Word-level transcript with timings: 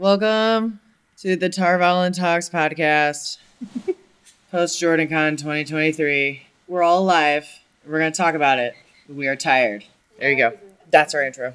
Welcome 0.00 0.80
to 1.18 1.36
the 1.36 1.50
Tarvalon 1.50 2.16
Talks 2.16 2.48
podcast, 2.48 3.36
post 4.50 4.80
Jordan 4.80 5.08
Con 5.08 5.36
2023. 5.36 6.40
We're 6.68 6.82
all 6.82 7.00
alive. 7.02 7.46
We're 7.84 7.98
going 7.98 8.10
to 8.10 8.16
talk 8.16 8.34
about 8.34 8.58
it. 8.58 8.74
We 9.10 9.28
are 9.28 9.36
tired. 9.36 9.84
There 10.18 10.30
you 10.30 10.38
go. 10.38 10.58
That's 10.90 11.14
our 11.14 11.22
intro. 11.22 11.52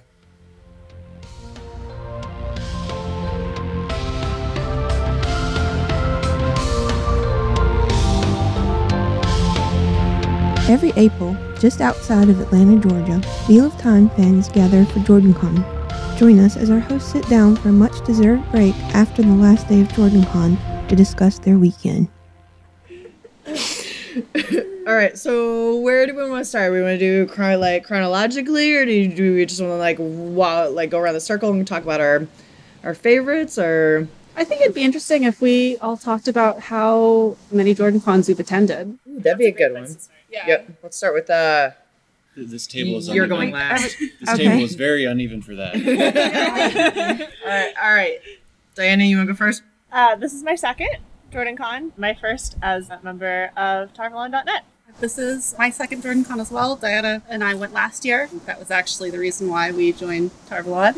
Every 10.69 10.93
April, 10.97 11.35
just 11.57 11.81
outside 11.81 12.29
of 12.29 12.39
Atlanta, 12.39 12.87
Georgia, 12.87 13.27
Wheel 13.49 13.65
of 13.65 13.77
Time 13.79 14.07
fans 14.11 14.49
gather 14.49 14.85
for 14.85 14.99
JordanCon. 14.99 15.74
Join 16.17 16.39
us 16.39 16.55
as 16.55 16.69
our 16.69 16.79
hosts 16.79 17.11
sit 17.11 17.27
down 17.27 17.57
for 17.57 17.69
a 17.69 17.73
much 17.73 18.05
deserved 18.05 18.49
break 18.49 18.73
after 18.95 19.21
the 19.21 19.33
last 19.33 19.67
day 19.67 19.81
of 19.81 19.89
JordanCon 19.89 20.87
to 20.87 20.95
discuss 20.95 21.39
their 21.39 21.57
weekend. 21.57 22.07
All 24.87 24.93
right, 24.93 25.17
so 25.17 25.77
where 25.79 26.05
do 26.05 26.15
we 26.15 26.29
want 26.29 26.41
to 26.41 26.45
start? 26.45 26.71
We 26.71 26.81
want 26.81 26.99
to 26.99 26.99
do 26.99 27.25
chron- 27.27 27.59
like 27.59 27.83
chronologically, 27.83 28.75
or 28.75 28.85
do, 28.85 28.91
you, 28.93 29.13
do 29.13 29.35
we 29.35 29.45
just 29.45 29.59
want 29.59 29.71
to 29.71 29.77
like 29.77 29.97
wow, 29.99 30.69
like 30.69 30.89
go 30.89 30.99
around 30.99 31.15
the 31.15 31.19
circle 31.19 31.51
and 31.51 31.67
talk 31.67 31.83
about 31.83 31.99
our 31.99 32.25
our 32.83 32.93
favorites, 32.93 33.57
or 33.57 34.07
I 34.37 34.45
think 34.45 34.61
it'd 34.61 34.73
be 34.73 34.83
interesting 34.83 35.23
if 35.23 35.41
we 35.41 35.77
all 35.79 35.97
talked 35.97 36.29
about 36.29 36.61
how 36.61 37.35
many 37.51 37.73
Jordan 37.73 37.99
cons 37.99 38.29
we've 38.29 38.39
attended. 38.39 38.97
Ooh, 39.07 39.19
that'd 39.19 39.37
be 39.37 39.47
a 39.47 39.51
good 39.51 39.73
one. 39.73 39.97
Yeah. 40.31 40.47
Yep. 40.47 40.69
Let's 40.81 40.95
start 40.97 41.13
with 41.13 41.29
uh. 41.29 41.71
This 42.35 42.67
table 42.67 42.97
is 42.97 43.07
You're 43.07 43.25
uneven. 43.25 43.37
going 43.37 43.51
last. 43.51 43.95
This 44.19 44.29
Okay. 44.29 44.45
table 44.47 44.63
is 44.63 44.75
very 44.75 45.05
uneven 45.05 45.41
for 45.41 45.55
that. 45.55 45.75
all 47.43 47.49
right, 47.49 47.73
all 47.81 47.93
right. 47.93 48.19
Dianna, 48.75 49.07
you 49.07 49.17
want 49.17 49.27
to 49.27 49.33
go 49.33 49.37
first? 49.37 49.63
Uh, 49.91 50.15
this 50.15 50.33
is 50.33 50.43
my 50.43 50.55
second 50.55 50.89
Jordan 51.31 51.55
Con, 51.55 51.93
my 51.97 52.13
first 52.13 52.57
as 52.61 52.89
a 52.89 52.99
member 53.03 53.51
of 53.55 53.93
Tarvalon.net. 53.93 54.63
This 54.99 55.17
is 55.17 55.55
my 55.57 55.69
second 55.69 56.01
Jordan 56.03 56.23
Con 56.25 56.39
as 56.39 56.51
well. 56.51 56.77
Dianna 56.77 57.21
and 57.29 57.43
I 57.43 57.53
went 57.53 57.73
last 57.73 58.05
year. 58.05 58.29
That 58.45 58.59
was 58.59 58.71
actually 58.71 59.09
the 59.11 59.19
reason 59.19 59.49
why 59.49 59.71
we 59.71 59.91
joined 59.93 60.31
Tarvalon. 60.49 60.95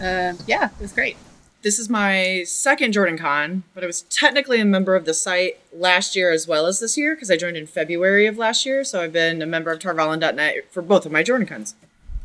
Uh, 0.00 0.34
yeah, 0.46 0.66
it 0.66 0.80
was 0.80 0.92
great. 0.92 1.16
This 1.62 1.78
is 1.78 1.88
my 1.88 2.42
second 2.44 2.92
Jordan 2.92 3.16
Con, 3.16 3.62
but 3.72 3.84
I 3.84 3.86
was 3.86 4.02
technically 4.02 4.60
a 4.60 4.64
member 4.64 4.96
of 4.96 5.04
the 5.04 5.14
site 5.14 5.60
last 5.72 6.16
year 6.16 6.32
as 6.32 6.48
well 6.48 6.66
as 6.66 6.80
this 6.80 6.98
year 6.98 7.14
because 7.14 7.30
I 7.30 7.36
joined 7.36 7.56
in 7.56 7.68
February 7.68 8.26
of 8.26 8.36
last 8.36 8.66
year. 8.66 8.82
So 8.82 9.00
I've 9.00 9.12
been 9.12 9.40
a 9.40 9.46
member 9.46 9.70
of 9.70 9.78
Tarvalon.net 9.78 10.72
for 10.72 10.82
both 10.82 11.06
of 11.06 11.12
my 11.12 11.22
Jordan 11.22 11.46
Cons. 11.46 11.76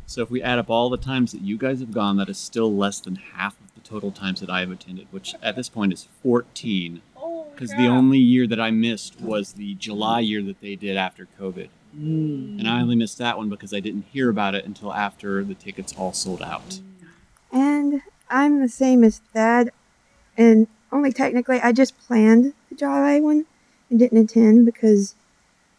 so 0.06 0.22
if 0.22 0.30
we 0.30 0.42
add 0.42 0.58
up 0.58 0.68
all 0.70 0.90
the 0.90 0.96
times 0.96 1.30
that 1.32 1.40
you 1.42 1.56
guys 1.56 1.78
have 1.78 1.92
gone, 1.92 2.16
that 2.16 2.28
is 2.28 2.36
still 2.38 2.74
less 2.74 2.98
than 2.98 3.14
half 3.14 3.54
of 3.60 3.72
the 3.74 3.80
total 3.80 4.10
times 4.10 4.40
that 4.40 4.50
I 4.50 4.58
have 4.60 4.72
attended, 4.72 5.06
which 5.12 5.36
at 5.40 5.54
this 5.54 5.68
point 5.68 5.92
is 5.92 6.08
14. 6.24 7.00
Oh, 7.16 7.46
Because 7.54 7.70
the 7.70 7.86
only 7.86 8.18
year 8.18 8.48
that 8.48 8.58
I 8.60 8.72
missed 8.72 9.20
was 9.20 9.52
the 9.52 9.74
July 9.74 10.18
year 10.18 10.42
that 10.42 10.60
they 10.60 10.74
did 10.74 10.96
after 10.96 11.28
COVID. 11.40 11.68
Mm. 11.96 12.58
And 12.58 12.68
I 12.68 12.80
only 12.80 12.96
missed 12.96 13.18
that 13.18 13.38
one 13.38 13.48
because 13.48 13.72
I 13.72 13.78
didn't 13.78 14.06
hear 14.12 14.30
about 14.30 14.56
it 14.56 14.64
until 14.64 14.92
after 14.92 15.44
the 15.44 15.54
tickets 15.54 15.94
all 15.96 16.12
sold 16.12 16.42
out. 16.42 16.80
And 17.52 18.02
I'm 18.30 18.60
the 18.60 18.68
same 18.68 19.04
as 19.04 19.18
Thad, 19.32 19.70
and 20.36 20.66
only 20.92 21.12
technically 21.12 21.60
I 21.60 21.72
just 21.72 21.98
planned 21.98 22.54
the 22.68 22.74
July 22.76 23.20
one 23.20 23.46
and 23.90 23.98
didn't 23.98 24.18
attend 24.18 24.66
because 24.66 25.14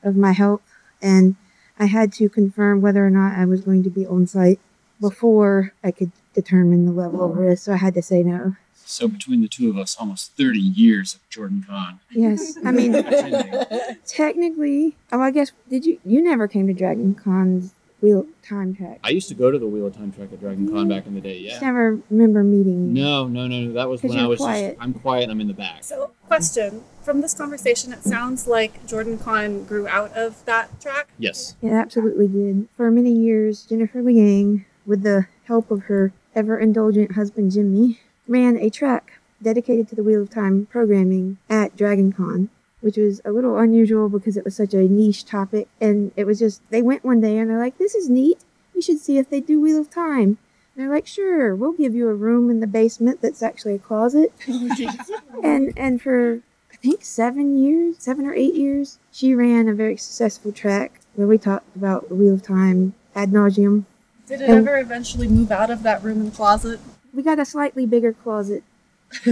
of 0.04 0.16
my 0.16 0.32
health, 0.32 0.62
and 1.02 1.36
I 1.78 1.86
had 1.86 2.12
to 2.14 2.30
confirm 2.30 2.82
whether 2.82 3.06
or 3.06 3.10
not 3.10 3.38
I 3.38 3.46
was 3.46 3.62
going 3.62 3.84
to 3.84 3.90
be 3.90 4.06
on 4.06 4.28
site 4.28 4.60
before 5.00 5.74
I 5.84 5.92
could 5.92 6.12
determine 6.34 6.86
the 6.86 6.92
level 6.92 7.24
of 7.24 7.38
risk, 7.38 7.64
so 7.64 7.74
I 7.74 7.78
had 7.78 7.94
to 7.96 8.02
say 8.02 8.24
no. 8.24 8.56
So 8.74 9.08
between 9.08 9.42
the 9.42 9.48
two 9.48 9.70
of 9.70 9.78
us, 9.78 9.96
almost 10.00 10.36
30 10.36 10.60
years 10.60 11.14
of 11.14 11.30
Jordan 11.30 11.64
Con. 11.68 12.00
Yes, 12.10 12.58
I 12.66 12.72
mean 12.72 12.92
technically. 14.08 14.96
Oh, 15.12 15.22
I 15.22 15.32
guess 15.32 15.52
did 15.70 15.86
you? 15.86 16.00
You 16.04 16.24
never 16.24 16.48
came 16.48 16.66
to 16.68 16.74
Dragon 16.74 17.14
Con's 17.14 17.74
wheel 18.02 18.22
of 18.22 18.42
time 18.42 18.74
track. 18.76 19.00
I 19.04 19.10
used 19.10 19.28
to 19.30 19.36
go 19.36 19.52
to 19.52 19.60
the 19.60 19.68
Wheel 19.68 19.88
of 19.88 19.96
Time 19.96 20.12
track 20.12 20.30
at 20.32 20.40
Dragon 20.40 20.70
Con 20.70 20.88
back 20.88 21.06
in 21.06 21.16
the 21.16 21.22
day, 21.22 21.44
Just 21.44 21.62
yeah. 21.62 21.68
never 21.68 22.00
remember 22.10 22.44
meeting 22.44 22.96
you. 22.96 23.04
No, 23.04 23.28
no, 23.28 23.48
no, 23.48 23.74
that 23.74 23.90
was 23.90 24.02
'Cause 24.02 24.10
when 24.10 24.20
I 24.20 24.22
you're 24.22 24.30
was 24.30 24.40
quiet. 24.40 24.72
just, 24.72 24.82
I'm 24.84 24.94
quiet 24.94 25.24
and 25.24 25.32
I'm 25.34 25.42
in 25.42 25.48
the 25.48 25.54
back. 25.54 25.84
So, 25.84 26.12
question 26.28 26.84
from 27.02 27.22
this 27.22 27.34
conversation, 27.34 27.92
it 27.94 28.04
sounds 28.04 28.48
like 28.48 28.86
Jordan 28.88 29.18
Con 29.18 29.64
grew 29.66 29.88
out 29.88 30.14
of 30.14 30.44
that 30.46 30.80
track. 30.80 31.10
Yes. 31.18 31.56
It 31.62 31.72
absolutely 31.72 32.28
did. 32.28 32.68
For 32.78 32.90
many 32.92 33.12
years, 33.12 33.64
Jennifer 33.66 34.02
Liang, 34.02 34.66
with 34.86 35.04
the 35.04 35.28
help 35.46 35.72
of 35.72 35.84
her 35.84 36.14
ever 36.36 36.58
indulgent 36.58 37.14
husband 37.14 37.52
Jimmy, 37.52 38.00
ran 38.28 38.58
a 38.58 38.70
track 38.70 39.14
dedicated 39.42 39.88
to 39.90 39.96
the 39.96 40.04
Wheel 40.04 40.22
of 40.22 40.30
Time 40.30 40.68
programming 40.70 41.38
at 41.50 41.76
DragonCon, 41.76 42.50
which 42.82 42.98
was 42.98 43.22
a 43.26 43.32
little 43.32 43.58
unusual 43.58 44.10
because 44.10 44.38
it 44.38 44.46
was 44.46 44.56
such 44.56 44.74
a 44.74 44.84
niche 44.88 45.26
topic. 45.26 45.68
And 45.82 46.12
it 46.16 46.26
was 46.26 46.40
just, 46.40 46.62
they 46.70 46.82
went 46.82 47.04
one 47.04 47.22
day 47.22 47.38
and 47.38 47.50
they're 47.50 47.60
like, 47.60 47.78
this 47.78 47.96
is 47.96 48.10
neat. 48.10 48.40
We 48.74 48.82
should 48.82 49.00
see 49.00 49.18
if 49.18 49.30
they 49.30 49.42
do 49.42 49.60
Wheel 49.60 49.80
of 49.80 49.90
Time. 49.90 50.38
And 50.76 50.86
they're 50.88 50.90
like, 50.94 51.08
sure, 51.08 51.54
we'll 51.56 51.74
give 51.74 51.94
you 51.94 52.08
a 52.08 52.14
room 52.14 52.50
in 52.50 52.60
the 52.62 52.68
basement 52.68 53.22
that's 53.22 53.44
actually 53.44 53.76
a 53.76 53.80
closet. 53.80 54.32
Oh, 54.48 55.42
and 55.44 55.74
and 55.78 56.02
for 56.02 56.42
I 56.72 56.76
think 56.78 57.04
seven 57.04 57.62
years, 57.62 57.96
seven 58.00 58.26
or 58.26 58.34
eight 58.34 58.56
years, 58.56 59.00
she 59.12 59.34
ran 59.36 59.68
a 59.68 59.74
very 59.74 59.98
successful 59.98 60.52
track 60.52 61.00
where 61.16 61.28
we 61.28 61.38
talked 61.38 61.76
about 61.76 62.08
the 62.10 62.16
Wheel 62.16 62.34
of 62.34 62.42
Time 62.44 62.94
ad 63.16 63.32
nauseum. 63.32 63.86
Did 64.28 64.42
it 64.42 64.50
And- 64.50 64.68
ever 64.68 64.78
eventually 64.78 65.28
move 65.28 65.52
out 65.52 65.70
of 65.70 65.84
that 65.84 66.04
room 66.04 66.22
and 66.22 66.34
closet? 66.34 66.80
We 67.14 67.24
got 67.24 67.40
a 67.40 67.46
slightly 67.46 67.86
bigger 67.86 68.14
closet. 68.14 68.64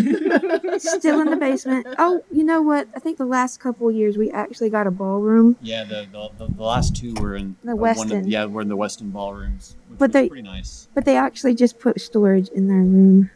Still 0.80 1.20
in 1.22 1.30
the 1.30 1.38
basement. 1.40 1.88
Oh, 1.98 2.24
you 2.32 2.44
know 2.44 2.62
what? 2.62 2.88
I 2.96 3.00
think 3.00 3.18
the 3.18 3.26
last 3.26 3.60
couple 3.60 3.88
of 3.90 3.96
years 3.96 4.18
we 4.18 4.32
actually 4.32 4.70
got 4.70 4.88
a 4.88 4.92
ballroom. 4.92 5.56
Yeah, 5.62 5.84
the, 5.84 6.08
the, 6.12 6.30
the, 6.48 6.54
the 6.54 6.64
last 6.64 6.96
two 6.96 7.14
were 7.16 7.36
in 7.36 7.56
The 7.64 7.72
uh, 7.72 7.76
one 7.76 7.90
of- 7.90 7.96
Westin. 7.98 8.24
yeah, 8.28 8.46
we're 8.46 8.62
in 8.62 8.70
the 8.70 8.78
Westin 8.78 9.12
ballrooms, 9.12 9.76
which 9.90 10.00
But 10.00 10.10
was 10.10 10.14
they- 10.14 10.30
pretty 10.30 10.44
nice. 10.48 10.88
But 10.94 11.06
they 11.06 11.16
actually 11.18 11.56
just 11.56 11.80
put 11.80 12.00
storage 12.02 12.50
in 12.50 12.68
their 12.68 12.78
room 12.78 13.30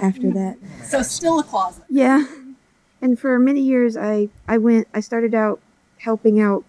after 0.00 0.30
that. 0.32 0.56
So, 0.84 1.02
still 1.02 1.40
a 1.40 1.44
closet. 1.44 1.84
Yeah. 1.88 2.24
And 3.00 3.18
for 3.18 3.38
many 3.38 3.60
years 3.60 3.96
I 3.96 4.28
I 4.48 4.58
went 4.58 4.88
I 4.92 4.98
started 5.00 5.32
out 5.34 5.60
helping 5.98 6.40
out 6.40 6.64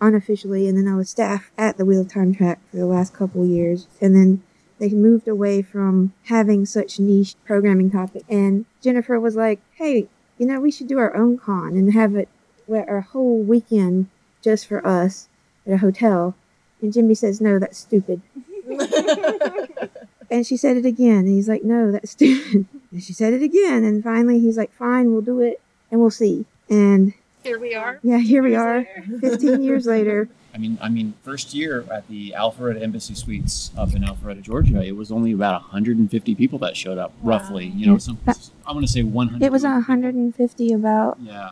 unofficially 0.00 0.68
and 0.68 0.76
then 0.76 0.88
I 0.92 0.96
was 0.96 1.10
staff 1.10 1.50
at 1.58 1.76
the 1.76 1.84
Wheel 1.84 2.00
of 2.02 2.08
Time 2.08 2.34
track 2.34 2.60
for 2.70 2.76
the 2.78 2.86
last 2.86 3.12
couple 3.14 3.42
of 3.42 3.48
years 3.48 3.86
and 4.00 4.14
then 4.14 4.42
they 4.78 4.90
moved 4.90 5.28
away 5.28 5.62
from 5.62 6.12
having 6.24 6.66
such 6.66 7.00
niche 7.00 7.34
programming 7.44 7.90
topic 7.90 8.24
and 8.28 8.66
Jennifer 8.82 9.18
was 9.18 9.36
like, 9.36 9.60
"Hey, 9.74 10.08
you 10.38 10.46
know, 10.46 10.60
we 10.60 10.70
should 10.70 10.88
do 10.88 10.98
our 10.98 11.14
own 11.16 11.38
con 11.38 11.76
and 11.76 11.92
have 11.92 12.14
it 12.14 12.28
where 12.66 12.88
our 12.88 13.00
whole 13.00 13.38
weekend 13.38 14.08
just 14.42 14.66
for 14.66 14.86
us 14.86 15.28
at 15.66 15.72
a 15.72 15.78
hotel." 15.78 16.34
And 16.82 16.92
Jimmy 16.92 17.14
says, 17.14 17.40
"No, 17.40 17.58
that's 17.58 17.78
stupid." 17.78 18.20
and 20.30 20.46
she 20.46 20.56
said 20.56 20.76
it 20.76 20.84
again 20.84 21.18
and 21.18 21.28
he's 21.28 21.48
like, 21.48 21.64
"No, 21.64 21.90
that's 21.90 22.10
stupid." 22.12 22.66
And 22.92 23.02
she 23.02 23.12
said 23.12 23.32
it 23.32 23.42
again, 23.42 23.84
and 23.84 24.02
finally 24.02 24.38
he's 24.38 24.56
like, 24.56 24.72
"Fine, 24.72 25.12
we'll 25.12 25.20
do 25.20 25.40
it, 25.40 25.60
and 25.90 26.00
we'll 26.00 26.10
see." 26.10 26.46
And 26.68 27.14
Here 27.46 27.60
we 27.60 27.76
are. 27.76 28.00
yeah, 28.02 28.18
here 28.18 28.42
we 28.42 28.56
are, 28.56 28.84
15 29.20 29.62
years 29.62 29.86
later. 29.86 30.28
I 30.54 30.58
mean, 30.58 30.78
I 30.80 30.88
mean, 30.88 31.14
first 31.22 31.54
year 31.54 31.84
at 31.92 32.08
the 32.08 32.34
Alpharetta 32.36 32.82
Embassy 32.82 33.14
Suites 33.14 33.70
up 33.76 33.94
in 33.94 34.02
Alpharetta, 34.02 34.42
Georgia, 34.42 34.82
it 34.82 34.96
was 34.96 35.12
only 35.12 35.30
about 35.30 35.62
150 35.62 36.34
people 36.34 36.58
that 36.60 36.76
showed 36.76 36.98
up, 36.98 37.12
roughly. 37.22 37.66
You 37.66 37.86
know, 37.86 37.98
some 37.98 38.18
I 38.26 38.72
want 38.72 38.84
to 38.84 38.92
say 38.92 39.04
100. 39.04 39.44
It 39.44 39.52
was 39.52 39.62
people. 39.62 39.74
150 39.74 40.72
about. 40.72 41.18
Yeah. 41.20 41.50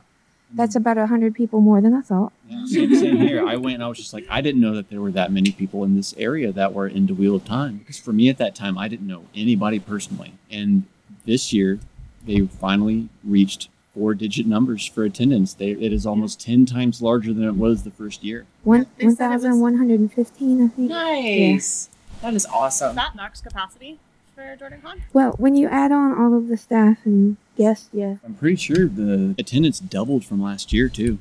That's 0.52 0.74
about 0.74 0.96
100 0.96 1.32
people 1.32 1.60
more 1.60 1.80
than 1.80 1.94
I 1.94 2.00
thought. 2.00 2.32
Yeah, 2.48 2.64
same, 2.66 2.94
same 2.96 3.16
here. 3.16 3.46
I 3.46 3.56
went 3.56 3.74
and 3.74 3.84
I 3.84 3.88
was 3.88 3.98
just 3.98 4.12
like, 4.12 4.26
I 4.28 4.40
didn't 4.40 4.60
know 4.60 4.74
that 4.74 4.88
there 4.88 5.00
were 5.00 5.12
that 5.12 5.30
many 5.30 5.52
people 5.52 5.84
in 5.84 5.96
this 5.96 6.14
area 6.16 6.50
that 6.52 6.72
were 6.72 6.88
into 6.88 7.14
Wheel 7.14 7.36
of 7.36 7.44
Time. 7.44 7.78
Because 7.78 7.98
for 7.98 8.12
me 8.12 8.28
at 8.28 8.38
that 8.38 8.54
time, 8.54 8.78
I 8.78 8.88
didn't 8.88 9.06
know 9.06 9.26
anybody 9.34 9.78
personally. 9.78 10.34
And 10.50 10.84
this 11.24 11.52
year, 11.52 11.78
they 12.24 12.40
finally 12.40 13.08
reached 13.22 13.68
four 13.94 14.14
digit 14.14 14.46
numbers 14.46 14.84
for 14.86 15.04
attendance. 15.04 15.54
They, 15.54 15.70
it 15.70 15.92
is 15.92 16.04
almost 16.04 16.40
10 16.40 16.66
times 16.66 17.00
larger 17.00 17.32
than 17.32 17.44
it 17.44 17.54
was 17.54 17.84
the 17.84 17.90
first 17.90 18.24
year. 18.24 18.44
One 18.64 18.86
They 18.98 19.08
said 19.10 19.30
it 19.30 19.34
was- 19.34 19.44
1,115, 19.44 20.62
I 20.64 20.68
think. 20.68 20.90
Nice. 20.90 21.88
That 22.20 22.34
is 22.34 22.46
awesome. 22.46 22.96
That 22.96 23.14
max 23.14 23.40
capacity 23.40 23.98
for 24.34 24.56
Jordan 24.56 24.80
Con. 24.82 25.02
Well, 25.12 25.32
when 25.38 25.54
you 25.56 25.68
add 25.68 25.92
on 25.92 26.16
all 26.18 26.36
of 26.36 26.48
the 26.48 26.56
staff 26.56 26.98
and 27.04 27.36
guests, 27.56 27.88
yeah. 27.92 28.16
I'm 28.24 28.34
pretty 28.34 28.56
sure 28.56 28.86
the 28.88 29.34
attendance 29.38 29.78
doubled 29.78 30.24
from 30.24 30.42
last 30.42 30.72
year, 30.72 30.88
too. 30.88 31.18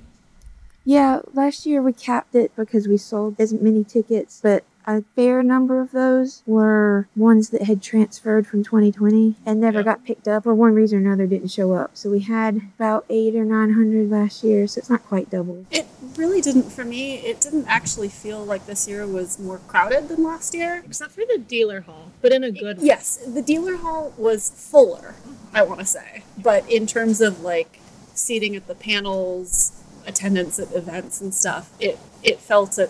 Yeah, 0.86 1.20
last 1.34 1.66
year 1.66 1.82
we 1.82 1.94
capped 1.94 2.36
it 2.36 2.52
because 2.56 2.88
we 2.88 2.98
sold 2.98 3.36
as 3.40 3.54
many 3.54 3.84
tickets, 3.84 4.40
but 4.44 4.64
a 4.86 5.04
fair 5.16 5.42
number 5.44 5.82
of 5.82 5.92
those 5.92 6.44
were 6.46 7.08
ones 7.16 7.50
that 7.50 7.64
had 7.64 7.82
transferred 7.82 8.46
from 8.48 8.64
2020 8.64 9.36
and 9.46 9.60
never 9.62 9.80
Yeah. 9.80 9.84
got 9.84 10.04
picked 10.06 10.28
up, 10.28 10.46
or 10.46 10.54
one 10.54 10.74
reason 10.74 11.00
or 11.00 11.02
another 11.08 11.26
didn't 11.28 11.50
show 11.50 11.74
up. 11.74 11.92
So 11.94 12.10
we 12.10 12.20
had 12.22 12.62
about 12.78 13.06
eight 13.10 13.36
or 13.36 13.46
900 13.46 14.10
last 14.10 14.44
year, 14.44 14.68
so 14.68 14.80
it's 14.80 14.90
not 14.90 15.06
quite 15.08 15.30
double. 15.30 15.66
It 15.72 15.86
really 16.18 16.42
didn't 16.42 16.72
for 16.72 16.84
me. 16.86 17.16
It 17.18 17.42
didn't 17.42 17.66
actually 17.68 18.10
feel 18.10 18.44
like 18.44 18.66
this 18.66 18.88
year 18.88 19.06
was 19.08 19.40
more 19.40 19.60
crowded 19.68 20.10
than 20.10 20.24
last 20.24 20.54
year. 20.54 20.84
Except 20.86 21.12
for 21.12 21.24
the 21.32 21.38
dealer 21.40 21.82
hall, 21.82 22.12
but 22.22 22.32
in 22.32 22.44
a 22.44 22.52
good 22.52 22.80
way. 22.80 22.86
Yes, 22.86 23.18
the 23.26 23.42
dealer 23.42 23.78
hall 23.78 24.14
was 24.18 24.50
fuller, 24.50 25.16
I 25.54 25.64
want 25.64 25.80
to 25.80 25.86
say. 25.86 26.24
But 26.42 26.70
in 26.70 26.86
terms 26.88 27.22
of 27.22 27.42
like 27.42 27.80
seating 28.14 28.56
at 28.56 28.68
the 28.68 28.76
panels, 28.76 29.72
attendance 30.06 30.60
at 30.60 30.72
events 30.74 31.22
and 31.22 31.34
stuff, 31.34 31.72
it 31.80 31.98
it 32.22 32.40
felt 32.40 32.78
at 32.78 32.90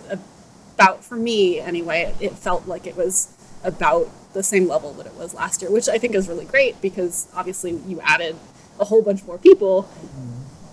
about 0.75 1.03
for 1.03 1.15
me 1.15 1.59
anyway, 1.59 2.13
it 2.19 2.33
felt 2.33 2.67
like 2.67 2.87
it 2.87 2.95
was 2.95 3.33
about 3.63 4.09
the 4.33 4.43
same 4.43 4.67
level 4.67 4.93
that 4.93 5.05
it 5.05 5.13
was 5.13 5.33
last 5.33 5.61
year, 5.61 5.71
which 5.71 5.87
I 5.87 5.97
think 5.97 6.15
is 6.15 6.27
really 6.27 6.45
great 6.45 6.81
because 6.81 7.27
obviously 7.35 7.71
you 7.87 8.01
added 8.01 8.35
a 8.79 8.85
whole 8.85 9.01
bunch 9.01 9.23
more 9.23 9.37
people, 9.37 9.87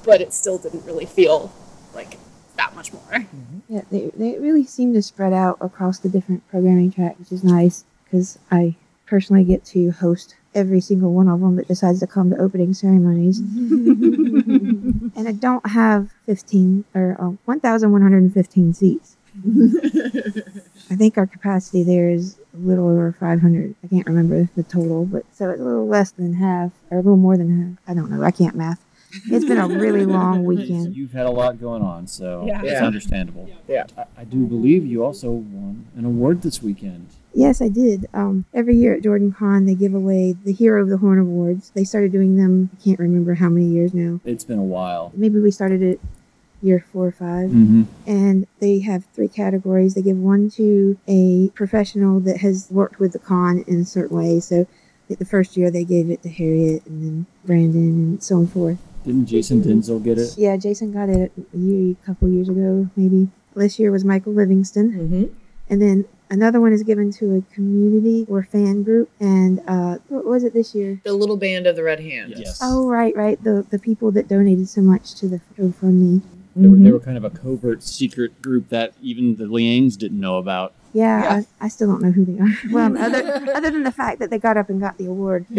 but 0.05 0.21
it 0.21 0.33
still 0.33 0.59
didn't 0.59 0.85
really 0.85 1.07
feel 1.07 1.53
like 1.95 2.19
that 2.57 2.75
much 2.75 2.93
more. 2.93 3.27
Yeah, 3.69 3.83
they, 3.91 4.11
they 4.17 4.39
really 4.39 4.65
seem 4.65 4.93
to 4.95 5.03
spread 5.03 5.33
out 5.33 5.59
across 5.61 5.99
the 5.99 6.09
different 6.09 6.49
programming 6.49 6.91
tracks, 6.93 7.19
which 7.19 7.33
is 7.33 7.45
nice 7.45 7.85
because 8.05 8.39
I 8.51 8.75
personally 9.07 9.45
get 9.45 9.65
to 9.67 9.91
host 9.91 10.37
every 10.55 10.81
single 10.81 11.13
one 11.13 11.29
of 11.29 11.41
them 11.41 11.57
that 11.57 11.69
decides 11.69 12.01
to 12.01 12.07
come 12.07 12.31
to 12.31 12.37
opening 12.37 12.75
ceremonies. 12.75 13.39
and 13.41 15.29
I 15.29 15.33
don't 15.33 15.67
have 15.67 16.13
15 16.27 16.85
or 16.95 17.17
uh, 17.21 17.31
1,115 17.45 18.75
seats. 18.75 19.17
I 20.91 20.97
think 20.97 21.17
our 21.19 21.27
capacity 21.27 21.83
there 21.83 22.11
is 22.11 22.37
a 22.55 22.59
little 22.59 22.89
over 22.89 23.13
500. 23.19 23.75
I 23.85 23.87
can't 23.89 24.07
remember 24.07 24.49
the 24.57 24.63
total, 24.63 25.05
but 25.05 25.25
so 25.33 25.51
it's 25.51 25.61
a 25.61 25.65
little 25.65 25.87
less 25.87 26.11
than 26.13 26.35
half 26.35 26.73
or 26.91 26.99
a 26.99 27.03
little 27.03 27.17
more 27.17 27.37
than 27.37 27.77
half. 27.87 27.91
I 27.91 27.95
don't 27.95 28.11
know. 28.11 28.23
I 28.23 28.31
can't 28.31 28.57
math. 28.57 28.85
It's 29.29 29.45
been 29.45 29.59
a 29.59 29.67
really 29.67 30.05
long 30.19 30.45
weekend. 30.45 30.95
You've 30.97 31.13
had 31.13 31.27
a 31.27 31.31
lot 31.31 31.61
going 31.61 31.83
on, 31.83 32.07
so 32.07 32.45
Yeah. 32.47 32.63
it's 32.63 32.73
Yeah. 32.73 32.85
understandable. 32.87 33.49
Yeah. 33.69 33.85
I, 33.99 34.05
I 34.19 34.25
do 34.25 34.47
believe 34.47 34.87
you 34.87 35.05
also 35.05 35.31
won 35.33 35.87
an 35.97 36.05
award 36.05 36.43
this 36.43 36.63
weekend. 36.63 37.07
Yes, 37.35 37.61
I 37.63 37.69
did. 37.69 38.09
Um, 38.13 38.45
every 38.55 38.77
year 38.77 38.95
at 38.95 39.03
Jordan 39.03 39.33
Con, 39.33 39.65
they 39.67 39.75
give 39.75 39.95
away 39.95 40.33
the 40.45 40.53
Hero 40.53 40.83
of 40.83 40.89
the 40.89 40.97
Horn 40.97 41.19
Awards. 41.19 41.71
They 41.75 41.85
started 41.85 42.11
doing 42.13 42.37
them, 42.37 42.71
I 42.77 42.85
can't 42.85 42.99
remember 42.99 43.35
how 43.35 43.49
many 43.49 43.67
years 43.67 43.95
now. 43.95 44.21
It's 44.25 44.45
been 44.45 44.59
a 44.59 44.65
while. 44.65 45.13
Maybe 45.15 45.39
we 45.41 45.51
started 45.53 45.83
it 45.83 46.01
year 46.63 46.85
four 46.93 47.07
or 47.07 47.13
5 47.13 47.51
Mm-hmm. 47.51 47.83
And 48.07 48.47
they 48.59 48.81
have 48.81 49.05
three 49.15 49.29
categories. 49.29 49.95
They 49.95 50.03
give 50.03 50.19
one 50.19 50.51
to 50.51 50.99
a 51.09 51.51
professional 51.55 52.21
that 52.21 52.39
has 52.39 52.69
worked 52.71 52.99
with 53.01 53.13
the 53.13 53.19
con 53.19 53.65
in 53.67 53.81
a 53.81 53.85
certain 53.85 54.17
way. 54.17 54.41
So 54.41 54.67
the 55.09 55.25
first 55.25 55.57
year 55.57 55.71
they 55.71 55.85
gave 55.85 56.11
it 56.11 56.23
to 56.23 56.29
Harriet 56.29 56.87
and 56.87 57.03
then 57.05 57.27
Brandon 57.45 57.81
and 57.81 58.23
so 58.23 58.37
on 58.37 58.41
and 58.43 58.53
forth. 58.53 58.79
Didn't 59.05 59.27
Jason 59.27 59.63
Denzel 59.63 60.03
get 60.03 60.19
it? 60.19 60.35
Yeah, 60.37 60.57
Jason 60.57 60.93
got 60.93 61.09
it 61.09 61.33
a 61.55 61.57
year, 61.57 61.97
a 62.03 62.07
couple 62.07 62.29
years 62.29 62.49
ago, 62.49 62.89
maybe. 62.97 63.29
This 63.57 63.79
year 63.79 63.91
was 63.91 64.05
Michael 64.05 64.35
Livingston. 64.35 64.93
Mm-hmm. 64.93 65.35
And 65.71 65.83
then 65.83 66.05
another 66.31 66.61
one 66.61 66.73
is 66.73 66.83
given 66.83 67.11
to 67.13 67.37
a 67.37 67.55
community 67.55 68.27
or 68.29 68.43
fan 68.43 68.83
group. 68.83 69.11
And 69.19 69.61
uh, 69.67 69.99
what 70.09 70.25
was 70.25 70.45
it 70.45 70.53
this 70.53 70.75
year? 70.75 71.01
The 71.05 71.13
little 71.13 71.37
band 71.37 71.67
of 71.67 71.77
the 71.77 71.83
Red 71.83 72.01
Hand. 72.01 72.35
Yes. 72.37 72.61
Oh, 72.63 72.87
right, 72.89 73.15
right. 73.17 73.43
The 73.43 73.67
the 73.71 73.79
people 73.79 74.11
that 74.13 74.29
donated 74.29 74.69
so 74.69 74.81
much 74.81 75.15
to 75.17 75.29
the 75.29 75.41
GoFundMe. 75.59 76.23
They 76.57 76.67
were, 76.69 76.75
Mm-hmm. 76.75 76.85
they 76.85 76.93
were 76.93 77.01
kind 77.01 77.17
of 77.17 77.25
a 77.25 77.31
covert 77.31 77.83
secret 77.83 78.43
group 78.43 78.69
that 78.71 78.93
even 79.01 79.37
the 79.37 79.45
Liangs 79.45 79.97
didn't 79.97 80.19
know 80.21 80.37
about. 80.39 80.75
Yeah, 80.93 81.23
Yeah. 81.23 81.43
I, 81.61 81.65
I 81.67 81.69
still 81.69 81.89
don't 81.89 82.03
know 82.03 82.11
who 82.11 82.25
they 82.25 82.39
are. 82.41 82.49
Well, 82.73 82.99
other 83.07 83.51
other 83.55 83.71
than 83.71 83.85
the 83.85 83.93
fact 83.93 84.19
that 84.19 84.31
they 84.31 84.39
got 84.39 84.57
up 84.57 84.69
and 84.69 84.81
got 84.81 84.99
the 84.99 85.07
award, 85.07 85.47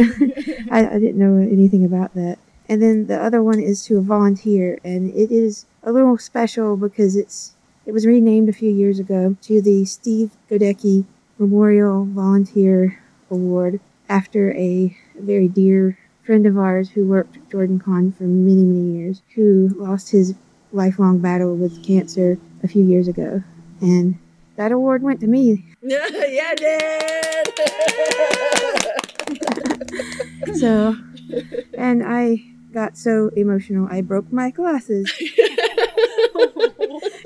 I, 0.69 0.87
I 0.87 0.99
didn't 0.99 1.17
know 1.17 1.37
anything 1.37 1.85
about 1.85 2.13
that. 2.15 2.37
And 2.67 2.81
then 2.81 3.07
the 3.07 3.21
other 3.21 3.41
one 3.43 3.59
is 3.59 3.85
to 3.85 3.97
a 3.97 4.01
volunteer, 4.01 4.79
and 4.83 5.09
it 5.11 5.31
is 5.31 5.65
a 5.83 5.91
little 5.91 6.17
special 6.17 6.75
because 6.77 7.15
it's 7.15 7.53
it 7.85 7.93
was 7.93 8.05
renamed 8.05 8.49
a 8.49 8.53
few 8.53 8.69
years 8.71 8.99
ago 8.99 9.35
to 9.43 9.61
the 9.61 9.85
Steve 9.85 10.31
Godecki 10.49 11.05
Memorial 11.39 12.05
Volunteer 12.05 12.99
Award 13.29 13.79
after 14.07 14.51
a 14.53 14.95
very 15.17 15.47
dear 15.47 15.97
friend 16.23 16.45
of 16.45 16.57
ours 16.57 16.91
who 16.91 17.05
worked 17.07 17.37
at 17.37 17.49
Jordan 17.49 17.79
Con 17.79 18.11
for 18.11 18.23
many 18.23 18.63
many 18.63 18.97
years, 18.97 19.21
who 19.35 19.69
lost 19.77 20.11
his 20.11 20.35
lifelong 20.71 21.19
battle 21.19 21.55
with 21.55 21.83
cancer 21.83 22.37
a 22.63 22.67
few 22.67 22.83
years 22.83 23.07
ago, 23.07 23.43
and 23.81 24.17
that 24.55 24.71
award 24.71 25.01
went 25.03 25.19
to 25.21 25.27
me. 25.27 25.65
Yeah, 25.83 26.07
yeah, 26.27 26.53
did. 26.55 27.47
So, 30.55 30.95
and 31.75 32.03
I 32.05 32.43
got 32.71 32.97
so 32.97 33.29
emotional, 33.35 33.87
I 33.89 34.01
broke 34.01 34.31
my 34.31 34.51
glasses. 34.51 35.11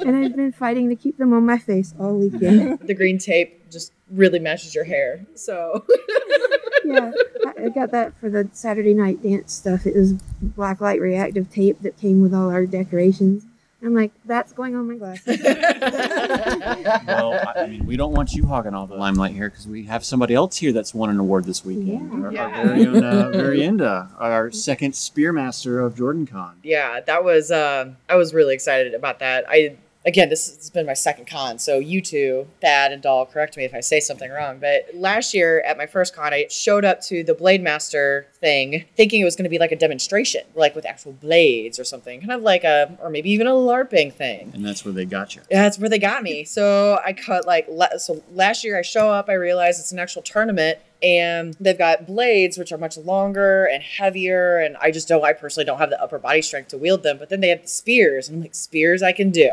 and 0.05 0.15
I've 0.15 0.35
been 0.35 0.51
fighting 0.51 0.89
to 0.89 0.95
keep 0.95 1.17
them 1.17 1.33
on 1.33 1.45
my 1.45 1.57
face 1.57 1.93
all 1.99 2.17
weekend. 2.17 2.79
the 2.87 2.93
green 2.93 3.17
tape 3.17 3.69
just 3.71 3.91
really 4.11 4.39
matches 4.39 4.73
your 4.75 4.83
hair. 4.85 5.25
So 5.35 5.85
yeah, 6.85 7.11
I, 7.45 7.65
I 7.65 7.69
got 7.69 7.91
that 7.91 8.17
for 8.19 8.29
the 8.29 8.47
Saturday 8.53 8.93
night 8.93 9.21
dance 9.23 9.53
stuff. 9.53 9.85
It 9.85 9.95
was 9.95 10.13
black 10.41 10.79
light 10.81 11.01
reactive 11.01 11.51
tape 11.51 11.81
that 11.81 11.97
came 11.97 12.21
with 12.21 12.33
all 12.33 12.49
our 12.49 12.65
decorations. 12.65 13.45
I'm 13.83 13.93
like, 13.93 14.11
that's 14.25 14.51
going 14.51 14.75
on 14.75 14.87
my 14.87 14.95
glasses. 14.95 15.39
Well, 17.07 17.33
I, 17.33 17.63
I 17.63 17.67
mean, 17.67 17.85
we 17.85 17.97
don't 17.97 18.13
want 18.13 18.33
you 18.33 18.45
hogging 18.47 18.73
all 18.73 18.87
the 18.87 18.95
limelight 18.95 19.33
here 19.33 19.49
because 19.49 19.67
we 19.67 19.83
have 19.83 20.03
somebody 20.03 20.33
else 20.33 20.57
here 20.57 20.71
that's 20.71 20.93
won 20.93 21.09
an 21.09 21.19
award 21.19 21.45
this 21.45 21.63
weekend. 21.63 22.11
Yeah. 22.11 22.25
Our, 22.25 22.33
Yeah. 22.33 22.45
our 22.59 22.65
very 22.65 22.85
own 22.87 23.03
uh, 23.03 23.31
Veriendha, 23.31 24.09
our 24.19 24.51
second 24.51 24.93
Spearmaster 24.93 25.85
of 25.85 25.95
Jordan 25.95 26.25
Con. 26.25 26.55
yeah, 26.63 26.99
that 27.01 27.23
was 27.23 27.51
uh, 27.51 27.91
I 28.09 28.15
was 28.15 28.33
really 28.33 28.53
excited 28.55 28.93
about 28.93 29.19
that. 29.19 29.45
I 29.47 29.77
again, 30.05 30.29
this 30.29 30.55
has 30.55 30.69
been 30.69 30.85
my 30.85 30.93
second 30.93 31.27
con, 31.27 31.57
so 31.57 31.79
you 31.79 32.01
two, 32.01 32.47
Thad 32.61 32.91
and 32.91 33.01
Doll, 33.01 33.25
correct 33.25 33.57
me 33.57 33.63
if 33.63 33.73
I 33.73 33.79
say 33.79 33.99
something 33.99 34.29
wrong. 34.29 34.59
But 34.59 34.89
last 34.93 35.33
year 35.33 35.61
at 35.61 35.77
my 35.77 35.85
first 35.87 36.15
con, 36.15 36.33
I 36.33 36.47
showed 36.49 36.85
up 36.85 37.01
to 37.03 37.23
the 37.23 37.33
Blade 37.33 37.63
Master 37.63 38.27
thing, 38.39 38.85
thinking 38.95 39.21
it 39.21 39.25
was 39.25 39.35
going 39.35 39.45
to 39.45 39.49
be 39.49 39.57
like 39.57 39.71
a 39.71 39.75
demonstration, 39.75 40.43
like 40.53 40.75
with 40.75 40.85
actual 40.85 41.13
blades 41.13 41.79
or 41.79 41.83
something, 41.83 42.19
kind 42.19 42.31
of 42.31 42.41
like 42.41 42.63
a, 42.63 42.97
or 43.01 43.09
maybe 43.09 43.31
even 43.31 43.47
a 43.47 43.51
LARPing 43.51 44.13
thing. 44.13 44.51
And 44.53 44.65
that's 44.65 44.85
where 44.85 44.93
they 44.93 45.05
got 45.05 45.35
you. 45.35 45.41
That's 45.49 45.79
where 45.79 45.89
they 45.89 45.99
got 45.99 46.23
me. 46.23 46.43
So 46.43 46.99
I 47.03 47.13
cut 47.13 47.45
like 47.45 47.67
so 47.97 48.23
last 48.33 48.63
year 48.63 48.77
I 48.77 48.83
show 48.83 49.11
up, 49.11 49.29
I 49.29 49.33
realize 49.33 49.79
it's 49.79 49.91
an 49.91 49.99
actual 49.99 50.21
tournament 50.21 50.79
and 51.03 51.55
they've 51.59 51.77
got 51.77 52.07
blades 52.07 52.57
which 52.57 52.71
are 52.71 52.77
much 52.77 52.97
longer 52.97 53.65
and 53.65 53.83
heavier 53.83 54.57
and 54.59 54.77
I 54.77 54.91
just 54.91 55.07
don't 55.07 55.23
I 55.23 55.33
personally 55.33 55.65
don't 55.65 55.77
have 55.77 55.89
the 55.89 56.01
upper 56.01 56.19
body 56.19 56.41
strength 56.41 56.69
to 56.69 56.77
wield 56.77 57.03
them. 57.03 57.17
But 57.17 57.29
then 57.29 57.41
they 57.41 57.49
have 57.49 57.63
the 57.63 57.67
spears 57.67 58.29
and 58.29 58.37
I'm 58.37 58.41
like 58.41 58.55
spears 58.55 59.03
I 59.03 59.11
can 59.11 59.31
do. 59.31 59.49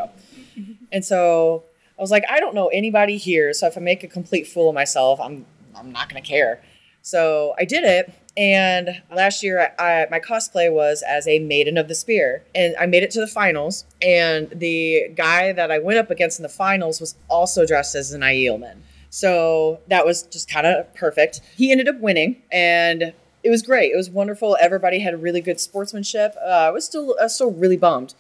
And 0.93 1.05
so 1.05 1.65
I 1.99 2.03
was 2.03 2.11
like 2.11 2.25
I 2.31 2.39
don't 2.39 2.55
know 2.55 2.69
anybody 2.69 3.17
here, 3.17 3.53
so 3.53 3.67
if 3.67 3.77
I 3.77 3.81
make 3.81 4.05
a 4.05 4.09
complete 4.09 4.47
fool 4.47 4.69
of 4.69 4.75
myself, 4.75 5.21
I'm 5.21 5.47
I'm 5.75 5.93
not 5.93 6.09
going 6.09 6.23
to 6.23 6.29
care. 6.29 6.63
So 7.03 7.55
I 7.59 7.65
did 7.65 7.85
it. 7.85 8.13
And 8.37 9.03
last 9.15 9.43
year, 9.43 9.75
I, 9.79 10.03
I, 10.03 10.07
my 10.11 10.21
cosplay 10.21 10.73
was 10.73 11.03
as 11.03 11.29
a 11.29 11.39
Maiden 11.41 11.77
of 11.77 11.89
the 11.89 11.95
Spear. 11.95 12.45
And 12.55 12.75
I 12.79 12.87
made 12.87 13.03
it 13.03 13.11
to 13.13 13.21
the 13.21 13.27
finals. 13.27 13.85
And 14.01 14.49
the 14.51 15.11
guy 15.15 15.53
that 15.53 15.71
I 15.71 15.79
went 15.79 15.99
up 15.99 16.11
against 16.11 16.39
in 16.39 16.43
the 16.45 16.49
finals 16.49 17.01
was 17.01 17.17
also 17.29 17.67
dressed 17.67 17.95
as 17.95 18.13
an 18.13 18.23
Aielman. 18.23 18.79
So 19.11 19.81
that 19.89 20.07
was 20.07 20.23
just 20.23 20.49
kind 20.49 20.67
of 20.67 20.95
perfect. 20.95 21.43
He 21.57 21.71
ended 21.71 21.89
up 21.89 22.01
winning. 22.01 22.43
And 22.51 23.13
it 23.43 23.51
was 23.51 23.61
great. 23.61 23.93
It 23.93 23.97
was 23.97 24.09
wonderful. 24.09 24.57
Everybody 24.61 25.01
had 25.01 25.21
really 25.21 25.41
good 25.41 25.61
sportsmanship. 25.61 26.35
Uh, 26.41 26.49
I 26.49 26.71
was 26.71 26.87
still, 26.87 27.17
I 27.21 27.25
was 27.25 27.35
still 27.35 27.51
really 27.51 27.77
bummed. 27.77 28.15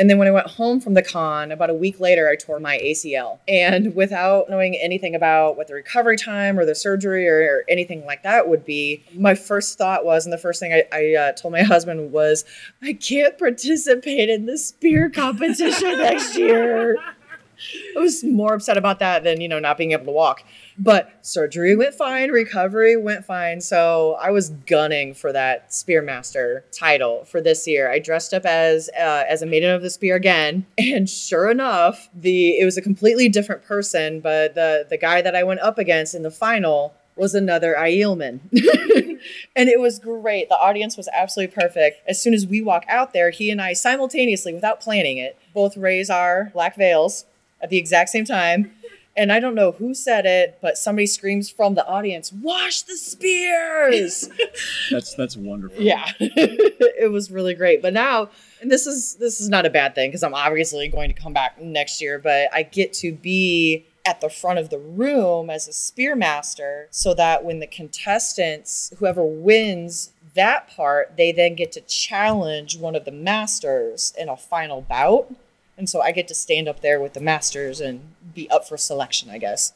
And 0.00 0.08
then 0.08 0.16
when 0.16 0.26
I 0.26 0.30
went 0.30 0.46
home 0.46 0.80
from 0.80 0.94
the 0.94 1.02
con, 1.02 1.52
about 1.52 1.68
a 1.68 1.74
week 1.74 2.00
later, 2.00 2.26
I 2.26 2.34
tore 2.34 2.58
my 2.58 2.78
ACL. 2.78 3.38
And 3.46 3.94
without 3.94 4.48
knowing 4.48 4.74
anything 4.76 5.14
about 5.14 5.58
what 5.58 5.68
the 5.68 5.74
recovery 5.74 6.16
time 6.16 6.58
or 6.58 6.64
the 6.64 6.74
surgery 6.74 7.28
or, 7.28 7.40
or 7.40 7.64
anything 7.68 8.06
like 8.06 8.22
that 8.22 8.48
would 8.48 8.64
be, 8.64 9.04
my 9.12 9.34
first 9.34 9.76
thought 9.76 10.06
was, 10.06 10.24
and 10.24 10.32
the 10.32 10.38
first 10.38 10.58
thing 10.58 10.72
I, 10.72 10.84
I 10.90 11.14
uh, 11.16 11.32
told 11.32 11.52
my 11.52 11.62
husband 11.64 12.12
was, 12.12 12.46
I 12.80 12.94
can't 12.94 13.38
participate 13.38 14.30
in 14.30 14.46
the 14.46 14.56
spear 14.56 15.10
competition 15.10 15.98
next 15.98 16.34
year. 16.34 16.96
I 17.94 18.00
was 18.00 18.24
more 18.24 18.54
upset 18.54 18.78
about 18.78 19.00
that 19.00 19.22
than, 19.22 19.42
you 19.42 19.48
know, 19.48 19.58
not 19.58 19.76
being 19.76 19.92
able 19.92 20.06
to 20.06 20.12
walk. 20.12 20.42
But 20.82 21.10
surgery 21.20 21.76
went 21.76 21.94
fine, 21.94 22.30
recovery 22.30 22.96
went 22.96 23.26
fine. 23.26 23.60
So 23.60 24.16
I 24.18 24.30
was 24.30 24.48
gunning 24.48 25.12
for 25.12 25.30
that 25.30 25.68
Spearmaster 25.68 26.62
title 26.72 27.24
for 27.26 27.42
this 27.42 27.68
year. 27.68 27.90
I 27.92 27.98
dressed 27.98 28.32
up 28.32 28.46
as 28.46 28.88
uh, 28.98 29.24
as 29.28 29.42
a 29.42 29.46
Maiden 29.46 29.74
of 29.74 29.82
the 29.82 29.90
Spear 29.90 30.16
again, 30.16 30.64
and 30.78 31.08
sure 31.08 31.50
enough, 31.50 32.08
the 32.14 32.58
it 32.58 32.64
was 32.64 32.78
a 32.78 32.82
completely 32.82 33.28
different 33.28 33.62
person. 33.62 34.20
But 34.20 34.54
the 34.54 34.86
the 34.88 34.96
guy 34.96 35.20
that 35.20 35.36
I 35.36 35.42
went 35.42 35.60
up 35.60 35.76
against 35.76 36.14
in 36.14 36.22
the 36.22 36.30
final 36.30 36.94
was 37.14 37.34
another 37.34 37.76
Aielman. 37.78 38.40
and 39.54 39.68
it 39.68 39.78
was 39.78 39.98
great. 39.98 40.48
The 40.48 40.56
audience 40.56 40.96
was 40.96 41.10
absolutely 41.12 41.54
perfect. 41.54 42.00
As 42.08 42.18
soon 42.22 42.32
as 42.32 42.46
we 42.46 42.62
walk 42.62 42.86
out 42.88 43.12
there, 43.12 43.28
he 43.28 43.50
and 43.50 43.60
I 43.60 43.74
simultaneously, 43.74 44.54
without 44.54 44.80
planning 44.80 45.18
it, 45.18 45.36
both 45.52 45.76
raise 45.76 46.08
our 46.08 46.50
black 46.54 46.76
veils 46.76 47.26
at 47.60 47.68
the 47.68 47.76
exact 47.76 48.08
same 48.08 48.24
time. 48.24 48.72
And 49.16 49.32
I 49.32 49.40
don't 49.40 49.56
know 49.56 49.72
who 49.72 49.92
said 49.92 50.24
it, 50.24 50.58
but 50.62 50.78
somebody 50.78 51.06
screams 51.06 51.50
from 51.50 51.74
the 51.74 51.86
audience, 51.86 52.32
"Wash 52.32 52.82
the 52.82 52.96
spears!" 52.96 54.28
That's 54.90 55.14
that's 55.14 55.36
wonderful. 55.36 55.82
yeah, 55.82 56.12
it 56.20 57.10
was 57.10 57.30
really 57.30 57.54
great. 57.54 57.82
But 57.82 57.92
now, 57.92 58.30
and 58.60 58.70
this 58.70 58.86
is 58.86 59.14
this 59.16 59.40
is 59.40 59.48
not 59.48 59.66
a 59.66 59.70
bad 59.70 59.94
thing 59.94 60.10
because 60.10 60.22
I'm 60.22 60.34
obviously 60.34 60.88
going 60.88 61.12
to 61.12 61.20
come 61.20 61.32
back 61.32 61.60
next 61.60 62.00
year. 62.00 62.18
But 62.18 62.48
I 62.54 62.62
get 62.62 62.92
to 62.94 63.12
be 63.12 63.84
at 64.06 64.20
the 64.20 64.30
front 64.30 64.58
of 64.58 64.70
the 64.70 64.78
room 64.78 65.50
as 65.50 65.68
a 65.68 65.72
spear 65.72 66.14
master, 66.14 66.86
so 66.90 67.12
that 67.14 67.44
when 67.44 67.58
the 67.58 67.66
contestants, 67.66 68.92
whoever 68.98 69.24
wins 69.24 70.12
that 70.34 70.68
part, 70.68 71.16
they 71.16 71.32
then 71.32 71.56
get 71.56 71.72
to 71.72 71.80
challenge 71.82 72.78
one 72.78 72.94
of 72.94 73.04
the 73.04 73.12
masters 73.12 74.12
in 74.16 74.28
a 74.28 74.36
final 74.36 74.80
bout. 74.80 75.34
And 75.80 75.88
so 75.88 76.02
I 76.02 76.12
get 76.12 76.28
to 76.28 76.34
stand 76.34 76.68
up 76.68 76.80
there 76.80 77.00
with 77.00 77.14
the 77.14 77.20
masters 77.20 77.80
and 77.80 78.02
be 78.34 78.50
up 78.50 78.68
for 78.68 78.76
selection, 78.76 79.30
I 79.30 79.38
guess. 79.38 79.72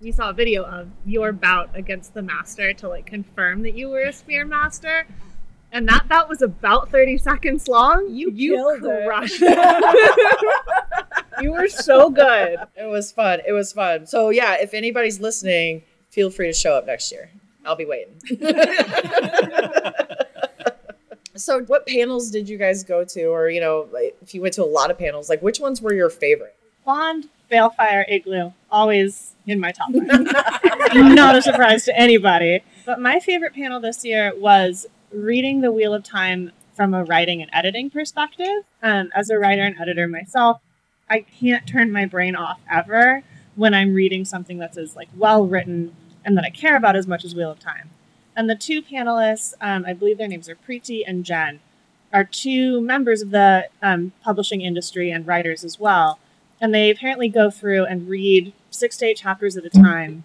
We 0.00 0.10
saw 0.10 0.30
a 0.30 0.32
video 0.32 0.64
of 0.64 0.88
your 1.04 1.30
bout 1.30 1.70
against 1.72 2.14
the 2.14 2.22
master 2.22 2.72
to 2.72 2.88
like 2.88 3.06
confirm 3.06 3.62
that 3.62 3.74
you 3.74 3.88
were 3.88 4.00
a 4.00 4.12
spear 4.12 4.44
master. 4.44 5.06
And 5.70 5.88
that 5.88 6.08
bout 6.08 6.28
was 6.28 6.42
about 6.42 6.90
30 6.90 7.18
seconds 7.18 7.68
long. 7.68 8.08
You, 8.10 8.32
killed 8.32 8.82
it. 8.82 9.06
crushed 9.06 9.38
it. 9.40 11.04
you 11.40 11.52
were 11.52 11.68
so 11.68 12.10
good. 12.10 12.58
It 12.74 12.90
was 12.90 13.12
fun. 13.12 13.38
It 13.46 13.52
was 13.52 13.72
fun. 13.72 14.04
So 14.04 14.30
yeah, 14.30 14.56
if 14.60 14.74
anybody's 14.74 15.20
listening, 15.20 15.84
feel 16.10 16.28
free 16.28 16.48
to 16.48 16.52
show 16.52 16.74
up 16.74 16.86
next 16.86 17.12
year. 17.12 17.30
I'll 17.64 17.76
be 17.76 17.86
waiting. 17.86 18.20
so 21.36 21.62
what 21.64 21.86
panels 21.86 22.30
did 22.30 22.48
you 22.48 22.58
guys 22.58 22.84
go 22.84 23.04
to 23.04 23.24
or 23.26 23.48
you 23.48 23.60
know, 23.60 23.88
like, 23.92 24.16
if 24.22 24.34
you 24.34 24.40
went 24.40 24.54
to 24.54 24.64
a 24.64 24.66
lot 24.66 24.90
of 24.90 24.98
panels, 24.98 25.28
like 25.28 25.42
which 25.42 25.60
ones 25.60 25.80
were 25.80 25.94
your 25.94 26.10
favorite? 26.10 26.56
Bond, 26.84 27.28
Balefire, 27.50 28.04
Igloo, 28.08 28.52
always 28.70 29.34
in 29.46 29.60
my 29.60 29.72
top 29.72 29.92
five. 29.92 30.94
Not 30.94 31.36
a 31.36 31.42
surprise 31.42 31.84
to 31.84 31.98
anybody. 31.98 32.62
But 32.84 33.00
my 33.00 33.20
favorite 33.20 33.54
panel 33.54 33.80
this 33.80 34.04
year 34.04 34.32
was 34.36 34.86
reading 35.12 35.60
The 35.60 35.72
Wheel 35.72 35.94
of 35.94 36.04
Time 36.04 36.52
from 36.74 36.94
a 36.94 37.04
writing 37.04 37.42
and 37.42 37.50
editing 37.52 37.90
perspective. 37.90 38.64
Um, 38.82 39.10
as 39.14 39.30
a 39.30 39.38
writer 39.38 39.62
and 39.62 39.80
editor 39.80 40.06
myself, 40.06 40.60
I 41.08 41.20
can't 41.20 41.66
turn 41.66 41.90
my 41.90 42.04
brain 42.04 42.36
off 42.36 42.60
ever 42.70 43.22
when 43.54 43.74
I'm 43.74 43.94
reading 43.94 44.24
something 44.24 44.58
that's 44.58 44.76
as 44.76 44.94
like 44.94 45.08
well 45.16 45.46
written 45.46 45.94
and 46.24 46.36
that 46.36 46.44
I 46.44 46.50
care 46.50 46.76
about 46.76 46.96
as 46.96 47.06
much 47.06 47.24
as 47.24 47.34
Wheel 47.34 47.50
of 47.50 47.58
Time. 47.58 47.90
And 48.36 48.50
the 48.50 48.54
two 48.54 48.82
panelists, 48.82 49.54
um, 49.60 49.84
I 49.86 49.94
believe 49.94 50.18
their 50.18 50.28
names 50.28 50.48
are 50.48 50.56
Preeti 50.56 51.02
and 51.06 51.24
Jen, 51.24 51.60
are 52.12 52.24
two 52.24 52.80
members 52.82 53.22
of 53.22 53.30
the 53.30 53.68
um, 53.82 54.12
publishing 54.22 54.60
industry 54.60 55.10
and 55.10 55.26
writers 55.26 55.64
as 55.64 55.80
well. 55.80 56.18
And 56.60 56.74
they 56.74 56.90
apparently 56.90 57.28
go 57.28 57.50
through 57.50 57.84
and 57.86 58.08
read 58.08 58.52
six 58.70 58.96
to 58.98 59.06
eight 59.06 59.16
chapters 59.18 59.56
at 59.56 59.64
a 59.64 59.70
time 59.70 60.24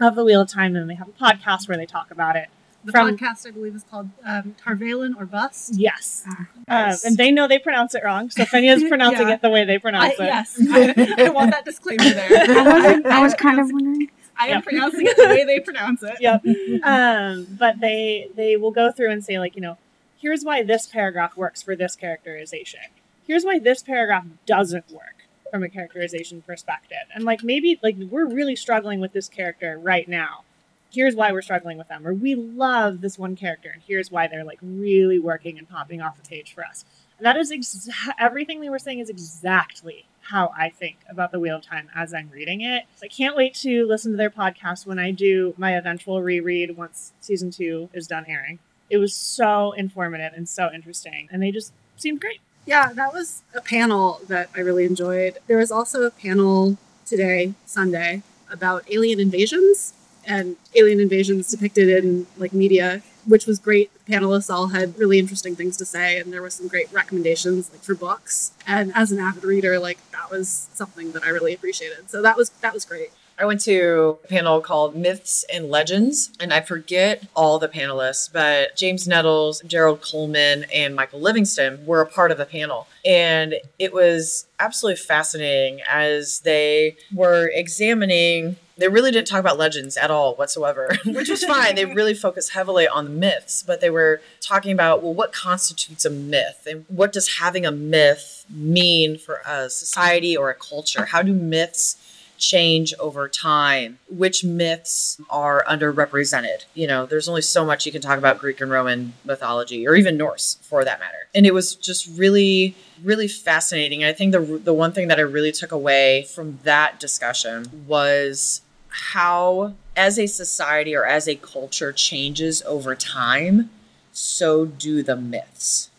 of 0.00 0.14
the 0.14 0.24
Wheel 0.24 0.40
of 0.42 0.48
Time, 0.48 0.74
and 0.76 0.88
they 0.88 0.94
have 0.94 1.08
a 1.08 1.12
podcast 1.12 1.68
where 1.68 1.76
they 1.76 1.86
talk 1.86 2.10
about 2.10 2.36
it. 2.36 2.48
The 2.82 2.92
From- 2.92 3.16
podcast, 3.18 3.46
I 3.46 3.50
believe, 3.50 3.74
is 3.74 3.84
called 3.84 4.08
um, 4.24 4.54
Tarvalin 4.64 5.12
or 5.18 5.26
Bust. 5.26 5.74
Yes, 5.74 6.24
Nice. 6.66 7.04
um, 7.04 7.08
and 7.08 7.16
they 7.18 7.30
know 7.30 7.46
they 7.46 7.58
pronounce 7.58 7.94
it 7.94 8.02
wrong. 8.02 8.30
So 8.30 8.44
Fenya's 8.44 8.82
pronouncing 8.84 9.28
Yeah. 9.28 9.34
it 9.34 9.42
the 9.42 9.50
way 9.50 9.64
they 9.66 9.74
I, 9.74 9.78
pronounce 9.78 10.14
it. 10.14 10.24
yes, 10.24 10.56
I, 10.70 11.14
I 11.26 11.28
want 11.28 11.50
that 11.50 11.66
disclaimer 11.66 12.02
there. 12.08 12.28
I 12.58 12.62
was, 12.96 13.04
I 13.04 13.22
was 13.22 13.34
kind 13.34 13.60
of 13.60 13.70
wondering. 13.70 14.10
I 14.40 14.46
am 14.48 14.56
Yep. 14.56 14.64
pronouncing 14.64 15.06
it 15.06 15.16
the 15.16 15.26
way 15.26 15.44
they 15.44 15.60
pronounce 15.60 16.02
it. 16.02 16.16
Yep. 16.20 16.44
Um, 16.82 17.46
but 17.58 17.80
they 17.80 18.28
they 18.34 18.56
will 18.56 18.70
go 18.70 18.90
through 18.90 19.10
and 19.10 19.24
say 19.24 19.38
like 19.38 19.54
you 19.54 19.60
know, 19.62 19.76
here's 20.18 20.44
why 20.44 20.62
this 20.62 20.86
paragraph 20.86 21.36
works 21.36 21.62
for 21.62 21.76
this 21.76 21.94
characterization. 21.96 22.80
Here's 23.26 23.44
why 23.44 23.58
this 23.58 23.82
paragraph 23.82 24.24
doesn't 24.46 24.90
work 24.90 25.26
from 25.50 25.62
a 25.62 25.68
characterization 25.68 26.42
perspective. 26.42 27.06
And 27.14 27.24
like 27.24 27.42
maybe 27.44 27.78
like 27.82 27.96
we're 27.98 28.26
really 28.26 28.56
struggling 28.56 29.00
with 29.00 29.12
this 29.12 29.28
character 29.28 29.78
right 29.78 30.08
now. 30.08 30.44
Here's 30.92 31.14
why 31.14 31.30
we're 31.32 31.42
struggling 31.42 31.78
with 31.78 31.88
them. 31.88 32.06
Or 32.06 32.12
we 32.14 32.34
love 32.34 33.00
this 33.00 33.18
one 33.18 33.36
character 33.36 33.68
and 33.70 33.82
here's 33.86 34.10
why 34.10 34.26
they're 34.26 34.44
like 34.44 34.58
really 34.62 35.18
working 35.18 35.58
and 35.58 35.68
popping 35.68 36.00
off 36.00 36.16
the 36.20 36.28
page 36.28 36.52
for 36.54 36.64
us. 36.64 36.84
And 37.18 37.26
that 37.26 37.36
is 37.36 37.52
exa- 37.52 37.90
everything 38.18 38.60
they 38.60 38.70
were 38.70 38.78
saying 38.78 38.98
is 39.00 39.10
exactly 39.10 40.06
how 40.30 40.52
I 40.56 40.70
think 40.70 40.96
about 41.08 41.32
the 41.32 41.40
Wheel 41.40 41.56
of 41.56 41.62
Time 41.62 41.88
as 41.94 42.14
I'm 42.14 42.30
reading 42.30 42.60
it. 42.60 42.84
I 43.02 43.08
can't 43.08 43.36
wait 43.36 43.54
to 43.56 43.86
listen 43.86 44.12
to 44.12 44.16
their 44.16 44.30
podcast 44.30 44.86
when 44.86 44.98
I 44.98 45.10
do 45.10 45.54
my 45.56 45.72
eventual 45.76 46.22
reread 46.22 46.76
once 46.76 47.12
season 47.20 47.50
two 47.50 47.90
is 47.92 48.06
done 48.06 48.24
airing. 48.28 48.60
It 48.88 48.98
was 48.98 49.14
so 49.14 49.72
informative 49.72 50.32
and 50.34 50.48
so 50.48 50.70
interesting, 50.72 51.28
and 51.30 51.42
they 51.42 51.50
just 51.50 51.72
seemed 51.96 52.20
great. 52.20 52.40
Yeah, 52.64 52.92
that 52.92 53.12
was 53.12 53.42
a 53.54 53.60
panel 53.60 54.20
that 54.28 54.50
I 54.54 54.60
really 54.60 54.84
enjoyed. 54.84 55.38
There 55.46 55.58
was 55.58 55.72
also 55.72 56.02
a 56.02 56.10
panel 56.10 56.76
today, 57.04 57.54
Sunday, 57.66 58.22
about 58.50 58.84
alien 58.90 59.18
invasions 59.18 59.94
and 60.24 60.56
alien 60.76 61.00
invasions 61.00 61.50
depicted 61.50 61.88
in 62.04 62.26
like 62.36 62.52
media, 62.52 63.02
which 63.26 63.46
was 63.46 63.58
great. 63.58 63.90
The 64.06 64.12
panelists 64.12 64.52
all 64.52 64.68
had 64.68 64.98
really 64.98 65.18
interesting 65.18 65.56
things 65.56 65.76
to 65.78 65.84
say, 65.84 66.18
and 66.18 66.32
there 66.32 66.42
were 66.42 66.50
some 66.50 66.68
great 66.68 66.92
recommendations 66.92 67.70
like 67.70 67.82
for 67.82 67.94
books. 67.94 68.52
And 68.66 68.92
as 68.94 69.12
an 69.12 69.18
avid 69.18 69.44
reader, 69.44 69.78
like 69.78 69.98
that 70.12 70.30
was 70.30 70.68
something 70.72 71.12
that 71.12 71.24
I 71.24 71.28
really 71.28 71.54
appreciated. 71.54 72.10
So 72.10 72.22
that 72.22 72.36
was 72.36 72.50
that 72.60 72.74
was 72.74 72.84
great. 72.84 73.10
I 73.40 73.46
went 73.46 73.62
to 73.62 74.18
a 74.22 74.28
panel 74.28 74.60
called 74.60 74.94
Myths 74.94 75.46
and 75.50 75.70
Legends, 75.70 76.30
and 76.38 76.52
I 76.52 76.60
forget 76.60 77.26
all 77.34 77.58
the 77.58 77.68
panelists, 77.68 78.30
but 78.30 78.76
James 78.76 79.08
Nettles, 79.08 79.62
Gerald 79.66 80.02
Coleman, 80.02 80.66
and 80.74 80.94
Michael 80.94 81.20
Livingston 81.20 81.86
were 81.86 82.02
a 82.02 82.06
part 82.06 82.30
of 82.30 82.36
the 82.36 82.44
panel. 82.44 82.86
And 83.02 83.54
it 83.78 83.94
was 83.94 84.46
absolutely 84.58 84.98
fascinating 84.98 85.80
as 85.90 86.40
they 86.40 86.96
were 87.14 87.50
examining. 87.54 88.56
They 88.80 88.88
really 88.88 89.10
didn't 89.10 89.28
talk 89.28 89.40
about 89.40 89.58
legends 89.58 89.98
at 89.98 90.10
all 90.10 90.34
whatsoever, 90.36 90.90
which 91.04 91.28
was 91.28 91.44
fine. 91.44 91.74
They 91.74 91.84
really 91.84 92.14
focused 92.14 92.52
heavily 92.52 92.88
on 92.88 93.04
the 93.04 93.10
myths, 93.10 93.62
but 93.62 93.82
they 93.82 93.90
were 93.90 94.22
talking 94.40 94.72
about, 94.72 95.02
well, 95.02 95.12
what 95.12 95.32
constitutes 95.32 96.06
a 96.06 96.10
myth? 96.10 96.66
And 96.68 96.86
what 96.88 97.12
does 97.12 97.38
having 97.38 97.66
a 97.66 97.70
myth 97.70 98.46
mean 98.48 99.18
for 99.18 99.42
a 99.46 99.68
society 99.68 100.34
or 100.34 100.48
a 100.48 100.54
culture? 100.54 101.04
How 101.04 101.20
do 101.22 101.34
myths 101.34 101.96
change 102.38 102.94
over 102.98 103.28
time 103.28 103.98
which 104.08 104.42
myths 104.42 105.20
are 105.28 105.62
underrepresented 105.68 106.64
you 106.72 106.86
know 106.86 107.04
there's 107.04 107.28
only 107.28 107.42
so 107.42 107.66
much 107.66 107.84
you 107.84 107.92
can 107.92 108.00
talk 108.00 108.16
about 108.16 108.38
greek 108.38 108.62
and 108.62 108.70
roman 108.70 109.12
mythology 109.26 109.86
or 109.86 109.94
even 109.94 110.16
norse 110.16 110.56
for 110.62 110.82
that 110.82 110.98
matter 110.98 111.28
and 111.34 111.44
it 111.44 111.52
was 111.52 111.76
just 111.76 112.08
really 112.18 112.74
really 113.02 113.28
fascinating 113.28 114.02
i 114.02 114.12
think 114.12 114.32
the 114.32 114.40
the 114.40 114.72
one 114.72 114.90
thing 114.90 115.08
that 115.08 115.18
i 115.18 115.22
really 115.22 115.52
took 115.52 115.70
away 115.70 116.22
from 116.34 116.58
that 116.62 116.98
discussion 116.98 117.84
was 117.86 118.62
how 118.90 119.74
as 119.96 120.18
a 120.18 120.26
society 120.26 120.94
or 120.94 121.04
as 121.04 121.28
a 121.28 121.36
culture 121.36 121.92
changes 121.92 122.62
over 122.62 122.94
time 122.94 123.70
so 124.12 124.66
do 124.66 125.02
the 125.02 125.16
myths. 125.16 125.90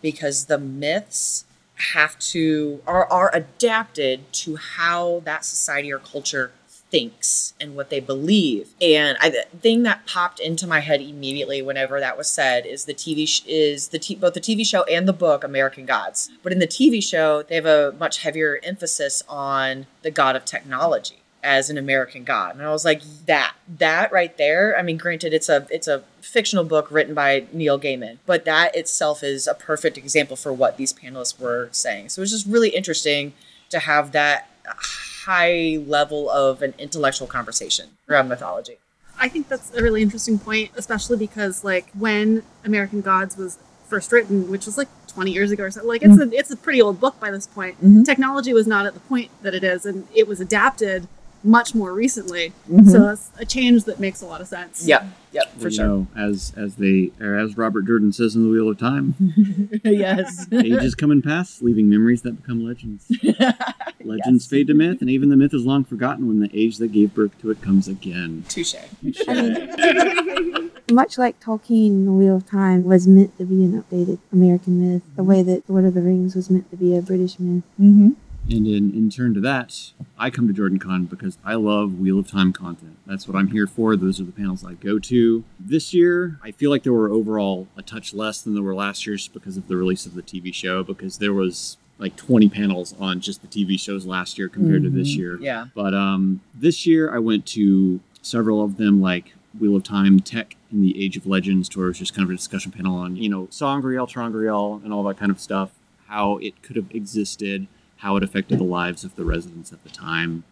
Because 0.00 0.46
the 0.46 0.58
myths 0.58 1.44
have 1.92 2.18
to 2.18 2.80
are, 2.86 3.06
are 3.10 3.30
adapted 3.34 4.32
to 4.32 4.56
how 4.56 5.22
that 5.24 5.44
society 5.44 5.92
or 5.92 5.98
culture 5.98 6.52
thinks 6.68 7.54
and 7.60 7.74
what 7.74 7.88
they 7.88 8.00
believe. 8.00 8.68
And 8.80 9.16
I, 9.20 9.30
the 9.30 9.46
thing 9.60 9.82
that 9.84 10.06
popped 10.06 10.38
into 10.38 10.66
my 10.66 10.80
head 10.80 11.00
immediately 11.00 11.62
whenever 11.62 11.98
that 12.00 12.18
was 12.18 12.28
said 12.30 12.66
is 12.66 12.84
the 12.84 12.92
tv 12.92 13.26
sh- 13.26 13.40
is 13.46 13.88
the 13.88 13.98
t- 13.98 14.14
both 14.14 14.34
the 14.34 14.40
tv 14.40 14.66
show 14.66 14.82
and 14.84 15.08
the 15.08 15.12
book 15.14 15.42
american 15.42 15.86
gods. 15.86 16.30
But 16.42 16.52
in 16.52 16.58
the 16.58 16.66
tv 16.66 17.02
show 17.02 17.42
they 17.42 17.54
have 17.54 17.64
a 17.64 17.94
much 17.98 18.18
heavier 18.18 18.60
emphasis 18.62 19.22
on 19.26 19.86
the 20.02 20.10
god 20.10 20.36
of 20.36 20.44
technology 20.44 21.21
as 21.42 21.70
an 21.70 21.76
American 21.76 22.24
God. 22.24 22.54
And 22.54 22.64
I 22.64 22.70
was 22.70 22.84
like, 22.84 23.02
that, 23.26 23.54
that 23.78 24.12
right 24.12 24.36
there. 24.38 24.78
I 24.78 24.82
mean, 24.82 24.96
granted, 24.96 25.34
it's 25.34 25.48
a 25.48 25.66
it's 25.70 25.88
a 25.88 26.04
fictional 26.20 26.64
book 26.64 26.90
written 26.90 27.14
by 27.14 27.46
Neil 27.52 27.78
Gaiman, 27.78 28.18
but 28.26 28.44
that 28.44 28.76
itself 28.76 29.22
is 29.22 29.46
a 29.46 29.54
perfect 29.54 29.98
example 29.98 30.36
for 30.36 30.52
what 30.52 30.76
these 30.76 30.92
panelists 30.92 31.38
were 31.38 31.68
saying. 31.72 32.10
So 32.10 32.20
it 32.20 32.24
was 32.24 32.30
just 32.30 32.46
really 32.46 32.70
interesting 32.70 33.32
to 33.70 33.80
have 33.80 34.12
that 34.12 34.48
high 34.66 35.82
level 35.86 36.30
of 36.30 36.62
an 36.62 36.74
intellectual 36.78 37.26
conversation 37.26 37.90
around 38.08 38.28
mythology. 38.28 38.78
I 39.18 39.28
think 39.28 39.48
that's 39.48 39.74
a 39.74 39.82
really 39.82 40.02
interesting 40.02 40.38
point, 40.38 40.70
especially 40.76 41.16
because 41.16 41.64
like 41.64 41.90
when 41.92 42.42
American 42.64 43.00
Gods 43.00 43.36
was 43.36 43.58
first 43.88 44.10
written, 44.10 44.50
which 44.50 44.66
was 44.66 44.78
like 44.78 44.88
20 45.08 45.30
years 45.32 45.50
ago 45.50 45.64
or 45.64 45.70
so, 45.70 45.84
like 45.84 46.02
it's 46.02 46.18
a 46.18 46.30
it's 46.32 46.50
a 46.50 46.56
pretty 46.56 46.80
old 46.80 46.98
book 47.00 47.18
by 47.20 47.30
this 47.30 47.46
point. 47.46 47.82
Mhm. 47.84 48.04
Technology 48.04 48.52
was 48.52 48.66
not 48.66 48.86
at 48.86 48.94
the 48.94 49.00
point 49.00 49.30
that 49.42 49.54
it 49.54 49.62
is, 49.64 49.84
and 49.84 50.06
it 50.14 50.26
was 50.26 50.40
adapted 50.40 51.08
much 51.44 51.74
more 51.74 51.92
recently. 51.92 52.52
Mhm. 52.70 52.90
So 52.90 53.00
that's 53.00 53.30
a 53.38 53.44
change 53.44 53.84
that 53.84 53.98
makes 54.00 54.22
a 54.22 54.26
lot 54.26 54.40
of 54.40 54.46
sense. 54.48 54.86
Yeah, 54.86 55.08
yeah, 55.32 55.42
for 55.56 55.64
Well, 55.64 55.70
sure. 55.70 55.86
know, 55.86 56.06
as 56.16 56.52
as 56.56 56.76
they 56.76 57.10
or 57.20 57.36
as 57.36 57.56
Robert 57.56 57.86
Jordan 57.86 58.12
says 58.12 58.36
in 58.36 58.42
the 58.44 58.48
Wheel 58.48 58.68
of 58.68 58.78
Time, 58.78 59.14
yes. 59.84 60.46
ages 60.52 60.94
come 60.94 61.10
and 61.10 61.22
pass, 61.22 61.60
leaving 61.62 61.88
memories 61.88 62.22
that 62.22 62.40
become 62.42 62.64
legends. 62.64 63.10
Legends 64.04 64.46
fade 64.46 64.66
to 64.66 64.74
myth, 64.74 65.00
and 65.00 65.08
even 65.08 65.28
the 65.28 65.36
myth 65.36 65.54
is 65.54 65.64
long 65.64 65.84
forgotten 65.84 66.26
when 66.26 66.40
the 66.40 66.50
age 66.52 66.78
that 66.78 66.88
gave 66.90 67.14
birth 67.14 67.38
to 67.40 67.50
it 67.52 67.62
comes 67.62 67.86
again. 67.86 68.42
Touche. 68.48 68.74
Much 70.90 71.16
like 71.16 71.40
Tolkien, 71.40 72.04
The 72.04 72.12
Wheel 72.12 72.36
of 72.36 72.46
Time 72.46 72.82
was 72.84 73.06
meant 73.06 73.36
to 73.38 73.44
be 73.44 73.64
an 73.64 73.80
updated 73.82 74.18
American 74.32 74.80
myth, 74.92 75.02
the 75.16 75.22
way 75.22 75.42
that 75.42 75.62
Lord 75.70 75.84
of 75.84 75.94
the 75.94 76.02
Rings 76.02 76.34
was 76.34 76.50
meant 76.50 76.68
to 76.70 76.76
be 76.76 76.96
a 76.96 77.00
British 77.00 77.38
myth. 77.38 77.62
Mm-hmm. 77.80 78.10
And 78.50 78.66
in, 78.66 78.92
in 78.92 79.08
turn 79.08 79.34
to 79.34 79.40
that, 79.40 79.92
I 80.18 80.28
come 80.28 80.46
to 80.48 80.52
Jordan 80.52 80.78
Con 80.78 81.04
because 81.06 81.38
I 81.44 81.54
love 81.54 81.98
Wheel 81.98 82.18
of 82.18 82.28
Time 82.28 82.52
content. 82.52 82.98
That's 83.06 83.26
what 83.28 83.36
I'm 83.36 83.48
here 83.48 83.66
for. 83.66 83.96
Those 83.96 84.20
are 84.20 84.24
the 84.24 84.32
panels 84.32 84.64
I 84.64 84.74
go 84.74 84.98
to. 84.98 85.44
This 85.60 85.94
year, 85.94 86.38
I 86.42 86.50
feel 86.50 86.70
like 86.70 86.82
there 86.82 86.92
were 86.92 87.08
overall 87.08 87.68
a 87.76 87.82
touch 87.82 88.12
less 88.12 88.42
than 88.42 88.54
there 88.54 88.62
were 88.62 88.74
last 88.74 89.06
year 89.06 89.16
just 89.16 89.32
because 89.32 89.56
of 89.56 89.68
the 89.68 89.76
release 89.76 90.06
of 90.06 90.14
the 90.14 90.22
TV 90.22 90.52
show, 90.52 90.82
because 90.82 91.18
there 91.18 91.32
was 91.32 91.76
like 91.98 92.16
20 92.16 92.48
panels 92.48 92.94
on 92.98 93.20
just 93.20 93.42
the 93.42 93.48
TV 93.48 93.78
shows 93.78 94.04
last 94.06 94.36
year 94.36 94.48
compared 94.48 94.82
to 94.82 94.90
this 94.90 95.12
Mhm. 95.14 95.16
year. 95.18 95.38
Yeah. 95.40 95.66
But 95.74 95.94
um, 95.94 96.40
this 96.52 96.84
year 96.84 97.14
I 97.14 97.20
went 97.20 97.46
to 97.46 98.00
several 98.22 98.62
of 98.62 98.76
them, 98.76 99.00
like 99.00 99.34
Wheel 99.58 99.76
of 99.76 99.84
Time, 99.84 100.18
Tech 100.20 100.56
in 100.72 100.82
the 100.82 101.02
Age 101.02 101.16
of 101.16 101.26
Legends, 101.26 101.68
tour 101.68 101.86
was 101.88 101.98
just 101.98 102.12
kind 102.14 102.24
of 102.24 102.30
a 102.30 102.36
discussion 102.36 102.72
panel 102.72 102.96
on, 102.96 103.16
you 103.16 103.28
know, 103.28 103.46
sa'angreal, 103.50 104.06
ter'angreal, 104.08 104.82
and 104.82 104.92
all 104.92 105.04
that 105.04 105.16
kind 105.18 105.30
of 105.30 105.38
stuff, 105.38 105.70
how 106.08 106.38
it 106.38 106.60
could 106.62 106.74
have 106.76 106.86
existed, 106.90 107.68
how 108.02 108.16
it 108.16 108.22
affected 108.22 108.58
the 108.58 108.64
lives 108.64 109.04
of 109.04 109.14
the 109.16 109.24
residents 109.24 109.72
at 109.72 109.82
the 109.84 109.88
time. 109.88 110.44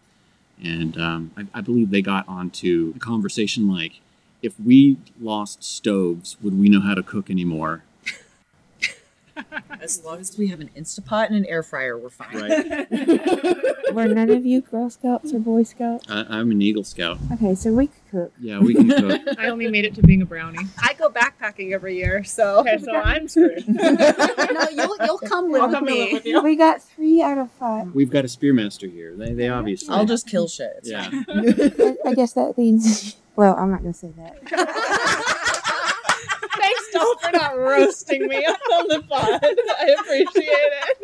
And 0.63 0.97
um, 0.99 1.31
I, 1.37 1.59
I 1.59 1.61
believe 1.61 1.91
they 1.91 2.03
got 2.03 2.29
onto 2.29 2.93
a 2.97 2.99
conversation 2.99 3.69
like, 3.69 4.01
if 4.41 4.59
we 4.59 4.97
lost 5.21 5.63
stoves, 5.63 6.37
would 6.43 6.59
we 6.59 6.69
know 6.69 6.81
how 6.81 6.95
to 6.95 7.03
cook 7.03 7.29
anymore? 7.29 7.83
As 9.81 10.05
long 10.05 10.19
as 10.21 10.37
we 10.39 10.49
have 10.49 10.61
an 10.61 10.71
Instapot 10.77 11.27
and 11.27 11.37
an 11.37 11.47
air 11.47 11.63
fryer, 11.63 11.97
we're 11.99 12.11
fine. 12.11 12.37
Right. 12.37 12.91
Were 13.95 14.07
none 14.07 14.31
of 14.31 14.47
you 14.47 14.61
Girl 14.61 14.89
Scouts 14.91 15.33
or 15.33 15.39
Boy 15.41 15.63
Scouts? 15.65 16.09
I, 16.09 16.25
I'm 16.29 16.51
an 16.51 16.63
Eagle 16.63 16.85
Scout. 16.85 17.19
Okay, 17.33 17.55
so 17.55 17.73
we 17.73 17.89
could 17.89 18.11
cook. 18.11 18.33
Yeah, 18.41 18.61
we 18.61 18.75
can 18.75 18.89
cook. 18.89 19.23
I 19.39 19.49
only 19.49 19.69
made 19.69 19.85
it 19.85 19.95
to 19.97 20.03
being 20.03 20.23
a 20.23 20.27
brownie. 20.27 20.59
I 20.79 20.95
go 20.95 21.09
backpacking 21.11 21.73
every 21.73 21.97
year, 21.97 22.23
so 22.23 22.61
Okay, 22.61 22.79
so 22.79 22.93
I'm 22.95 23.27
screwed. 23.27 23.65
no, 23.69 24.67
you'll 24.73 24.97
you'll 25.05 25.19
come 25.19 25.51
live 25.51 25.63
I'll 25.63 25.69
with 25.69 25.77
come 25.77 25.85
me. 25.87 26.05
live 26.05 26.13
with 26.13 26.27
you. 26.27 26.43
We 26.43 26.57
got 26.57 26.83
three 26.83 27.23
out 27.23 27.39
of 27.39 27.51
five. 27.53 27.93
We've 27.95 28.11
got 28.11 28.25
a 28.25 28.29
spearmaster 28.29 28.91
here. 28.91 29.17
They, 29.17 29.33
they 29.33 29.49
obviously. 29.49 29.95
I'll 29.95 30.07
just 30.07 30.29
kill 30.29 30.47
shit. 30.49 30.81
Yeah. 30.85 31.09
I, 31.29 31.97
I 32.07 32.15
guess 32.15 32.33
that 32.35 32.55
leads. 32.57 33.17
Well, 33.37 33.57
I'm 33.57 33.71
not 33.71 33.81
gonna 33.83 33.95
say 33.95 34.13
that. 34.17 35.27
Doll, 37.01 37.19
for 37.19 37.31
not 37.33 37.59
roasting 37.59 38.27
me 38.27 38.45
on 38.47 38.89
the 38.89 39.03
pod. 39.03 39.41
I 39.43 39.97
appreciate 39.99 40.49
it. 40.49 40.99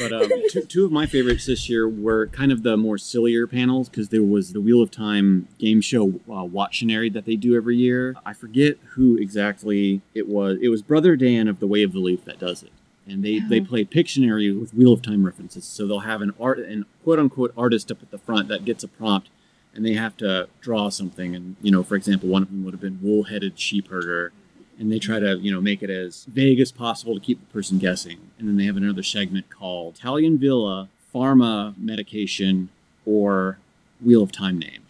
But 0.00 0.12
um, 0.12 0.30
two, 0.50 0.62
two 0.62 0.84
of 0.84 0.92
my 0.92 1.06
favorites 1.06 1.46
this 1.46 1.68
year 1.68 1.88
were 1.88 2.26
kind 2.28 2.50
of 2.50 2.62
the 2.62 2.76
more 2.76 2.98
sillier 2.98 3.46
panels 3.46 3.88
because 3.88 4.08
there 4.08 4.22
was 4.22 4.52
the 4.52 4.60
Wheel 4.60 4.82
of 4.82 4.90
Time 4.90 5.48
game 5.58 5.80
show 5.80 6.08
uh, 6.28 6.44
Watchionary 6.44 7.12
that 7.12 7.24
they 7.24 7.36
do 7.36 7.54
every 7.54 7.76
year. 7.76 8.14
I 8.24 8.32
forget 8.32 8.78
who 8.94 9.16
exactly 9.16 10.00
it 10.14 10.28
was. 10.28 10.58
It 10.60 10.68
was 10.68 10.82
Brother 10.82 11.16
Dan 11.16 11.48
of 11.48 11.60
the 11.60 11.66
Way 11.66 11.82
of 11.82 11.92
the 11.92 12.00
Leaf 12.00 12.24
that 12.24 12.38
does 12.38 12.62
it. 12.62 12.72
And 13.08 13.24
they, 13.24 13.38
they 13.38 13.60
play 13.60 13.84
Pictionary 13.84 14.58
with 14.58 14.74
Wheel 14.74 14.92
of 14.92 15.02
Time 15.02 15.24
references. 15.24 15.64
So 15.64 15.86
they'll 15.86 16.00
have 16.00 16.22
an 16.22 16.34
art 16.40 16.58
an 16.58 16.86
quote 17.04 17.20
unquote 17.20 17.52
artist 17.56 17.92
up 17.92 18.02
at 18.02 18.10
the 18.10 18.18
front 18.18 18.48
that 18.48 18.64
gets 18.64 18.82
a 18.82 18.88
prompt 18.88 19.28
and 19.74 19.84
they 19.84 19.92
have 19.92 20.16
to 20.16 20.48
draw 20.60 20.88
something. 20.88 21.36
And, 21.36 21.56
you 21.62 21.70
know, 21.70 21.84
for 21.84 21.94
example, 21.94 22.28
one 22.28 22.42
of 22.42 22.48
them 22.48 22.64
would 22.64 22.74
have 22.74 22.80
been 22.80 22.98
wool 23.00 23.24
headed 23.24 23.60
sheep 23.60 23.88
herder 23.88 24.32
and 24.78 24.92
they 24.92 24.98
try 24.98 25.18
to 25.18 25.36
you 25.38 25.52
know 25.52 25.60
make 25.60 25.82
it 25.82 25.90
as 25.90 26.24
vague 26.24 26.60
as 26.60 26.72
possible 26.72 27.14
to 27.14 27.20
keep 27.20 27.40
the 27.40 27.52
person 27.52 27.78
guessing. 27.78 28.18
And 28.38 28.48
then 28.48 28.56
they 28.56 28.64
have 28.64 28.76
another 28.76 29.02
segment 29.02 29.50
called 29.50 29.96
italian 29.96 30.38
villa 30.38 30.88
pharma 31.14 31.76
medication 31.78 32.68
or 33.04 33.58
wheel 34.04 34.22
of 34.22 34.32
time 34.32 34.58
name. 34.58 34.82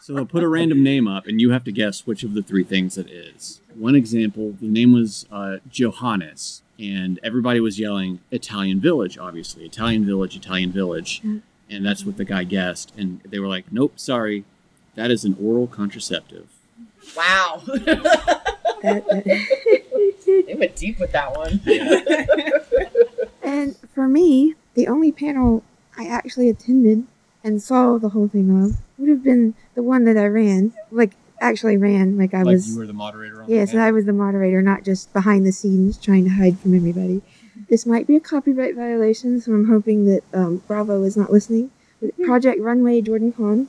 So 0.00 0.12
they'll 0.14 0.26
put 0.26 0.42
a 0.42 0.48
random 0.48 0.82
name 0.82 1.06
up 1.06 1.28
and 1.28 1.40
you 1.40 1.52
have 1.52 1.62
to 1.62 1.70
guess 1.70 2.08
which 2.08 2.24
of 2.24 2.34
the 2.34 2.42
three 2.42 2.64
things 2.64 2.98
it 2.98 3.08
is. 3.08 3.60
One 3.76 3.94
example 3.94 4.56
the 4.60 4.66
name 4.66 4.92
was 4.92 5.26
uh, 5.30 5.58
johannes 5.70 6.62
and 6.76 7.20
everybody 7.22 7.60
was 7.60 7.78
yelling 7.78 8.18
italian 8.32 8.80
village 8.80 9.16
obviously. 9.16 9.64
Italian 9.64 10.04
village 10.04 10.34
italian 10.34 10.72
village. 10.72 11.22
And 11.70 11.86
that's 11.86 12.04
what 12.04 12.16
the 12.16 12.24
guy 12.24 12.42
guessed. 12.42 12.92
And 12.96 13.20
they 13.20 13.38
were 13.38 13.46
like 13.46 13.70
nope 13.70 13.92
sorry. 13.94 14.44
That 14.96 15.12
is 15.12 15.24
an 15.24 15.36
oral 15.40 15.68
contraceptive 15.68 16.48
Wow. 17.16 17.62
that, 17.66 17.84
that. 18.82 20.44
they 20.46 20.54
went 20.54 20.76
deep 20.76 20.98
with 20.98 21.12
that 21.12 21.36
one. 21.36 21.60
And 23.44 23.76
for 23.92 24.08
me, 24.08 24.54
the 24.74 24.86
only 24.86 25.12
panel 25.12 25.64
I 25.98 26.06
actually 26.06 26.48
attended 26.48 27.06
and 27.44 27.60
saw 27.60 27.98
the 27.98 28.10
whole 28.10 28.28
thing 28.28 28.64
of 28.64 28.76
would 28.98 29.08
have 29.08 29.24
been 29.24 29.54
the 29.74 29.82
one 29.82 30.04
that 30.04 30.16
I 30.16 30.26
ran. 30.26 30.72
Like 30.90 31.12
actually 31.40 31.76
ran. 31.76 32.16
Like 32.16 32.34
I 32.34 32.42
like 32.42 32.54
was. 32.54 32.70
you 32.70 32.78
were 32.78 32.86
the 32.86 32.92
moderator 32.92 33.42
on 33.42 33.50
Yes, 33.50 33.72
that 33.72 33.80
I 33.80 33.90
was 33.90 34.06
the 34.06 34.12
moderator, 34.12 34.62
not 34.62 34.84
just 34.84 35.12
behind 35.12 35.44
the 35.44 35.52
scenes 35.52 35.98
trying 35.98 36.24
to 36.24 36.30
hide 36.30 36.58
from 36.60 36.74
everybody. 36.74 37.20
This 37.68 37.84
might 37.84 38.06
be 38.06 38.16
a 38.16 38.20
copyright 38.20 38.76
violation, 38.76 39.40
so 39.40 39.52
I'm 39.52 39.66
hoping 39.68 40.06
that 40.06 40.22
um, 40.32 40.62
Bravo 40.66 41.02
is 41.02 41.16
not 41.16 41.32
listening. 41.32 41.70
Project 42.24 42.60
Runway 42.60 43.00
Jordan 43.00 43.32
Con. 43.32 43.68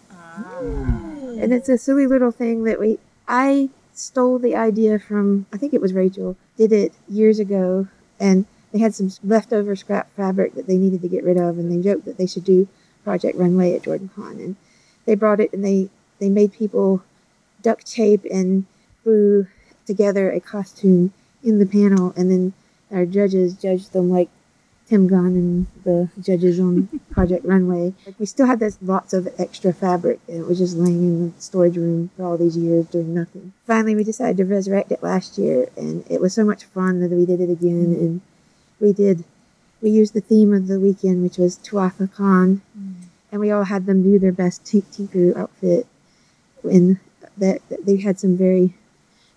And 1.41 1.54
it's 1.54 1.69
a 1.69 1.78
silly 1.78 2.08
little 2.08 2.32
thing 2.32 2.63
that 2.63 2.80
we. 2.80 3.00
I 3.27 3.69
stole 3.93 4.39
the 4.39 4.55
idea 4.55 4.99
from, 4.99 5.45
I 5.53 5.57
think 5.57 5.73
it 5.73 5.81
was 5.81 5.93
Rachel, 5.93 6.36
did 6.57 6.71
it 6.71 6.93
years 7.07 7.39
ago, 7.39 7.88
and 8.19 8.45
they 8.71 8.79
had 8.79 8.95
some 8.95 9.12
leftover 9.23 9.75
scrap 9.75 10.13
fabric 10.15 10.55
that 10.55 10.67
they 10.67 10.77
needed 10.77 11.01
to 11.01 11.07
get 11.07 11.23
rid 11.23 11.38
of, 11.38 11.57
and 11.57 11.71
they 11.71 11.81
joked 11.83 12.05
that 12.05 12.17
they 12.17 12.25
should 12.27 12.43
do 12.43 12.67
Project 13.03 13.38
Runway 13.38 13.75
at 13.75 13.83
Jordan 13.83 14.09
Con. 14.15 14.39
And 14.39 14.55
they 15.05 15.15
brought 15.15 15.39
it 15.39 15.53
and 15.53 15.63
they, 15.63 15.89
they 16.19 16.29
made 16.29 16.53
people 16.53 17.03
duct 17.62 17.86
tape 17.86 18.25
and 18.31 18.65
glue 19.03 19.47
together 19.86 20.31
a 20.31 20.39
costume 20.39 21.13
in 21.43 21.59
the 21.59 21.65
panel, 21.65 22.13
and 22.15 22.31
then 22.31 22.53
our 22.91 23.05
judges 23.05 23.53
judged 23.53 23.93
them 23.93 24.09
like 24.09 24.29
Tim 24.93 25.08
Gunn 25.08 25.25
and 25.25 25.67
the 25.84 26.08
judges 26.21 26.60
on 26.60 26.88
Project 27.12 27.43
Runway. 27.43 27.95
Like 28.06 28.19
we 28.19 28.27
still 28.27 28.45
had 28.45 28.60
this 28.60 28.77
lots 28.79 29.12
of 29.12 29.27
extra 29.39 29.73
fabric, 29.73 30.19
and 30.27 30.41
it 30.41 30.45
was 30.45 30.60
just 30.60 30.77
laying 30.77 31.01
in 31.01 31.34
the 31.34 31.41
storage 31.41 31.77
room 31.77 32.12
for 32.15 32.25
all 32.25 32.38
these 32.38 32.56
years 32.56 32.86
doing 32.86 33.12
nothing. 33.12 33.53
Finally, 33.65 33.95
we 33.95 34.03
decided 34.03 34.38
to 34.38 34.45
resurrect 34.45 34.91
it 34.91 35.01
last 35.01 35.39
year, 35.39 35.67
and 35.75 36.06
it 36.12 36.21
was 36.21 36.32
so 36.36 36.45
much 36.45 36.65
fun 36.65 36.99
that 36.99 37.10
we 37.10 37.25
did 37.25 37.41
it 37.41 37.49
again. 37.49 37.88
Mm-hmm. 37.88 38.06
And 38.06 38.21
we 38.79 38.93
did, 38.93 39.23
we 39.82 39.89
used 39.89 40.13
the 40.13 40.21
theme 40.21 40.53
of 40.53 40.67
the 40.67 40.79
weekend, 40.79 41.23
which 41.23 41.39
was 41.39 41.58
Tuatha'an, 41.58 42.62
mm-hmm. 42.77 42.93
and 43.32 43.41
we 43.41 43.49
all 43.49 43.63
had 43.63 43.88
them 43.88 44.03
do 44.03 44.19
their 44.19 44.32
best 44.32 44.63
Tink 44.63 44.84
Tinker 44.95 45.36
outfit. 45.36 45.88
And 46.62 46.99
that, 47.36 47.67
that 47.69 47.88
they 47.88 47.97
had 47.97 48.19
some 48.19 48.38
very 48.38 48.75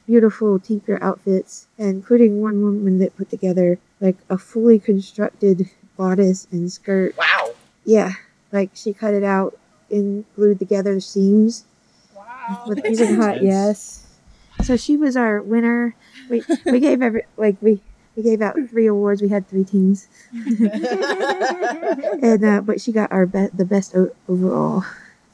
beautiful 0.07 0.59
tinker 0.59 1.03
outfits, 1.03 1.67
including 1.79 2.43
one 2.43 2.63
woman 2.63 2.99
that 2.99 3.17
put 3.17 3.31
together 3.31 3.79
like 4.01 4.17
a 4.29 4.39
fully 4.39 4.79
constructed 4.79 5.71
bodice 5.97 6.47
and 6.53 6.71
skirt. 6.71 7.17
Wow. 7.17 7.53
Yeah, 7.85 8.13
like 8.53 8.71
she 8.75 8.93
cut 8.93 9.15
it 9.15 9.25
out 9.25 9.59
and 9.91 10.25
glued 10.35 10.59
together 10.59 10.95
the 10.95 11.01
seams 11.01 11.65
Wow. 12.15 12.65
with 12.67 12.85
using 12.85 13.17
hot. 13.17 13.43
Yes. 13.43 14.03
So 14.65 14.77
she 14.77 14.97
was 14.97 15.17
our 15.17 15.41
winner. 15.43 15.95
We 16.29 16.43
we 16.65 16.81
gave 16.81 17.03
every 17.03 17.23
like 17.37 17.57
we 17.61 17.81
we 18.17 18.23
gave 18.23 18.43
out 18.43 18.57
three 18.71 18.87
awards. 18.87 19.23
We 19.23 19.29
had 19.29 19.49
three 19.49 19.65
teams, 19.65 20.09
and 20.33 22.45
uh, 22.45 22.61
but 22.63 22.81
she 22.81 22.93
got 22.93 23.13
our 23.13 23.27
be- 23.27 23.49
the 23.55 23.65
best 23.65 23.95
o- 23.95 24.15
overall. 24.29 24.85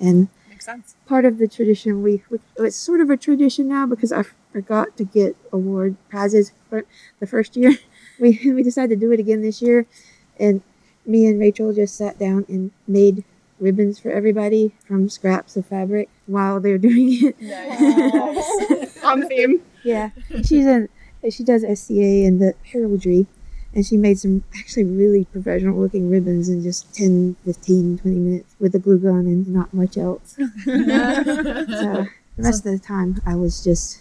And 0.00 0.28
Makes 0.48 0.64
sense. 0.66 0.94
part 1.06 1.24
of 1.24 1.38
the 1.38 1.46
tradition 1.48 2.02
we, 2.02 2.22
we 2.30 2.38
it's 2.58 2.76
sort 2.76 3.00
of 3.00 3.10
a 3.10 3.16
tradition 3.16 3.68
now 3.68 3.86
because 3.86 4.12
I 4.12 4.24
forgot 4.52 4.96
to 4.96 5.04
get 5.04 5.36
award 5.52 5.96
prizes 6.08 6.52
for 6.68 6.84
the 7.20 7.26
first 7.26 7.56
year. 7.56 7.76
We 8.20 8.38
we 8.52 8.62
decided 8.62 9.00
to 9.00 9.06
do 9.06 9.12
it 9.12 9.20
again 9.20 9.42
this 9.42 9.62
year, 9.62 9.86
and 10.38 10.62
me 11.06 11.26
and 11.26 11.40
Rachel 11.40 11.72
just 11.72 11.96
sat 11.96 12.18
down 12.18 12.44
and 12.48 12.70
made 12.86 13.24
ribbons 13.58 13.98
for 13.98 14.10
everybody 14.10 14.72
from 14.86 15.08
scraps 15.08 15.56
of 15.56 15.66
fabric 15.66 16.08
while 16.26 16.60
they 16.60 16.72
were 16.72 16.78
doing 16.90 17.18
it. 17.22 19.04
On 19.04 19.26
theme. 19.28 19.62
yeah, 19.84 20.10
she's 20.44 20.66
in 20.66 20.88
she 21.30 21.44
does 21.44 21.62
SCA 21.62 22.26
and 22.26 22.40
the 22.40 22.54
heraldry. 22.72 23.26
And 23.74 23.86
she 23.86 23.96
made 23.96 24.18
some 24.18 24.44
actually 24.54 24.84
really 24.84 25.24
professional 25.24 25.80
looking 25.80 26.10
ribbons 26.10 26.50
in 26.50 26.62
just 26.62 26.94
10, 26.94 27.36
15, 27.46 27.98
20 27.98 28.16
minutes 28.18 28.54
with 28.60 28.74
a 28.74 28.78
glue 28.78 28.98
gun 28.98 29.20
and 29.20 29.48
not 29.48 29.72
much 29.72 29.96
else. 29.96 30.36
So 30.64 32.06
the 32.36 32.44
rest 32.44 32.66
of 32.66 32.72
the 32.72 32.78
time, 32.78 33.20
I 33.26 33.34
was 33.34 33.62
just 33.62 34.00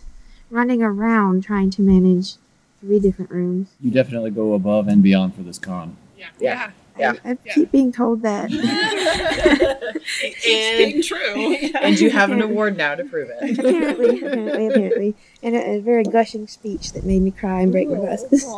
running 0.50 0.82
around 0.82 1.44
trying 1.44 1.70
to 1.72 1.82
manage 1.82 2.36
three 2.82 3.00
different 3.00 3.32
rooms. 3.32 3.70
You 3.80 3.92
definitely 3.92 4.32
go 4.32 4.54
above 4.54 4.88
and 4.88 5.02
beyond 5.02 5.36
for 5.36 5.42
this 5.44 5.58
con. 5.60 5.96
Yeah. 6.18 6.28
Yeah. 6.40 6.72
Yeah. 7.00 7.14
I, 7.24 7.32
I 7.32 7.38
Yeah. 7.46 7.54
keep 7.54 7.72
being 7.72 7.92
told 7.92 8.22
that. 8.24 8.50
It's 10.24 10.46
being 10.78 10.96
and, 10.96 11.04
true. 11.04 11.56
and 11.82 12.00
you 12.00 12.10
have 12.10 12.32
an 12.32 12.42
award 12.42 12.76
now 12.78 12.96
to 12.96 13.04
prove 13.04 13.30
it. 13.30 13.60
apparently, 13.60 14.18
apparently, 14.20 14.68
apparently, 14.68 15.16
and 15.42 15.56
a, 15.56 15.76
a 15.76 15.80
very 15.80 16.04
gushing 16.04 16.48
speech 16.48 16.94
that 16.94 17.06
made 17.06 17.22
me 17.22 17.32
cry 17.32 17.62
and 17.62 17.72
break 17.72 17.88
my 17.90 17.98
glasses. 17.98 18.46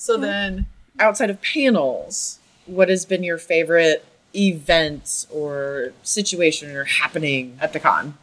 So 0.00 0.16
then, 0.16 0.66
outside 1.00 1.28
of 1.28 1.42
panels, 1.42 2.38
what 2.66 2.88
has 2.88 3.04
been 3.04 3.24
your 3.24 3.36
favorite 3.36 4.04
event 4.34 5.26
or 5.28 5.92
situation 6.04 6.70
or 6.74 6.84
happening 6.84 7.58
at 7.60 7.72
the 7.72 7.80
con? 7.80 8.14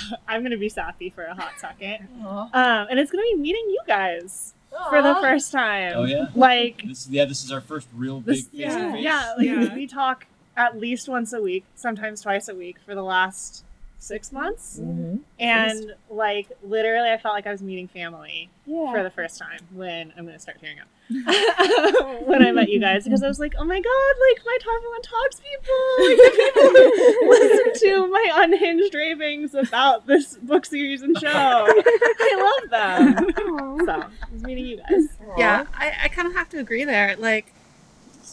I'm 0.28 0.42
gonna 0.42 0.56
be 0.56 0.68
sappy 0.68 1.10
for 1.10 1.24
a 1.24 1.34
hot 1.34 1.52
second. 1.58 2.08
Um, 2.24 2.48
and 2.90 2.98
it's 2.98 3.10
gonna 3.10 3.22
be 3.24 3.36
meeting 3.36 3.64
you 3.68 3.80
guys 3.86 4.54
for 4.88 5.02
the 5.02 5.14
first 5.16 5.52
time. 5.52 5.92
Oh 5.96 6.04
yeah. 6.04 6.28
Like 6.34 6.82
This 6.86 7.08
yeah, 7.08 7.24
this 7.24 7.44
is 7.44 7.52
our 7.52 7.60
first 7.60 7.88
real 7.94 8.20
big 8.20 8.36
face 8.36 8.48
yeah, 8.52 8.94
yeah, 8.96 9.34
like 9.36 9.46
Yeah. 9.46 9.74
we 9.74 9.86
talk 9.86 10.26
at 10.56 10.78
least 10.78 11.08
once 11.08 11.32
a 11.32 11.40
week, 11.40 11.64
sometimes 11.74 12.20
twice 12.22 12.48
a 12.48 12.54
week 12.54 12.76
for 12.84 12.94
the 12.94 13.02
last 13.02 13.64
six 14.02 14.32
months. 14.32 14.80
Mhm. 14.82 15.20
And 15.38 15.94
like 16.10 16.48
literally 16.64 17.08
I 17.10 17.18
felt 17.18 17.34
like 17.36 17.46
I 17.46 17.52
was 17.52 17.62
meeting 17.62 17.86
family 17.86 18.50
Yeah. 18.66 18.90
for 18.90 19.02
the 19.04 19.10
first 19.10 19.38
time 19.38 19.60
when 19.72 20.12
I'm 20.16 20.24
gonna 20.26 20.40
start 20.40 20.58
tearing 20.60 20.78
up. 20.80 20.88
when 22.26 22.42
I 22.44 22.50
met 22.50 22.68
you 22.68 22.80
guys 22.80 23.04
because 23.04 23.22
I 23.22 23.28
was 23.28 23.38
like, 23.38 23.54
oh 23.58 23.64
my 23.64 23.80
god, 23.80 24.14
like 24.28 24.42
my 24.44 24.58
top 24.60 24.82
one 24.90 25.02
talks 25.02 25.40
people, 25.40 25.84
like 26.08 26.16
the 26.16 26.30
people 26.36 26.70
who 26.70 27.30
listen 27.30 27.88
to 27.90 28.06
my 28.08 28.30
unhinged 28.34 28.92
ravings 28.94 29.54
about 29.54 30.06
this 30.08 30.36
book 30.36 30.66
series 30.66 31.02
and 31.02 31.16
show. 31.18 31.28
I 31.30 32.60
love 32.60 32.70
them. 32.70 33.26
Aw. 33.36 33.84
So 33.84 33.92
I 33.92 34.32
was 34.32 34.42
meeting 34.42 34.66
you 34.66 34.76
guys. 34.78 35.08
Yeah, 35.38 35.66
I, 35.74 35.92
I 36.04 36.08
kind 36.08 36.26
of 36.26 36.34
have 36.34 36.48
to 36.50 36.58
agree 36.58 36.84
there. 36.84 37.14
Like, 37.18 37.52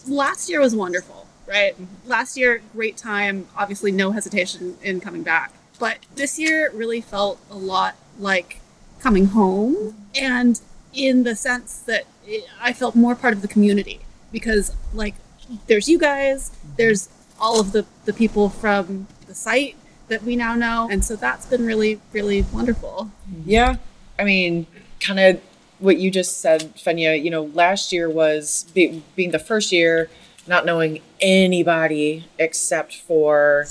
last 0.07 0.49
year 0.49 0.61
was 0.61 0.75
wonderful, 0.75 1.27
right? 1.47 1.75
Last 2.05 2.37
year, 2.37 2.61
great 2.73 2.97
time. 2.97 3.47
Obviously, 3.57 3.91
no 3.91 4.11
hesitation 4.11 4.77
in 4.81 4.99
coming 4.99 5.21
back. 5.23 5.51
But 5.79 5.99
this 6.15 6.37
year 6.37 6.69
really 6.73 7.01
felt 7.01 7.39
a 7.49 7.57
lot 7.57 7.95
like 8.19 8.59
coming 8.99 9.27
home, 9.27 9.95
and 10.13 10.59
in 10.93 11.23
the 11.23 11.35
sense 11.35 11.79
that 11.79 12.05
it, 12.27 12.45
I 12.61 12.73
felt 12.73 12.95
more 12.95 13.15
part 13.15 13.33
of 13.33 13.41
the 13.41 13.47
community 13.47 14.01
because, 14.31 14.75
like, 14.93 15.15
there's 15.67 15.87
you 15.87 15.97
guys, 15.97 16.51
there's 16.77 17.09
all 17.39 17.59
of 17.59 17.71
the, 17.71 17.85
the 18.05 18.13
people 18.13 18.49
from 18.49 19.07
the 19.27 19.33
site 19.33 19.75
that 20.09 20.23
we 20.23 20.35
now 20.35 20.55
know, 20.55 20.89
and 20.91 21.05
so 21.05 21.15
that's 21.15 21.45
been 21.45 21.65
really, 21.65 22.01
really 22.11 22.41
wonderful. 22.53 23.09
Yeah. 23.45 23.77
I 24.17 24.25
mean, 24.25 24.67
kind 24.99 25.19
of 25.19 25.41
what 25.79 25.97
you 25.97 26.11
just 26.11 26.41
said, 26.41 26.75
Fenya, 26.75 27.21
you 27.23 27.29
know, 27.29 27.43
last 27.53 27.93
year 27.93 28.09
was 28.09 28.65
be, 28.73 29.01
being 29.15 29.31
the 29.31 29.39
first 29.39 29.71
year, 29.71 30.09
not 30.45 30.65
knowing 30.65 30.99
anybody 31.21 32.25
except 32.37 32.95
for 32.95 33.67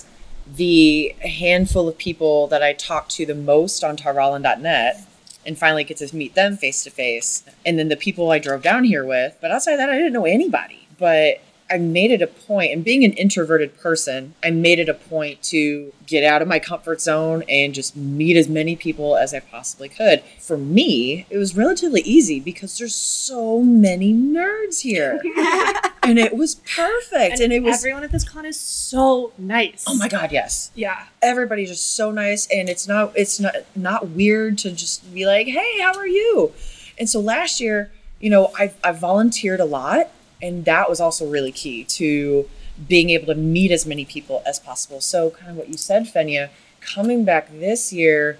the 0.56 1.14
handful 1.20 1.88
of 1.88 1.98
people 1.98 2.46
that 2.48 2.62
I 2.62 2.72
talked 2.72 3.10
to 3.12 3.26
the 3.26 3.34
most 3.34 3.84
on 3.84 3.96
Tarvalon.net 3.96 5.04
and 5.46 5.58
finally 5.58 5.84
get 5.84 5.96
to 5.98 6.16
meet 6.16 6.34
them 6.34 6.56
face 6.56 6.84
to 6.84 6.90
face. 6.90 7.44
And 7.64 7.78
then 7.78 7.88
the 7.88 7.96
people 7.96 8.30
I 8.30 8.38
drove 8.38 8.62
down 8.62 8.84
here 8.84 9.04
with. 9.04 9.36
But 9.40 9.50
outside 9.50 9.76
that, 9.76 9.90
I 9.90 9.96
didn't 9.96 10.12
know 10.12 10.26
anybody. 10.26 10.88
But 10.98 11.40
I 11.70 11.78
made 11.78 12.10
it 12.10 12.22
a 12.22 12.26
point, 12.26 12.72
and 12.72 12.82
being 12.82 13.04
an 13.04 13.12
introverted 13.12 13.76
person, 13.78 14.34
I 14.42 14.50
made 14.50 14.78
it 14.78 14.88
a 14.88 14.94
point 14.94 15.42
to 15.44 15.92
get 16.06 16.24
out 16.24 16.40
of 16.40 16.48
my 16.48 16.58
comfort 16.58 17.00
zone 17.00 17.44
and 17.48 17.74
just 17.74 17.94
meet 17.94 18.36
as 18.36 18.48
many 18.48 18.74
people 18.74 19.16
as 19.16 19.34
I 19.34 19.40
possibly 19.40 19.88
could. 19.88 20.22
For 20.40 20.56
me, 20.56 21.26
it 21.28 21.36
was 21.36 21.56
relatively 21.56 22.00
easy 22.00 22.40
because 22.40 22.78
there's 22.78 22.94
so 22.94 23.60
many 23.62 24.14
nerds 24.14 24.80
here. 24.80 25.20
and 26.02 26.18
it 26.18 26.34
was 26.34 26.56
perfect. 26.56 27.40
And, 27.40 27.52
it 27.52 27.62
was, 27.62 27.76
everyone 27.76 28.04
at 28.04 28.12
this 28.12 28.26
con 28.26 28.46
is 28.46 28.58
so 28.58 29.32
nice. 29.36 29.84
oh 29.86 29.96
my 29.96 30.08
God, 30.08 30.32
yes. 30.32 30.70
Yeah. 30.74 31.04
Everybody's 31.20 31.68
just 31.68 31.94
so 31.94 32.10
nice. 32.10 32.48
And 32.50 32.68
it's 32.68 32.88
not, 32.88 33.12
it's 33.14 33.38
not, 33.38 33.54
not 33.76 34.08
weird 34.08 34.56
to 34.58 34.72
just 34.72 35.12
be 35.12 35.26
like, 35.26 35.46
hey, 35.46 35.80
how 35.80 35.94
are 35.96 36.08
you? 36.08 36.52
And 36.98 37.08
so 37.08 37.20
last 37.20 37.60
year, 37.60 37.92
you 38.20 38.30
know, 38.30 38.50
I, 38.58 38.72
I 38.82 38.92
volunteered 38.92 39.60
a 39.60 39.64
lot. 39.64 40.10
And 40.40 40.64
that 40.64 40.88
was 40.88 41.00
also 41.00 41.28
really 41.28 41.52
key 41.52 41.84
to 41.84 42.48
being 42.86 43.10
able 43.10 43.26
to 43.26 43.34
meet 43.34 43.70
as 43.70 43.86
many 43.86 44.04
people 44.04 44.42
as 44.46 44.60
possible. 44.60 45.00
So 45.00 45.30
kind 45.30 45.50
of 45.50 45.56
what 45.56 45.68
you 45.68 45.76
said, 45.76 46.04
Fenya, 46.04 46.50
coming 46.80 47.24
back 47.24 47.50
this 47.50 47.92
year, 47.92 48.38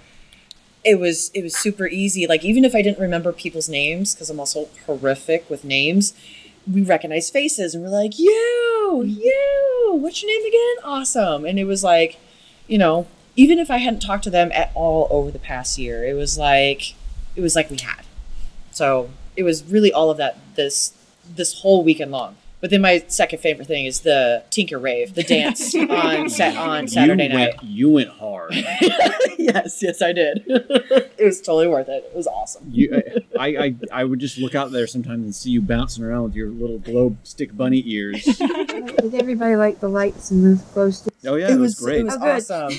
it 0.84 0.98
was 0.98 1.30
it 1.34 1.42
was 1.42 1.56
super 1.56 1.86
easy. 1.88 2.26
Like 2.26 2.44
even 2.44 2.64
if 2.64 2.74
I 2.74 2.82
didn't 2.82 3.00
remember 3.00 3.32
people's 3.32 3.68
names, 3.68 4.14
because 4.14 4.30
I'm 4.30 4.38
also 4.38 4.68
horrific 4.86 5.50
with 5.50 5.64
names, 5.64 6.14
we 6.72 6.82
recognize 6.82 7.30
faces 7.30 7.74
and 7.74 7.82
we're 7.82 7.90
like, 7.90 8.18
you, 8.18 9.02
you, 9.04 9.98
what's 10.00 10.22
your 10.22 10.30
name 10.30 10.46
again? 10.46 10.84
Awesome. 10.84 11.44
And 11.44 11.58
it 11.58 11.64
was 11.64 11.82
like, 11.82 12.18
you 12.66 12.78
know, 12.78 13.06
even 13.36 13.58
if 13.58 13.70
I 13.70 13.78
hadn't 13.78 14.00
talked 14.00 14.24
to 14.24 14.30
them 14.30 14.50
at 14.52 14.70
all 14.74 15.08
over 15.10 15.30
the 15.30 15.38
past 15.38 15.78
year, 15.78 16.04
it 16.04 16.14
was 16.14 16.38
like 16.38 16.94
it 17.34 17.40
was 17.40 17.56
like 17.56 17.70
we 17.70 17.78
had. 17.78 18.04
So 18.70 19.10
it 19.36 19.42
was 19.42 19.64
really 19.64 19.92
all 19.92 20.10
of 20.10 20.16
that 20.18 20.38
this 20.54 20.92
this 21.36 21.60
whole 21.60 21.84
weekend 21.84 22.10
long. 22.10 22.36
But 22.60 22.70
then 22.70 22.80
my 22.80 23.04
second 23.06 23.38
favorite 23.38 23.68
thing 23.68 23.86
is 23.86 24.00
the 24.00 24.42
Tinker 24.50 24.80
Rave, 24.80 25.14
the 25.14 25.22
dance 25.22 25.72
on 25.76 26.28
set 26.28 26.56
on 26.56 26.88
Saturday 26.88 27.28
you 27.28 27.28
night. 27.28 27.54
Went, 27.54 27.62
you 27.62 27.90
went 27.90 28.08
hard. 28.08 28.52
yes, 29.38 29.80
yes, 29.80 30.02
I 30.02 30.12
did. 30.12 30.42
it 30.48 31.24
was 31.24 31.40
totally 31.40 31.68
worth 31.68 31.88
it. 31.88 32.04
It 32.10 32.16
was 32.16 32.26
awesome. 32.26 32.66
You, 32.68 33.00
I, 33.38 33.46
I, 33.46 33.74
I 33.92 34.02
would 34.04 34.18
just 34.18 34.38
look 34.38 34.56
out 34.56 34.72
there 34.72 34.88
sometimes 34.88 35.22
and 35.24 35.32
see 35.32 35.50
you 35.50 35.60
bouncing 35.60 36.02
around 36.02 36.24
with 36.24 36.34
your 36.34 36.48
little 36.48 36.80
globe 36.80 37.18
stick 37.22 37.56
bunny 37.56 37.80
ears. 37.86 38.24
Did 38.24 39.14
everybody 39.14 39.54
like 39.54 39.78
the 39.78 39.88
lights 39.88 40.32
and 40.32 40.58
the 40.58 40.64
glow 40.74 40.90
sticks? 40.90 41.16
Oh 41.24 41.36
yeah, 41.36 41.52
it, 41.52 41.58
was, 41.58 41.78
great. 41.78 42.00
It 42.00 42.04
was 42.06 42.18
Oh, 42.20 42.28
awesome. 42.28 42.72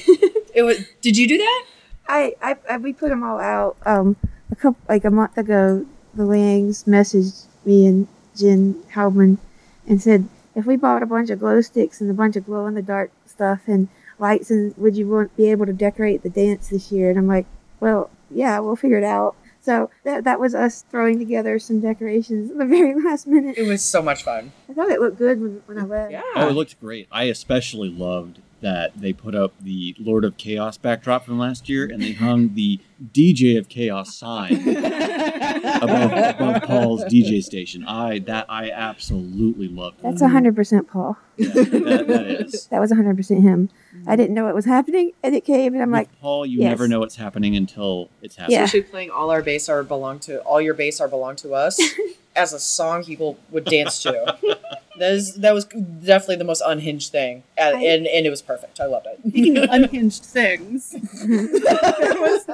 it 0.53 0.63
was. 0.63 0.85
Did 0.99 1.15
you 1.17 1.25
do 1.25 1.37
that? 1.37 1.65
I, 2.09 2.35
I, 2.41 2.57
I 2.69 2.77
we 2.77 2.91
put 2.91 3.09
them 3.09 3.23
all 3.23 3.39
out 3.39 3.77
um 3.85 4.17
a 4.51 4.55
couple 4.57 4.81
like 4.89 5.05
a 5.05 5.11
month 5.11 5.37
ago. 5.37 5.85
The 6.15 6.23
Liangs 6.23 6.83
messaged 6.85 7.45
me 7.63 7.85
and 7.85 8.07
Jen 8.39 8.81
Halman 8.93 9.37
and 9.87 10.01
said 10.01 10.27
if 10.55 10.65
we 10.65 10.75
bought 10.75 11.03
a 11.03 11.05
bunch 11.05 11.29
of 11.29 11.39
glow 11.39 11.61
sticks 11.61 12.01
and 12.01 12.09
a 12.09 12.13
bunch 12.13 12.35
of 12.35 12.45
glow 12.45 12.65
in 12.67 12.73
the 12.73 12.81
dark 12.81 13.11
stuff 13.25 13.61
and 13.67 13.87
lights 14.17 14.51
and 14.51 14.75
would 14.77 14.95
you 14.97 15.07
want 15.07 15.35
be 15.37 15.49
able 15.51 15.65
to 15.65 15.73
decorate 15.73 16.23
the 16.23 16.29
dance 16.29 16.69
this 16.69 16.91
year? 16.91 17.09
And 17.09 17.17
I'm 17.17 17.27
like, 17.27 17.45
well, 17.79 18.09
yeah, 18.29 18.59
we'll 18.59 18.75
figure 18.75 18.97
it 18.97 19.03
out. 19.03 19.35
So 19.61 19.89
that 20.03 20.23
that 20.23 20.39
was 20.39 20.55
us 20.55 20.83
throwing 20.89 21.19
together 21.19 21.59
some 21.59 21.79
decorations 21.79 22.51
at 22.51 22.57
the 22.57 22.65
very 22.77 22.95
last 23.01 23.27
minute. 23.27 23.57
It 23.57 23.67
was 23.67 23.83
so 23.83 24.01
much 24.01 24.23
fun. 24.23 24.51
I 24.69 24.73
thought 24.73 24.89
it 24.89 24.99
looked 24.99 25.17
good 25.17 25.41
when, 25.41 25.61
when 25.65 25.77
I 25.77 25.83
left. 25.83 26.11
Yeah. 26.11 26.21
Oh, 26.35 26.47
it 26.47 26.53
looked 26.53 26.79
great. 26.79 27.07
I 27.11 27.23
especially 27.23 27.89
loved 27.89 28.39
that 28.61 28.99
they 28.99 29.13
put 29.13 29.35
up 29.35 29.53
the 29.61 29.95
Lord 29.99 30.25
of 30.25 30.37
Chaos 30.37 30.77
backdrop 30.77 31.25
from 31.25 31.39
last 31.39 31.69
year, 31.69 31.85
and 31.85 32.01
they 32.01 32.13
hung 32.13 32.53
the 32.55 32.79
DJ 33.13 33.57
of 33.57 33.69
Chaos 33.69 34.15
sign 34.15 34.53
above, 35.81 36.11
above 36.11 36.63
Paul's 36.63 37.03
DJ 37.05 37.43
station. 37.43 37.85
I 37.85 38.19
that 38.19 38.45
I 38.49 38.69
absolutely 38.71 39.67
loved. 39.67 40.01
That's 40.01 40.21
hundred 40.21 40.55
percent 40.55 40.87
Paul. 40.89 41.17
Yeah, 41.37 41.47
that, 41.53 42.07
that 42.07 42.25
is. 42.27 42.67
That 42.67 42.79
was 42.79 42.91
hundred 42.91 43.15
percent 43.17 43.41
him. 43.43 43.69
I 44.07 44.15
didn't 44.15 44.33
know 44.33 44.45
what 44.45 44.55
was 44.55 44.65
happening, 44.65 45.11
and 45.23 45.35
it 45.35 45.45
came, 45.45 45.73
and 45.73 45.81
I'm 45.81 45.91
With 45.91 45.99
like, 45.99 46.19
Paul, 46.19 46.45
you 46.45 46.59
yes. 46.59 46.69
never 46.69 46.87
know 46.87 46.99
what's 46.99 47.15
happening 47.15 47.55
until 47.55 48.09
it's 48.21 48.35
happening. 48.35 48.59
Yeah. 48.59 48.63
Especially 48.65 48.89
playing 48.89 49.11
all 49.11 49.29
our 49.29 49.41
bass 49.41 49.69
are 49.69 49.83
belong 49.83 50.19
to 50.19 50.39
all 50.41 50.61
your 50.61 50.73
bass 50.73 50.99
are 50.99 51.07
belong 51.07 51.35
to 51.37 51.53
us 51.53 51.79
as 52.35 52.53
a 52.53 52.59
song 52.59 53.03
people 53.03 53.37
would 53.51 53.65
dance 53.65 54.01
to. 54.03 54.37
That 54.97 55.13
is 55.13 55.35
that 55.35 55.53
was 55.53 55.65
definitely 55.65 56.37
the 56.37 56.43
most 56.43 56.61
unhinged 56.65 57.11
thing, 57.11 57.43
and 57.57 57.77
I- 57.77 57.81
and, 57.83 58.07
and 58.07 58.25
it 58.25 58.29
was 58.29 58.41
perfect. 58.41 58.79
I 58.79 58.85
loved 58.85 59.07
it. 59.07 59.19
Speaking 59.29 59.57
of 59.63 59.69
unhinged 59.69 60.23
things, 60.25 60.91
there 61.23 62.21
was 62.21 62.45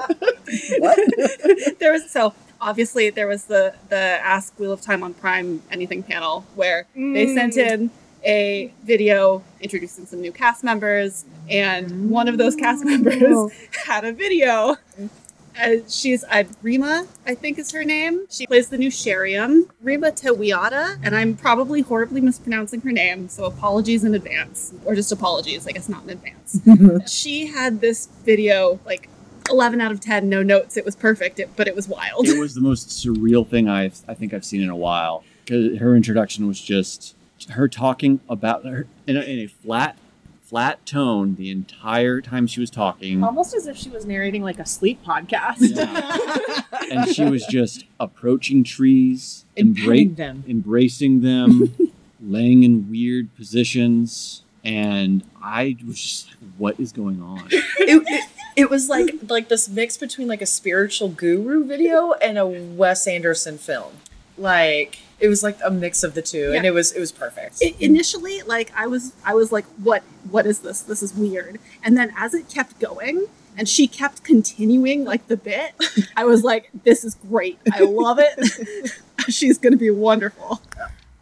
there 1.79 1.91
was 1.91 2.09
so 2.09 2.33
obviously 2.61 3.09
there 3.09 3.27
was 3.27 3.45
the 3.45 3.73
the 3.89 3.95
Ask 3.95 4.59
Wheel 4.59 4.71
of 4.71 4.81
Time 4.81 5.03
on 5.03 5.13
Prime 5.13 5.61
Anything 5.71 6.03
panel 6.03 6.45
where 6.55 6.87
they 6.95 7.33
sent 7.33 7.53
mm. 7.53 7.67
in 7.67 7.91
a 8.25 8.73
video 8.83 9.43
introducing 9.61 10.05
some 10.05 10.21
new 10.21 10.31
cast 10.31 10.63
members, 10.63 11.25
and 11.49 12.09
one 12.09 12.27
of 12.27 12.37
those 12.37 12.55
cast 12.55 12.83
members 12.83 13.21
Oh. 13.25 13.51
had 13.85 14.03
a 14.03 14.11
video. 14.13 14.77
Uh, 15.57 15.75
she's 15.87 16.25
uh, 16.25 16.43
Rima, 16.61 17.07
I 17.25 17.33
think 17.33 17.57
is 17.57 17.71
her 17.71 17.85
name. 17.85 18.25
She 18.29 18.45
plays 18.45 18.67
the 18.67 18.77
new 18.77 18.89
Sheriam, 18.91 19.69
Rima 19.81 20.11
Te 20.11 20.27
Wiata, 20.27 20.97
and 21.01 21.15
I'm 21.15 21.37
probably 21.37 21.79
horribly 21.81 22.19
mispronouncing 22.19 22.81
her 22.81 22.91
name, 22.91 23.29
so 23.29 23.45
apologies 23.45 24.03
in 24.03 24.13
advance, 24.15 24.73
or 24.83 24.95
just 24.95 25.13
apologies, 25.13 25.65
I 25.65 25.71
guess 25.71 25.87
not 25.87 26.03
in 26.03 26.09
advance. 26.09 26.59
she 27.11 27.45
had 27.47 27.79
this 27.79 28.07
video 28.25 28.81
like 28.85 29.07
11 29.49 29.79
out 29.79 29.93
of 29.93 30.01
10, 30.01 30.27
no 30.27 30.43
notes. 30.43 30.75
It 30.75 30.83
was 30.83 30.95
perfect, 30.97 31.39
it, 31.39 31.49
but 31.55 31.69
it 31.69 31.75
was 31.75 31.87
wild. 31.87 32.27
it 32.27 32.37
was 32.37 32.53
the 32.53 32.61
most 32.61 32.89
surreal 32.89 33.47
thing 33.47 33.69
I 33.69 33.91
I 34.09 34.13
think 34.13 34.33
I've 34.33 34.43
seen 34.45 34.61
in 34.61 34.69
a 34.69 34.75
while. 34.75 35.23
Because 35.45 35.77
her 35.79 35.95
introduction 35.95 36.47
was 36.47 36.59
just 36.59 37.14
her 37.51 37.67
talking 37.67 38.19
about 38.27 38.65
her 38.65 38.87
in 39.07 39.17
a, 39.17 39.21
in 39.21 39.39
a 39.39 39.47
flat 39.47 39.97
flat 40.45 40.85
tone 40.85 41.35
the 41.35 41.49
entire 41.49 42.21
time 42.21 42.45
she 42.45 42.59
was 42.59 42.69
talking, 42.69 43.23
Almost 43.23 43.55
as 43.55 43.67
if 43.67 43.75
she 43.77 43.89
was 43.89 44.05
narrating 44.05 44.43
like 44.43 44.59
a 44.59 44.65
sleep 44.65 45.03
podcast. 45.03 45.57
Yeah. 45.59 46.61
and 46.91 47.09
she 47.13 47.25
was 47.25 47.45
just 47.47 47.85
approaching 47.99 48.63
trees, 48.63 49.45
embra- 49.57 50.15
them. 50.15 50.43
embracing 50.47 51.21
them, 51.21 51.75
laying 52.21 52.63
in 52.63 52.89
weird 52.89 53.35
positions, 53.35 54.43
and 54.63 55.23
I 55.41 55.77
was 55.85 55.99
just 55.99 56.27
like, 56.27 56.51
"What 56.57 56.79
is 56.79 56.91
going 56.91 57.21
on?" 57.21 57.47
it, 57.51 58.03
it, 58.07 58.29
it 58.55 58.69
was 58.69 58.87
like 58.87 59.15
like 59.27 59.49
this 59.49 59.67
mix 59.67 59.97
between 59.97 60.27
like 60.27 60.41
a 60.41 60.47
spiritual 60.47 61.09
guru 61.09 61.65
video 61.65 62.13
and 62.13 62.37
a 62.37 62.45
Wes 62.45 63.07
Anderson 63.07 63.57
film. 63.57 63.93
Like 64.37 64.99
it 65.19 65.27
was 65.27 65.43
like 65.43 65.57
a 65.63 65.71
mix 65.71 66.03
of 66.03 66.13
the 66.13 66.21
two, 66.21 66.53
and 66.55 66.65
it 66.65 66.71
was 66.71 66.91
it 66.91 66.99
was 66.99 67.11
perfect. 67.11 67.57
I- 67.63 67.75
initially 67.79 68.41
like 68.43 68.71
i 68.75 68.85
was 68.87 69.13
i 69.25 69.33
was 69.33 69.51
like 69.51 69.65
what 69.83 70.03
what 70.29 70.45
is 70.45 70.59
this 70.59 70.81
this 70.81 71.01
is 71.01 71.13
weird 71.13 71.59
and 71.83 71.97
then 71.97 72.13
as 72.17 72.33
it 72.33 72.49
kept 72.49 72.79
going 72.79 73.27
and 73.57 73.69
she 73.69 73.87
kept 73.87 74.23
continuing 74.23 75.05
like 75.05 75.27
the 75.27 75.37
bit. 75.37 75.73
I 76.17 76.25
was 76.25 76.43
like, 76.43 76.69
this 76.83 77.03
is 77.05 77.15
great. 77.15 77.57
I 77.71 77.81
love 77.81 78.19
it. 78.19 78.91
She's 79.29 79.57
going 79.57 79.71
to 79.71 79.77
be 79.77 79.89
wonderful. 79.89 80.61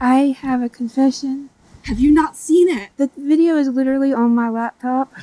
I 0.01 0.35
have 0.41 0.61
a 0.63 0.69
confession. 0.69 1.49
Have 1.83 1.99
you 1.99 2.11
not 2.11 2.35
seen 2.35 2.69
it? 2.69 2.89
The 2.97 3.09
video 3.17 3.55
is 3.55 3.67
literally 3.67 4.13
on 4.13 4.33
my 4.33 4.49
laptop, 4.49 5.13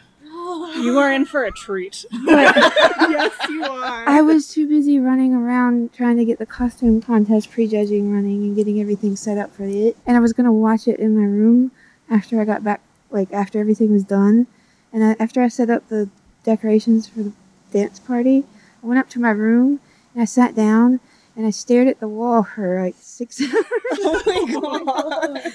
Oh. 0.42 0.82
You 0.82 0.98
are 0.98 1.12
in 1.12 1.26
for 1.26 1.44
a 1.44 1.50
treat. 1.50 2.04
but 2.24 2.56
yes, 2.56 3.32
you 3.48 3.62
are. 3.64 4.08
I 4.08 4.22
was 4.22 4.48
too 4.48 4.66
busy 4.66 4.98
running 4.98 5.34
around 5.34 5.92
trying 5.92 6.16
to 6.16 6.24
get 6.24 6.38
the 6.38 6.46
costume 6.46 7.02
contest 7.02 7.50
prejudging 7.50 8.12
running 8.12 8.42
and 8.42 8.56
getting 8.56 8.80
everything 8.80 9.16
set 9.16 9.36
up 9.36 9.54
for 9.54 9.64
it. 9.64 9.96
And 10.06 10.16
I 10.16 10.20
was 10.20 10.32
gonna 10.32 10.52
watch 10.52 10.88
it 10.88 10.98
in 10.98 11.16
my 11.16 11.24
room 11.24 11.72
after 12.08 12.40
I 12.40 12.44
got 12.44 12.64
back, 12.64 12.80
like 13.10 13.32
after 13.32 13.60
everything 13.60 13.92
was 13.92 14.04
done. 14.04 14.46
And 14.92 15.04
I, 15.04 15.16
after 15.20 15.42
I 15.42 15.48
set 15.48 15.68
up 15.68 15.88
the 15.88 16.08
decorations 16.42 17.06
for 17.06 17.22
the 17.22 17.32
dance 17.70 18.00
party, 18.00 18.44
I 18.82 18.86
went 18.86 18.98
up 18.98 19.10
to 19.10 19.20
my 19.20 19.30
room 19.30 19.80
and 20.14 20.22
I 20.22 20.24
sat 20.24 20.54
down 20.54 21.00
and 21.36 21.46
I 21.46 21.50
stared 21.50 21.88
at 21.88 22.00
the 22.00 22.08
wall 22.08 22.42
for 22.42 22.82
like 22.82 22.94
six 22.98 23.40
hours. 23.42 23.52
Oh 23.92 24.22
my 24.26 24.60
god. 24.60 25.52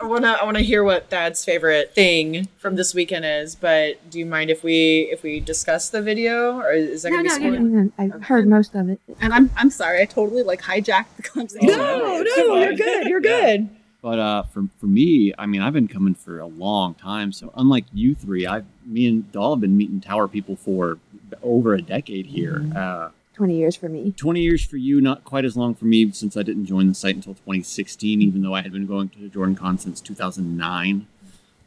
I 0.00 0.04
wanna 0.04 0.36
I 0.40 0.44
wanna 0.44 0.60
hear 0.60 0.82
what 0.82 1.10
Thad's 1.10 1.44
favorite 1.44 1.94
thing 1.94 2.48
from 2.58 2.74
this 2.74 2.92
weekend 2.94 3.24
is, 3.24 3.54
but 3.54 4.10
do 4.10 4.18
you 4.18 4.26
mind 4.26 4.50
if 4.50 4.64
we 4.64 5.08
if 5.12 5.22
we 5.22 5.38
discuss 5.40 5.90
the 5.90 6.02
video 6.02 6.58
or 6.58 6.72
is 6.72 7.02
that 7.02 7.10
no, 7.10 7.18
gonna 7.18 7.28
no, 7.28 7.38
be 7.38 7.44
no, 7.44 7.50
spoiled? 7.56 7.70
no, 7.98 8.04
no. 8.06 8.14
I 8.20 8.24
heard 8.24 8.48
most 8.48 8.74
of 8.74 8.88
it. 8.88 9.00
and 9.20 9.32
I'm 9.32 9.50
I'm 9.56 9.70
sorry. 9.70 10.00
I 10.02 10.06
totally 10.06 10.42
like 10.42 10.60
hijacked 10.60 11.16
the 11.16 11.22
conversation. 11.22 11.68
No, 11.68 12.22
no, 12.22 12.54
you're 12.56 12.74
good. 12.74 13.06
You're 13.06 13.20
good. 13.20 13.68
But 14.02 14.18
uh, 14.18 14.42
for 14.42 14.64
for 14.78 14.86
me, 14.86 15.32
I 15.38 15.46
mean, 15.46 15.62
I've 15.62 15.72
been 15.72 15.86
coming 15.86 16.14
for 16.14 16.40
a 16.40 16.46
long 16.46 16.94
time. 16.94 17.30
So 17.30 17.52
unlike 17.56 17.84
you 17.94 18.16
three, 18.16 18.44
I, 18.48 18.62
me 18.84 19.06
and 19.06 19.30
Doll 19.30 19.54
have 19.54 19.60
been 19.60 19.76
meeting 19.76 20.00
Tower 20.00 20.26
people 20.26 20.56
for 20.56 20.98
over 21.40 21.74
a 21.74 21.80
decade 21.80 22.26
here. 22.26 22.64
Uh, 22.74 23.10
20 23.34 23.56
years 23.56 23.76
for 23.76 23.88
me. 23.88 24.12
20 24.12 24.40
years 24.40 24.64
for 24.64 24.76
you, 24.76 25.00
not 25.00 25.24
quite 25.24 25.44
as 25.44 25.56
long 25.56 25.74
for 25.74 25.86
me 25.86 26.10
since 26.12 26.36
I 26.36 26.42
didn't 26.42 26.66
join 26.66 26.88
the 26.88 26.94
site 26.94 27.16
until 27.16 27.34
2016, 27.34 28.20
even 28.20 28.42
though 28.42 28.54
I 28.54 28.62
had 28.62 28.72
been 28.72 28.86
going 28.86 29.08
to 29.10 29.18
the 29.18 29.28
Jordan 29.28 29.54
Con 29.54 29.78
since 29.78 30.00
2009. 30.00 31.06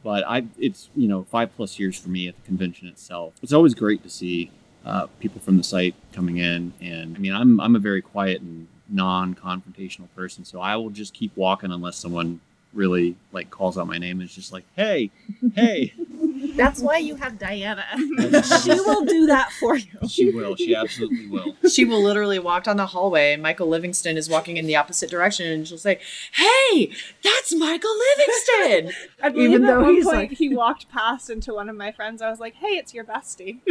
But 0.03 0.23
I, 0.27 0.45
it's 0.59 0.89
you 0.95 1.07
know 1.07 1.23
five 1.23 1.55
plus 1.55 1.79
years 1.79 1.97
for 1.99 2.09
me 2.09 2.27
at 2.27 2.35
the 2.35 2.41
convention 2.43 2.87
itself. 2.87 3.33
It's 3.41 3.53
always 3.53 3.73
great 3.73 4.03
to 4.03 4.09
see 4.09 4.51
uh, 4.85 5.07
people 5.19 5.41
from 5.41 5.57
the 5.57 5.63
site 5.63 5.95
coming 6.13 6.37
in, 6.37 6.73
and 6.79 7.15
I 7.15 7.19
mean 7.19 7.33
I'm 7.33 7.59
I'm 7.59 7.75
a 7.75 7.79
very 7.79 8.03
quiet 8.03 8.41
and 8.41 8.67
non-confrontational 8.87 10.07
person, 10.15 10.45
so 10.45 10.59
I 10.59 10.75
will 10.75 10.91
just 10.91 11.15
keep 11.15 11.35
walking 11.35 11.71
unless 11.71 11.97
someone 11.97 12.39
really 12.75 13.15
like 13.31 13.49
calls 13.49 13.77
out 13.77 13.87
my 13.87 13.97
name 13.97 14.19
and 14.19 14.23
it's 14.27 14.35
just 14.35 14.51
like 14.51 14.65
hey 14.75 15.09
hey 15.55 15.93
That's 16.55 16.79
why 16.81 16.97
you 16.97 17.15
have 17.15 17.33
Dianna. 17.33 17.83
she 18.63 18.71
will 18.71 19.05
do 19.05 19.25
that 19.27 19.51
for 19.59 19.75
you. 19.77 19.87
she 20.07 20.31
will 20.31 20.55
she 20.55 20.75
absolutely 20.75 21.27
will 21.27 21.55
She 21.69 21.85
will 21.85 22.01
literally 22.01 22.39
walk 22.39 22.63
down 22.63 22.77
the 22.77 22.85
hallway 22.87 23.33
and 23.33 23.41
Michael 23.43 23.67
Livingston 23.67 24.17
is 24.17 24.29
walking 24.29 24.57
in 24.57 24.65
the 24.67 24.75
opposite 24.75 25.09
direction 25.09 25.47
and 25.47 25.67
she'll 25.67 25.77
say, 25.77 25.99
Hey, 26.33 26.91
that's 27.23 27.53
Michael 27.55 27.91
Livingston. 28.17 28.93
I 29.23 29.29
believe 29.29 29.49
Even 29.51 29.63
at 29.63 29.67
though 29.67 29.81
one 29.81 29.93
he's 29.95 30.05
point 30.05 30.17
like- 30.17 30.31
he 30.31 30.55
walked 30.55 30.89
past 30.89 31.29
into 31.29 31.53
one 31.53 31.69
of 31.69 31.75
my 31.75 31.91
friends. 31.91 32.21
I 32.21 32.29
was 32.29 32.39
like, 32.39 32.53
"Hey, 32.55 32.77
it's 32.77 32.93
your 32.93 33.03
bestie." 33.03 33.59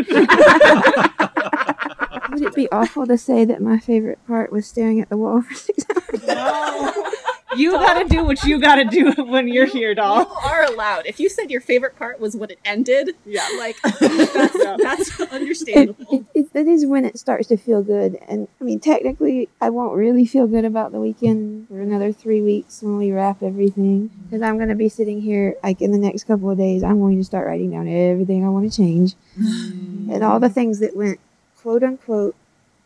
Would 2.30 2.42
it 2.42 2.54
be 2.54 2.70
awful 2.72 3.06
to 3.06 3.16
say 3.18 3.44
that 3.44 3.60
my 3.60 3.78
favorite 3.78 4.18
part 4.26 4.50
was 4.52 4.66
staring 4.66 5.00
at 5.00 5.08
the 5.08 5.16
wall 5.16 5.42
for 5.42 5.54
six 5.54 5.84
hours? 5.94 6.26
No. 6.26 7.12
You 7.56 7.72
gotta 7.72 8.08
do 8.08 8.24
what 8.24 8.42
you 8.44 8.58
gotta 8.58 8.84
do 8.84 9.12
when 9.18 9.48
you're 9.48 9.66
here, 9.66 9.94
doll. 9.94 10.20
You 10.20 10.24
doll. 10.24 10.40
are 10.44 10.64
allowed. 10.64 11.06
If 11.06 11.20
you 11.20 11.28
said 11.28 11.50
your 11.50 11.60
favorite 11.60 11.96
part 11.98 12.20
was 12.20 12.36
when 12.36 12.50
it 12.50 12.58
ended, 12.64 13.16
Yeah. 13.24 13.46
like 13.58 13.76
that's, 14.00 14.54
Yeah. 14.58 14.76
that's 14.80 15.20
It, 15.20 15.32
understandable. 15.32 16.26
it, 16.34 16.40
it, 16.40 16.52
that 16.52 16.66
is 16.66 16.86
when 16.86 17.04
it 17.04 17.18
starts 17.18 17.48
to 17.48 17.56
feel 17.56 17.82
good. 17.82 18.18
And 18.28 18.48
I 18.60 18.64
mean, 18.64 18.80
technically, 18.80 19.48
I 19.60 19.70
won't 19.70 19.94
really 19.94 20.26
feel 20.26 20.46
good 20.46 20.64
about 20.64 20.92
the 20.92 21.00
weekend 21.00 21.68
for 21.68 21.80
another 21.80 22.12
three 22.12 22.40
weeks 22.40 22.82
when 22.82 22.96
we 22.98 23.12
wrap 23.12 23.42
everything. 23.42 24.10
Because 24.24 24.42
I'm 24.42 24.56
going 24.56 24.68
to 24.68 24.74
be 24.74 24.88
sitting 24.88 25.20
here, 25.20 25.56
like 25.62 25.80
in 25.80 25.92
the 25.92 25.98
next 25.98 26.24
couple 26.24 26.50
of 26.50 26.58
days, 26.58 26.82
I'm 26.82 27.00
going 27.00 27.18
to 27.18 27.24
start 27.24 27.46
writing 27.46 27.70
down 27.70 27.88
everything 27.88 28.44
I 28.44 28.48
want 28.48 28.70
to 28.70 28.76
change 28.76 29.14
mm-hmm. 29.38 30.10
and 30.10 30.22
all 30.24 30.40
the 30.40 30.48
things 30.48 30.80
that 30.80 30.96
went 30.96 31.18
quote 31.62 31.82
unquote 31.82 32.36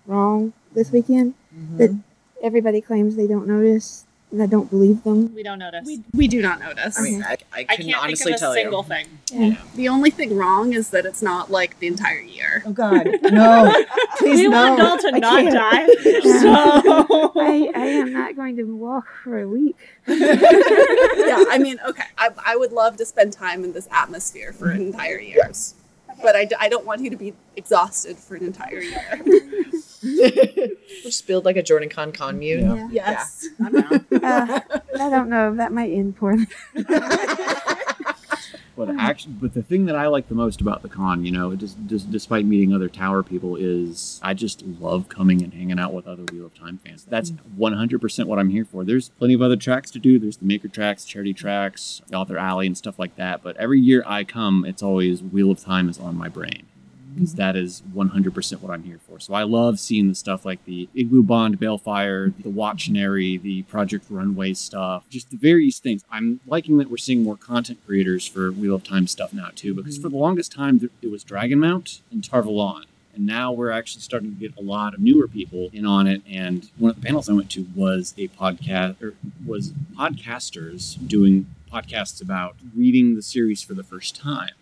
wrong 0.06 0.52
this 0.74 0.90
weekend 0.90 1.34
that 1.76 1.90
mm-hmm. 1.90 2.00
everybody 2.42 2.80
claims 2.80 3.16
they 3.16 3.26
don't 3.26 3.46
notice. 3.46 4.06
And 4.30 4.42
I 4.42 4.46
don't 4.46 4.68
believe 4.68 5.04
them. 5.04 5.34
We 5.34 5.42
don't 5.42 5.58
notice. 5.58 5.86
We, 5.86 6.02
we 6.12 6.28
do 6.28 6.42
not 6.42 6.60
notice. 6.60 6.98
I 6.98 7.02
mean, 7.02 7.22
I, 7.22 7.38
I 7.50 7.60
I 7.60 7.76
can 7.76 7.86
can't 7.86 8.02
honestly 8.02 8.32
think 8.32 8.36
of 8.36 8.36
a 8.36 8.38
tell 8.40 8.52
single 8.52 8.82
you. 8.82 8.88
thing. 8.88 9.06
Yeah. 9.32 9.56
the 9.74 9.88
only 9.88 10.10
thing 10.10 10.36
wrong 10.36 10.74
is 10.74 10.90
that 10.90 11.06
it's 11.06 11.22
not 11.22 11.50
like 11.50 11.78
the 11.78 11.86
entire 11.86 12.20
year. 12.20 12.62
Oh 12.66 12.72
God, 12.72 13.06
no! 13.22 13.72
Please 14.18 14.40
we 14.40 14.48
no! 14.48 14.60
want 14.60 14.78
Doll 14.78 14.98
to 14.98 15.12
I 15.14 15.18
not 15.18 15.42
can't. 15.50 15.54
die. 15.54 15.86
So 16.40 17.32
I, 17.40 17.70
I 17.74 17.86
am 17.86 18.12
not 18.12 18.36
going 18.36 18.56
to 18.56 18.64
walk 18.64 19.06
for 19.24 19.40
a 19.40 19.48
week. 19.48 19.76
yeah, 20.06 21.44
I 21.48 21.58
mean, 21.58 21.78
okay. 21.88 22.04
I, 22.18 22.28
I 22.44 22.56
would 22.56 22.72
love 22.72 22.96
to 22.98 23.06
spend 23.06 23.32
time 23.32 23.64
in 23.64 23.72
this 23.72 23.88
atmosphere 23.90 24.52
for 24.52 24.70
an 24.70 24.82
entire 24.82 25.18
year. 25.20 25.50
But 26.22 26.36
I, 26.36 26.48
I 26.58 26.68
don't 26.68 26.84
want 26.84 27.00
you 27.02 27.10
to 27.10 27.16
be 27.16 27.34
exhausted 27.56 28.16
for 28.18 28.34
an 28.34 28.44
entire 28.44 28.80
year. 28.80 29.20
we'll 30.02 30.68
just 31.02 31.26
build 31.26 31.44
like 31.44 31.56
a 31.56 31.62
Jordan 31.62 31.88
Con 31.88 32.12
commune. 32.12 32.76
Yeah. 32.76 32.88
Yes. 32.90 33.46
I'm 33.64 33.72
down. 33.72 34.04
Uh, 34.28 34.60
I 34.98 35.10
don't 35.10 35.28
know. 35.28 35.54
That 35.54 35.72
might 35.72 35.90
end 35.92 36.16
poorly. 36.16 36.46
But 38.78 38.90
hmm. 38.90 39.00
actually, 39.00 39.34
but 39.34 39.54
the 39.54 39.62
thing 39.62 39.86
that 39.86 39.96
I 39.96 40.06
like 40.06 40.28
the 40.28 40.36
most 40.36 40.60
about 40.60 40.82
the 40.82 40.88
con, 40.88 41.24
you 41.24 41.32
know, 41.32 41.54
just, 41.56 41.76
just 41.88 42.12
despite 42.12 42.44
meeting 42.46 42.72
other 42.72 42.88
tower 42.88 43.24
people, 43.24 43.56
is 43.56 44.20
I 44.22 44.34
just 44.34 44.62
love 44.62 45.08
coming 45.08 45.42
and 45.42 45.52
hanging 45.52 45.80
out 45.80 45.92
with 45.92 46.06
other 46.06 46.22
Wheel 46.32 46.46
of 46.46 46.54
Time 46.54 46.78
fans. 46.78 47.04
That's 47.04 47.30
hmm. 47.30 47.60
100% 47.60 48.26
what 48.26 48.38
I'm 48.38 48.50
here 48.50 48.64
for. 48.64 48.84
There's 48.84 49.08
plenty 49.08 49.34
of 49.34 49.42
other 49.42 49.56
tracks 49.56 49.90
to 49.90 49.98
do. 49.98 50.20
There's 50.20 50.36
the 50.36 50.46
Maker 50.46 50.68
tracks, 50.68 51.04
Charity 51.04 51.34
tracks, 51.34 52.00
Author 52.14 52.38
Alley, 52.38 52.68
and 52.68 52.78
stuff 52.78 53.00
like 53.00 53.16
that. 53.16 53.42
But 53.42 53.56
every 53.56 53.80
year 53.80 54.04
I 54.06 54.22
come, 54.22 54.64
it's 54.64 54.82
always 54.82 55.24
Wheel 55.24 55.50
of 55.50 55.58
Time 55.58 55.88
is 55.88 55.98
on 55.98 56.16
my 56.16 56.28
brain. 56.28 56.66
Because 57.14 57.30
mm-hmm. 57.30 57.38
that 57.38 57.56
is 57.56 57.82
100% 57.94 58.60
what 58.60 58.72
I'm 58.72 58.82
here 58.82 58.98
for. 59.06 59.18
So 59.20 59.34
I 59.34 59.42
love 59.42 59.78
seeing 59.78 60.08
the 60.08 60.14
stuff 60.14 60.44
like 60.44 60.64
the 60.64 60.88
Igloo 60.94 61.22
Bond 61.22 61.58
Balefire, 61.58 62.28
mm-hmm. 62.28 62.42
the 62.42 62.50
Watchnary, 62.50 63.40
the 63.40 63.62
Project 63.64 64.06
Runway 64.10 64.54
stuff, 64.54 65.04
just 65.08 65.30
the 65.30 65.36
various 65.36 65.78
things. 65.78 66.04
I'm 66.10 66.40
liking 66.46 66.78
that 66.78 66.90
we're 66.90 66.96
seeing 66.96 67.22
more 67.22 67.36
content 67.36 67.80
creators 67.86 68.26
for 68.26 68.50
Wheel 68.52 68.74
of 68.74 68.84
Time 68.84 69.06
stuff 69.06 69.32
now, 69.32 69.50
too, 69.54 69.74
because 69.74 69.94
mm-hmm. 69.94 70.02
for 70.02 70.08
the 70.08 70.16
longest 70.16 70.52
time 70.52 70.90
it 71.02 71.10
was 71.10 71.24
Dragonmount 71.24 72.00
and 72.10 72.22
Tarvalon. 72.22 72.84
And 73.14 73.26
now 73.26 73.50
we're 73.50 73.72
actually 73.72 74.02
starting 74.02 74.30
to 74.30 74.36
get 74.36 74.56
a 74.56 74.62
lot 74.62 74.94
of 74.94 75.00
newer 75.00 75.26
people 75.26 75.70
in 75.72 75.84
on 75.84 76.06
it. 76.06 76.22
And 76.30 76.70
one 76.78 76.90
of 76.90 76.96
the 76.96 77.02
panels 77.02 77.28
I 77.28 77.32
went 77.32 77.50
to 77.50 77.66
was 77.74 78.14
a 78.16 78.28
podcast, 78.28 79.02
or 79.02 79.14
was 79.44 79.72
podcasters 79.96 80.96
doing 81.08 81.46
podcasts 81.72 82.22
about 82.22 82.54
reading 82.76 83.16
the 83.16 83.22
series 83.22 83.60
for 83.60 83.74
the 83.74 83.82
first 83.82 84.14
time. 84.14 84.52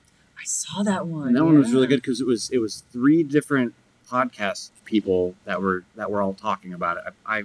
Saw 0.46 0.82
that 0.82 1.06
one. 1.06 1.28
And 1.28 1.37
that 1.37 1.44
one 1.44 1.59
was 1.59 1.72
really 1.72 1.87
good 1.87 2.02
because 2.02 2.20
it 2.20 2.26
was 2.26 2.50
it 2.50 2.59
was 2.59 2.85
three 2.92 3.22
different 3.22 3.74
podcast 4.09 4.70
people 4.85 5.35
that 5.44 5.61
were 5.61 5.85
that 5.96 6.11
were 6.11 6.22
all 6.22 6.35
talking 6.35 6.72
about 6.72 6.98
it. 6.98 7.14
I, 7.26 7.38
I 7.38 7.42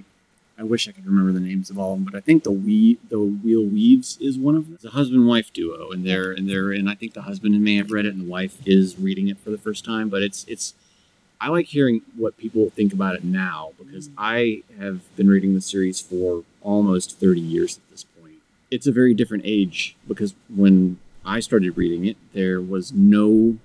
I 0.58 0.64
wish 0.64 0.88
I 0.88 0.92
could 0.92 1.06
remember 1.06 1.32
the 1.32 1.44
names 1.44 1.70
of 1.70 1.78
all 1.78 1.94
of 1.94 1.98
them, 1.98 2.04
but 2.04 2.14
I 2.14 2.20
think 2.20 2.44
the 2.44 2.52
we 2.52 2.98
the 3.08 3.18
Wheel 3.18 3.64
Weaves 3.64 4.18
is 4.20 4.38
one 4.38 4.54
of 4.54 4.66
them. 4.66 4.74
It's 4.74 4.84
a 4.84 4.90
husband 4.90 5.26
wife 5.26 5.52
duo, 5.52 5.90
and 5.90 6.06
they're 6.06 6.30
and 6.30 6.48
they're 6.48 6.70
and 6.70 6.88
I 6.88 6.94
think 6.94 7.14
the 7.14 7.22
husband 7.22 7.60
may 7.62 7.76
have 7.76 7.90
read 7.90 8.06
it, 8.06 8.14
and 8.14 8.22
the 8.22 8.30
wife 8.30 8.58
is 8.66 8.98
reading 8.98 9.28
it 9.28 9.38
for 9.38 9.50
the 9.50 9.58
first 9.58 9.84
time. 9.84 10.08
But 10.08 10.22
it's 10.22 10.44
it's 10.46 10.74
I 11.40 11.48
like 11.48 11.66
hearing 11.66 12.02
what 12.16 12.36
people 12.36 12.70
think 12.70 12.92
about 12.92 13.16
it 13.16 13.24
now 13.24 13.72
because 13.76 14.08
mm. 14.08 14.14
I 14.16 14.62
have 14.78 15.00
been 15.16 15.28
reading 15.28 15.54
the 15.54 15.60
series 15.60 16.00
for 16.00 16.44
almost 16.60 17.18
30 17.18 17.40
years 17.40 17.78
at 17.78 17.90
this 17.90 18.04
point. 18.04 18.36
It's 18.70 18.86
a 18.86 18.92
very 18.92 19.12
different 19.12 19.42
age 19.44 19.96
because 20.06 20.36
when 20.54 20.98
I 21.24 21.40
started 21.40 21.76
reading 21.76 22.04
it, 22.06 22.16
there 22.32 22.60
was 22.60 22.92
no 22.92 23.58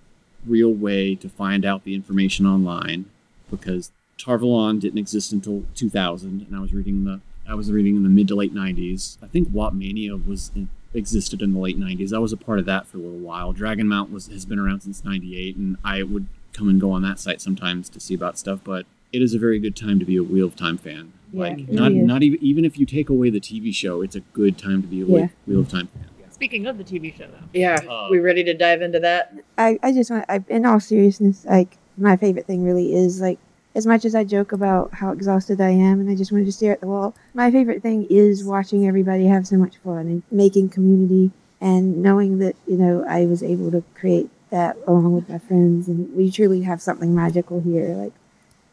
real 0.46 0.72
way 0.72 1.16
to 1.16 1.28
find 1.30 1.66
out 1.66 1.84
the 1.84 1.96
information 1.96 2.46
online 2.46 3.06
because 3.52 3.92
Tarvalon 4.18 4.80
didn't 4.80 5.00
exist 5.00 5.32
until 5.32 5.64
2000, 5.76 6.46
and 6.48 6.56
I 6.56 6.60
was 6.60 6.74
reading 6.74 7.04
the 7.04 7.22
I 7.50 7.54
was 7.56 7.72
reading 7.72 7.96
in 7.96 8.04
the 8.04 8.10
mid 8.10 8.28
to 8.28 8.36
late 8.36 8.54
90s. 8.54 9.18
I 9.24 9.28
think 9.28 9.50
Wotmania 9.50 10.26
was 10.26 10.52
in, 10.54 10.68
existed 10.94 11.42
in 11.42 11.54
the 11.54 11.60
late 11.60 11.80
90s. 11.80 12.12
I 12.12 12.18
was 12.20 12.34
a 12.34 12.38
part 12.38 12.60
of 12.60 12.66
that 12.66 12.88
for 12.88 12.98
a 12.98 13.02
little 13.02 13.20
while. 13.20 13.54
Dragonmount 13.54 14.12
was 14.12 14.28
has 14.28 14.46
been 14.46 14.60
around 14.60 14.82
since 14.82 15.04
98, 15.04 15.56
and 15.56 15.78
I 15.84 16.04
would 16.04 16.28
come 16.54 16.68
and 16.68 16.82
go 16.82 16.92
on 16.92 17.04
that 17.04 17.20
site 17.20 17.40
sometimes 17.42 17.88
to 17.90 18.00
see 18.00 18.14
about 18.14 18.38
stuff. 18.38 18.60
But 18.64 18.86
it 19.14 19.22
is 19.22 19.34
a 19.34 19.40
very 19.40 19.60
good 19.60 19.76
time 19.76 20.00
to 20.00 20.06
be 20.06 20.18
a 20.18 20.24
Wheel 20.24 20.48
of 20.48 20.56
Time 20.56 20.78
fan. 20.78 21.14
Yeah, 21.32 21.42
like 21.42 21.70
not 21.70 21.92
is. 21.94 21.98
not 22.06 22.24
even 22.24 22.44
even 22.44 22.66
if 22.66 22.78
you 22.78 22.86
take 22.86 23.10
away 23.10 23.30
the 23.30 23.40
TV 23.40 23.74
show, 23.74 24.02
it's 24.02 24.16
a 24.16 24.22
good 24.22 24.58
time 24.58 24.82
to 24.82 24.88
be 24.88 25.02
a 25.02 25.06
Yeah. 25.06 25.28
Wheel 25.46 25.62
of 25.62 25.70
Time 25.70 25.88
fan. 25.88 26.10
Speaking 26.38 26.68
of 26.68 26.78
the 26.78 26.84
TV 26.84 27.18
show, 27.18 27.26
though, 27.26 27.48
Yeah, 27.52 27.80
Uh, 27.90 28.10
we 28.12 28.20
ready 28.20 28.44
to 28.44 28.54
dive 28.54 28.84
into 28.84 29.00
that? 29.00 29.34
I, 29.58 29.80
I 29.82 29.92
just 29.92 30.12
want, 30.12 30.24
I, 30.30 30.44
in 30.50 30.68
all 30.68 30.80
seriousness, 30.80 31.44
like, 31.46 31.78
my 31.98 32.16
favorite 32.16 32.46
thing 32.46 32.64
really 32.64 32.94
is, 32.94 33.20
like, 33.20 33.40
as 33.74 33.88
much 33.88 34.06
as 34.06 34.14
I 34.14 34.24
joke 34.24 34.52
about 34.52 34.94
how 34.94 35.12
exhausted 35.12 35.60
I 35.60 35.72
am 35.72 36.00
and 36.00 36.08
I 36.08 36.16
just 36.16 36.32
wanted 36.32 36.46
to 36.46 36.52
stare 36.52 36.74
at 36.74 36.80
the 36.82 36.86
wall, 36.86 37.16
my 37.34 37.50
favorite 37.50 37.82
thing 37.82 38.06
is 38.12 38.44
watching 38.44 38.88
everybody 38.88 39.26
have 39.26 39.48
so 39.48 39.58
much 39.58 39.78
fun 39.78 39.98
and 40.02 40.24
making 40.32 40.70
community 40.70 41.32
and 41.60 42.04
knowing 42.04 42.38
that, 42.38 42.56
you 42.68 42.78
know, 42.78 43.04
I 43.10 43.26
was 43.26 43.42
able 43.42 43.72
to 43.72 43.84
create 43.96 44.30
that 44.52 44.78
along 44.86 45.14
with 45.14 45.28
my 45.30 45.40
friends, 45.40 45.88
and 45.88 46.16
we 46.16 46.30
truly 46.30 46.62
have 46.62 46.84
something 46.84 47.16
magical 47.16 47.62
here. 47.62 47.88
Like, 47.96 48.14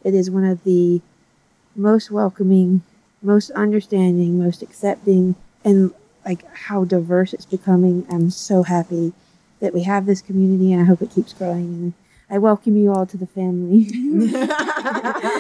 it 0.05 0.13
is 0.13 0.31
one 0.31 0.45
of 0.45 0.63
the 0.65 1.01
most 1.75 2.11
welcoming, 2.11 2.83
most 3.23 3.51
understanding, 3.53 4.39
most 4.39 4.63
accepting, 4.63 5.35
and 5.65 5.93
like 6.25 6.45
how 6.55 6.85
diverse 6.85 7.33
it's 7.33 7.45
becoming. 7.47 8.07
I'm 8.11 8.31
so 8.31 8.63
happy 8.63 9.13
that 9.61 9.73
we 9.75 9.83
have 9.85 10.07
this 10.07 10.21
community, 10.23 10.73
and 10.73 10.83
I 10.83 10.85
hope 10.85 11.03
it 11.03 11.11
keeps 11.11 11.33
growing. 11.33 11.65
And 11.65 11.93
I 12.31 12.39
welcome 12.39 12.77
you 12.77 12.93
all 12.93 13.07
to 13.07 13.17
the 13.17 13.27
family. 13.27 13.87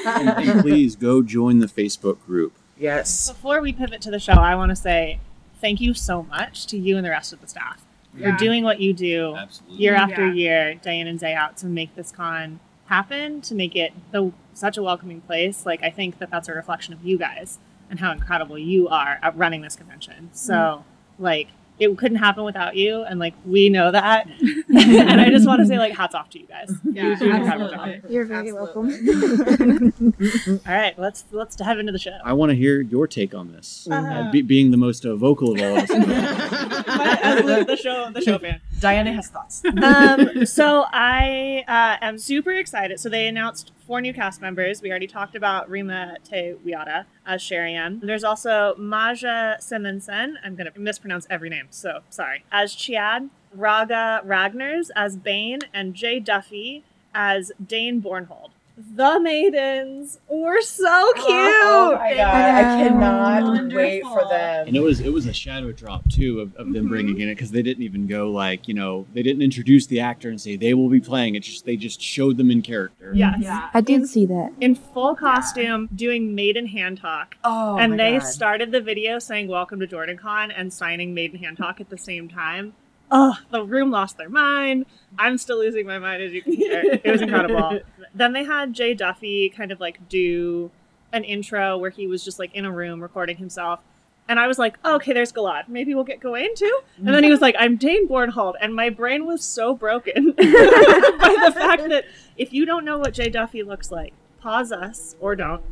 And, 0.06 0.28
and 0.28 0.60
please 0.60 0.96
go 0.96 1.22
join 1.22 1.58
the 1.58 1.66
Facebook 1.66 2.24
group. 2.26 2.52
yes. 2.78 3.28
Before 3.28 3.60
we 3.60 3.72
pivot 3.72 4.00
to 4.02 4.10
the 4.10 4.18
show, 4.18 4.34
I 4.34 4.54
want 4.54 4.70
to 4.70 4.76
say 4.76 5.18
thank 5.60 5.80
you 5.80 5.94
so 5.94 6.22
much 6.24 6.66
to 6.68 6.76
you 6.78 6.96
and 6.96 7.04
the 7.04 7.10
rest 7.10 7.32
of 7.32 7.40
the 7.40 7.46
staff 7.48 7.82
Yeah. 8.16 8.32
for 8.32 8.38
doing 8.38 8.64
what 8.64 8.80
you 8.80 8.92
do 8.92 9.34
Absolutely. 9.36 9.76
year 9.78 9.94
after 9.94 10.26
Yeah. 10.28 10.32
year, 10.34 10.74
day 10.74 11.00
in 11.00 11.06
and 11.06 11.18
day 11.18 11.34
out, 11.34 11.56
to 11.58 11.66
make 11.66 11.94
this 11.96 12.10
con 12.12 12.60
happen, 12.86 13.40
to 13.42 13.54
make 13.54 13.74
it 13.74 13.92
the 14.12 14.30
such 14.52 14.76
a 14.76 14.82
welcoming 14.82 15.20
place. 15.22 15.64
Like 15.64 15.82
I 15.82 15.90
think 15.90 16.18
that 16.18 16.30
that's 16.30 16.48
a 16.48 16.52
reflection 16.54 16.92
of 16.94 17.04
you 17.04 17.16
guys 17.18 17.58
and 17.94 18.00
how 18.00 18.11
incredible 18.11 18.59
you 18.59 18.88
are 18.88 19.20
at 19.22 19.37
running 19.37 19.61
this 19.61 19.76
convention. 19.76 20.28
So 20.33 20.85
like 21.16 21.46
it 21.78 21.96
couldn't 21.96 22.18
happen 22.18 22.42
without 22.44 22.74
you, 22.76 23.02
and 23.02 23.20
like 23.20 23.35
we 23.46 23.68
know 23.68 23.92
that. 23.92 24.26
and 24.40 25.20
I 25.20 25.28
just 25.30 25.46
want 25.46 25.61
to 25.61 25.66
say 25.66 25.78
like 25.78 25.92
hats 25.96 26.12
off 26.14 26.28
to 26.30 26.40
you 26.40 26.46
guys. 26.46 26.72
Yeah, 26.85 27.16
you 27.20 27.33
absolutely. 27.33 28.00
You're 28.14 28.24
very 28.24 28.50
Absolutely. 28.50 29.90
welcome. 29.90 30.61
All 30.66 30.72
right, 30.74 30.98
let's 30.98 31.24
let's 31.30 31.54
dive 31.57 31.78
into 31.78 31.92
the 31.92 31.98
show. 32.00 32.16
I 32.24 32.33
want 32.33 32.50
to 32.50 32.57
hear 32.57 32.80
your 32.80 33.07
take 33.07 33.33
on 33.35 33.52
this. 33.52 33.87
Uh, 33.90 33.94
Uh, 33.94 34.30
be, 34.33 34.42
being 34.42 34.70
the 34.72 34.76
most 34.76 35.04
uh, 35.04 35.14
vocal 35.16 35.52
of 35.54 35.61
all 35.61 35.76
of 35.78 35.90
us. 35.90 35.90
The- 37.44 37.64
the 37.66 37.76
show 37.76 38.11
the 38.11 38.20
show 38.20 38.38
fan. 38.38 38.61
Dianna 38.80 39.14
has 39.14 39.28
thoughts. 39.28 39.62
um, 39.82 40.46
so 40.46 40.84
I 40.92 41.64
uh, 41.68 42.04
am 42.04 42.18
super 42.18 42.52
excited. 42.52 43.00
So 43.00 43.08
they 43.08 43.26
announced 43.26 43.72
four 43.87 44.00
new 44.00 44.14
cast 44.14 44.40
members. 44.40 44.82
We 44.82 44.90
already 44.90 45.06
talked 45.06 45.34
about 45.34 45.68
Rima 45.68 46.16
Te 46.24 46.54
Wiata 46.66 47.04
as 47.26 47.42
Sheriam. 47.42 48.00
There's 48.00 48.24
also 48.24 48.74
Maja 48.76 49.56
Simonsen. 49.60 50.34
I'm 50.44 50.56
going 50.56 50.70
to 50.72 50.78
mispronounce 50.78 51.26
every 51.30 51.50
name, 51.50 51.66
so 51.70 52.00
sorry. 52.10 52.44
As 52.50 52.74
Chiad, 52.74 53.28
Ragga 53.56 54.24
Ragnars 54.26 54.90
as 54.96 55.16
Bane, 55.16 55.60
and 55.72 55.94
Jay 55.94 56.18
Duffy 56.18 56.84
as 57.14 57.52
Dain 57.64 58.02
Bornhald. 58.02 58.50
The 58.76 59.20
maidens 59.20 60.18
were 60.28 60.60
so 60.60 61.12
cute. 61.14 61.26
Oh 61.28 61.96
my 61.96 62.14
god, 62.14 62.34
I 62.34 62.62
cannot 62.62 63.42
Wonderful. 63.44 63.76
wait 63.76 64.02
for 64.02 64.26
them. 64.28 64.66
And 64.66 64.76
it 64.76 64.80
was 64.80 64.98
it 65.00 65.12
was 65.12 65.26
a 65.26 65.32
shadow 65.32 65.70
drop 65.70 66.08
too 66.10 66.40
of, 66.40 66.56
of 66.56 66.72
them 66.72 66.74
mm-hmm. 66.74 66.88
bringing 66.88 67.20
in 67.20 67.28
it 67.28 67.37
because 67.37 67.52
they 67.52 67.62
didn't 67.62 67.84
even 67.84 68.08
go 68.08 68.30
like 68.30 68.66
you 68.66 68.74
know 68.74 69.06
they 69.14 69.22
didn't 69.22 69.42
introduce 69.42 69.87
the 69.87 70.00
actor 70.00 70.28
and 70.28 70.40
say 70.40 70.56
they 70.56 70.74
will 70.74 70.88
be 70.88 71.00
playing 71.00 71.37
it. 71.37 71.44
Just 71.44 71.64
they 71.64 71.76
just 71.76 72.00
showed 72.00 72.37
them 72.37 72.50
in 72.50 72.62
character. 72.62 73.12
Yes. 73.14 73.37
Yeah. 73.40 73.70
I 73.72 73.80
did 73.80 74.08
see 74.08 74.26
that. 74.26 74.52
In 74.60 74.74
full 74.74 75.14
costume, 75.14 75.88
doing 75.94 76.34
maiden 76.34 76.66
hand 76.66 77.00
talk. 77.00 77.37
Oh 77.44 77.78
and 77.78 77.92
my 77.92 77.96
they 77.96 78.18
God. 78.18 78.26
started 78.26 78.72
the 78.72 78.80
video 78.80 79.18
saying 79.20 79.46
welcome 79.46 79.78
to 79.80 79.87
jordan 79.87 80.16
con 80.16 80.50
and 80.50 80.72
signing 80.72 81.14
maiden 81.14 81.38
hand 81.38 81.56
talk 81.56 81.80
at 81.80 81.88
the 81.90 81.98
same 81.98 82.28
time 82.28 82.74
oh 83.10 83.37
the 83.50 83.62
room 83.62 83.90
lost 83.90 84.18
their 84.18 84.28
mind 84.28 84.84
i'm 85.18 85.38
still 85.38 85.58
losing 85.58 85.87
my 85.87 85.98
mind 85.98 86.22
as 86.22 86.32
you 86.32 86.42
can 86.42 86.52
hear 86.52 86.82
it 86.82 87.10
was 87.10 87.22
incredible 87.22 87.80
then 88.14 88.33
they 88.33 88.44
had 88.44 88.72
jay 88.72 88.94
duffy 88.94 89.48
kind 89.48 89.72
of 89.72 89.81
like 89.81 90.09
do 90.09 90.70
an 91.12 91.24
intro 91.24 91.77
where 91.77 91.90
he 91.90 92.07
was 92.07 92.24
just 92.24 92.38
like 92.38 92.55
in 92.55 92.64
a 92.64 92.70
room 92.72 93.00
recording 93.03 93.37
himself 93.37 93.81
and 94.27 94.40
I 94.40 94.46
was 94.46 94.59
like, 94.59 94.79
oh, 94.87 94.94
okay, 94.96 95.12
there's 95.12 95.33
Galad. 95.33 95.68
Maybe 95.68 95.94
we'll 95.94 96.05
get 96.05 96.20
Gawyn 96.20 96.55
too. 96.57 96.81
And 96.96 97.09
then 97.09 97.22
he 97.24 97.29
was 97.31 97.42
like, 97.42 97.55
I'm 97.59 97.77
Dain 97.77 98.09
Bornhald. 98.09 98.55
And 98.59 98.74
my 98.74 98.88
brain 98.88 99.27
was 99.27 99.44
so 99.44 99.74
broken 99.74 100.31
by 100.37 100.42
the 100.42 101.53
fact 101.55 101.87
that 101.90 102.07
if 102.38 102.50
you 102.50 102.64
don't 102.64 102.87
know 102.87 102.98
what 102.98 103.12
Jay 103.12 103.29
Duffy 103.29 103.62
looks 103.62 103.90
like, 103.92 104.14
pause 104.40 104.72
us 104.72 105.14
or 105.20 105.37
don't 105.37 105.62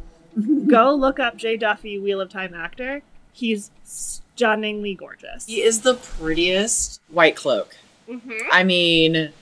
go 0.69 0.95
look 0.95 1.19
up 1.19 1.37
Jay 1.39 1.57
Duffy, 1.57 1.99
Wheel 1.99 2.21
of 2.21 2.29
Time 2.29 2.53
actor. 2.53 3.01
He's 3.33 3.71
stunningly 3.85 4.95
gorgeous. 4.95 5.47
He 5.47 5.63
is 5.63 5.81
the 5.81 5.95
prettiest 5.95 7.01
white 7.09 7.37
cloak. 7.37 7.77
Mhm. 8.07 8.39
I 8.51 8.65
mean, 8.65 9.33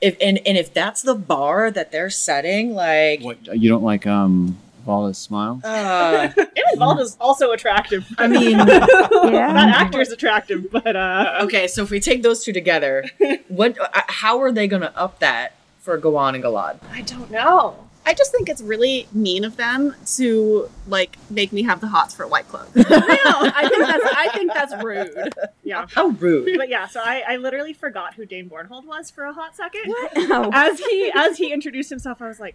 if 0.00 0.16
and, 0.20 0.38
and 0.46 0.56
if 0.58 0.72
that's 0.74 1.02
the 1.02 1.14
bar 1.14 1.70
that 1.70 1.92
they're 1.92 2.10
setting, 2.10 2.74
like, 2.74 3.22
What 3.22 3.44
you 3.56 3.68
don't 3.68 3.82
like 3.84 4.06
um 4.06 4.58
Valda's 4.84 5.18
smile? 5.18 5.60
uh, 5.64 6.28
Aaron 6.36 6.78
Valda's 6.78 7.16
also 7.20 7.50
attractive. 7.52 8.06
I 8.18 8.28
mean, 8.28 8.56
that 8.58 9.72
actor 9.76 10.00
is 10.00 10.12
attractive, 10.12 10.70
but 10.70 10.94
uh, 10.94 11.40
okay, 11.42 11.66
so 11.66 11.82
if 11.82 11.90
we 11.90 11.98
take 12.00 12.22
those 12.22 12.44
two 12.44 12.52
together, 12.52 13.04
what? 13.48 13.78
Uh, 13.80 14.02
how 14.06 14.40
are 14.40 14.52
they 14.52 14.68
going 14.68 14.82
to 14.82 14.96
up 14.96 15.18
that 15.20 15.54
for 15.80 15.98
Gawyn 16.00 16.34
and 16.36 16.44
Galad? 16.44 16.78
I 16.92 17.00
don't 17.02 17.30
know. 17.30 17.85
I 18.06 18.14
just 18.14 18.30
think 18.30 18.48
it's 18.48 18.62
really 18.62 19.08
mean 19.12 19.44
of 19.44 19.56
them 19.56 19.96
to 20.14 20.70
like 20.86 21.18
make 21.28 21.52
me 21.52 21.64
have 21.64 21.80
the 21.80 21.88
hots 21.88 22.14
for 22.14 22.24
White 22.28 22.46
Cloak. 22.48 22.68
I 22.76 23.20
know. 23.24 23.50
I 23.54 23.68
think 23.68 23.86
that's 23.86 24.14
I 24.16 24.28
think 24.28 24.54
that's 24.54 24.84
rude. 24.84 25.34
Yeah. 25.64 25.86
How 25.92 26.08
rude! 26.08 26.56
But 26.56 26.68
yeah, 26.68 26.86
so 26.86 27.00
I, 27.00 27.24
I 27.26 27.36
literally 27.36 27.72
forgot 27.72 28.14
who 28.14 28.24
Dain 28.24 28.48
Bornhald 28.48 28.84
was 28.84 29.10
for 29.10 29.24
a 29.24 29.32
hot 29.32 29.56
second. 29.56 29.82
Oh. 29.88 30.50
As 30.54 30.78
he 30.78 31.10
as 31.12 31.36
he 31.36 31.52
introduced 31.52 31.90
himself, 31.90 32.22
I 32.22 32.28
was 32.28 32.38
like, 32.38 32.54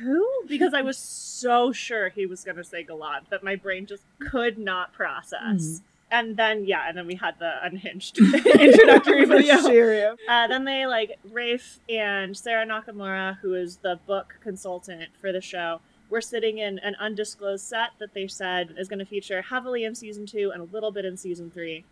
who? 0.00 0.28
Because 0.48 0.74
I 0.74 0.82
was 0.82 0.98
so 0.98 1.72
sure 1.72 2.08
he 2.08 2.26
was 2.26 2.42
gonna 2.42 2.64
say 2.64 2.84
Galad 2.84 3.28
that 3.30 3.44
my 3.44 3.54
brain 3.54 3.86
just 3.86 4.02
could 4.18 4.58
not 4.58 4.92
process. 4.92 5.40
Mm-hmm. 5.40 5.84
And 6.12 6.36
then 6.36 6.66
yeah, 6.66 6.86
and 6.86 6.96
then 6.96 7.06
we 7.06 7.14
had 7.14 7.38
the 7.38 7.52
unhinged 7.64 8.18
introductory 8.60 9.24
video. 9.24 9.56
Uh, 10.28 10.46
then 10.46 10.64
they 10.64 10.86
like 10.86 11.18
Rafe 11.32 11.80
and 11.88 12.36
Sarah 12.36 12.66
Nakamura, 12.66 13.38
who 13.38 13.54
is 13.54 13.78
the 13.78 13.98
book 14.06 14.36
consultant 14.42 15.08
for 15.18 15.32
the 15.32 15.40
show. 15.40 15.80
We're 16.10 16.20
sitting 16.20 16.58
in 16.58 16.78
an 16.80 16.94
undisclosed 17.00 17.64
set 17.64 17.92
that 17.98 18.12
they 18.12 18.28
said 18.28 18.74
is 18.76 18.88
going 18.88 18.98
to 18.98 19.06
feature 19.06 19.40
heavily 19.40 19.84
in 19.84 19.94
season 19.94 20.26
two 20.26 20.50
and 20.52 20.60
a 20.60 20.66
little 20.66 20.90
bit 20.92 21.06
in 21.06 21.16
season 21.16 21.50
three. 21.50 21.84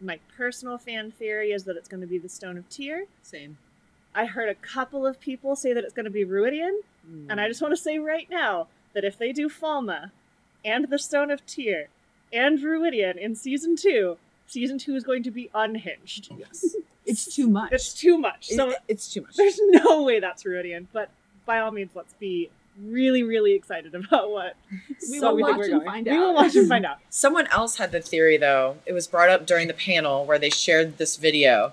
My 0.00 0.20
personal 0.36 0.78
fan 0.78 1.10
theory 1.10 1.50
is 1.50 1.64
that 1.64 1.76
it's 1.76 1.88
going 1.88 2.00
to 2.00 2.06
be 2.06 2.18
the 2.18 2.28
Stone 2.28 2.56
of 2.56 2.68
Tear. 2.68 3.06
Same. 3.22 3.58
I 4.14 4.26
heard 4.26 4.48
a 4.48 4.54
couple 4.54 5.04
of 5.04 5.18
people 5.18 5.56
say 5.56 5.72
that 5.72 5.82
it's 5.82 5.92
going 5.92 6.04
to 6.04 6.10
be 6.10 6.24
Rhuidean, 6.24 6.78
and 7.28 7.40
I 7.40 7.48
just 7.48 7.60
want 7.60 7.72
to 7.72 7.82
say 7.82 7.98
right 7.98 8.30
now 8.30 8.68
that 8.92 9.02
if 9.04 9.18
they 9.18 9.32
do 9.32 9.48
Falme 9.48 10.12
and 10.64 10.88
the 10.88 10.98
Stone 11.00 11.32
of 11.32 11.44
Tear 11.44 11.88
and 12.32 12.58
Rhuidean 12.58 13.16
in 13.16 13.34
season 13.34 13.76
two, 13.76 14.16
season 14.46 14.78
two 14.78 14.94
is 14.96 15.04
going 15.04 15.22
to 15.24 15.30
be 15.30 15.50
unhinged. 15.54 16.30
yes, 16.36 16.76
It's 17.06 17.34
too 17.34 17.48
much. 17.48 17.72
It's 17.72 17.92
too 17.92 18.18
much. 18.18 18.48
So 18.48 18.70
It- 18.70 18.78
it's 18.88 19.12
too 19.12 19.22
much. 19.22 19.36
there's 19.36 19.58
no 19.62 20.02
way 20.02 20.20
that's 20.20 20.44
Rhuidean, 20.44 20.86
but 20.92 21.10
by 21.46 21.58
all 21.60 21.70
means, 21.70 21.90
let's 21.94 22.14
be 22.14 22.50
really, 22.82 23.22
really 23.22 23.52
excited 23.52 23.94
about 23.94 24.30
what 24.30 24.56
We 25.10 25.18
so 25.18 25.28
will 25.28 25.36
we 25.36 25.42
think 25.44 25.58
watch 25.58 25.58
we're 25.58 25.64
and 25.64 25.72
going. 25.74 25.86
find 25.86 26.06
We 26.06 26.18
will 26.18 26.34
watch 26.34 26.56
and 26.56 26.68
find 26.68 26.84
out. 26.86 26.98
Someone 27.10 27.46
else 27.48 27.76
had 27.76 27.92
the 27.92 28.00
theory, 28.00 28.36
though. 28.36 28.78
It 28.86 28.92
was 28.94 29.06
brought 29.06 29.28
up 29.28 29.46
during 29.46 29.68
the 29.68 29.74
panel 29.74 30.24
where 30.24 30.38
they 30.38 30.50
shared 30.50 30.98
this 30.98 31.16
video 31.16 31.72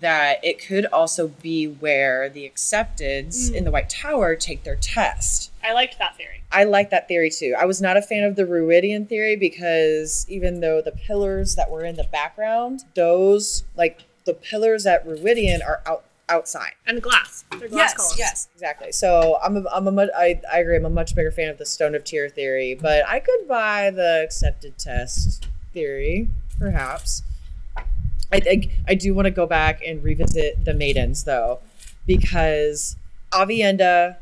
that 0.00 0.42
it 0.44 0.64
could 0.64 0.86
also 0.86 1.28
be 1.28 1.66
where 1.66 2.28
the 2.28 2.48
accepteds 2.48 3.50
Mm. 3.50 3.54
in 3.54 3.64
the 3.64 3.70
White 3.70 3.90
Tower 3.90 4.34
take 4.36 4.64
their 4.64 4.76
test. 4.76 5.50
I 5.62 5.72
liked 5.72 5.98
that 5.98 6.16
theory. 6.16 6.42
I 6.52 6.64
like 6.64 6.90
that 6.90 7.06
theory 7.06 7.30
too. 7.30 7.54
I 7.58 7.64
was 7.64 7.80
not 7.80 7.96
a 7.96 8.02
fan 8.02 8.24
of 8.24 8.34
the 8.36 8.44
Rhuidean 8.44 9.08
theory 9.08 9.36
because 9.36 10.26
even 10.28 10.60
though 10.60 10.80
the 10.80 10.90
pillars 10.92 11.54
that 11.54 11.70
were 11.70 11.84
in 11.84 11.96
the 11.96 12.04
background, 12.04 12.84
those 12.94 13.64
like 13.76 14.00
the 14.24 14.34
pillars 14.34 14.86
at 14.86 15.06
Rhuidean 15.06 15.64
are 15.64 15.80
out 15.86 16.04
outside. 16.28 16.72
And 16.86 17.02
glass. 17.02 17.44
They're 17.58 17.68
glass 17.68 17.92
columns. 17.94 18.16
Yes, 18.18 18.48
exactly. 18.54 18.92
So 18.92 19.38
I'm 19.42 19.56
a, 19.56 19.64
I'm 19.72 19.86
a 19.98 20.06
I, 20.16 20.40
I 20.52 20.58
agree. 20.60 20.76
I'm 20.76 20.84
a 20.86 20.90
much 20.90 21.14
bigger 21.16 21.32
fan 21.32 21.48
of 21.48 21.58
the 21.58 21.66
Stone 21.66 21.94
of 21.96 22.04
Tear 22.04 22.28
theory, 22.28 22.74
but 22.80 23.04
I 23.08 23.18
could 23.18 23.48
buy 23.48 23.90
the 23.90 24.22
accepted 24.24 24.78
test 24.78 25.48
theory, 25.74 26.28
perhaps. 26.58 27.22
I 28.32 28.40
think 28.40 28.70
I 28.88 28.94
do 28.94 29.14
want 29.14 29.26
to 29.26 29.30
go 29.30 29.46
back 29.46 29.82
and 29.84 30.02
revisit 30.02 30.64
the 30.64 30.74
maidens 30.74 31.24
though, 31.24 31.60
because 32.06 32.96
Aviendha 33.32 34.16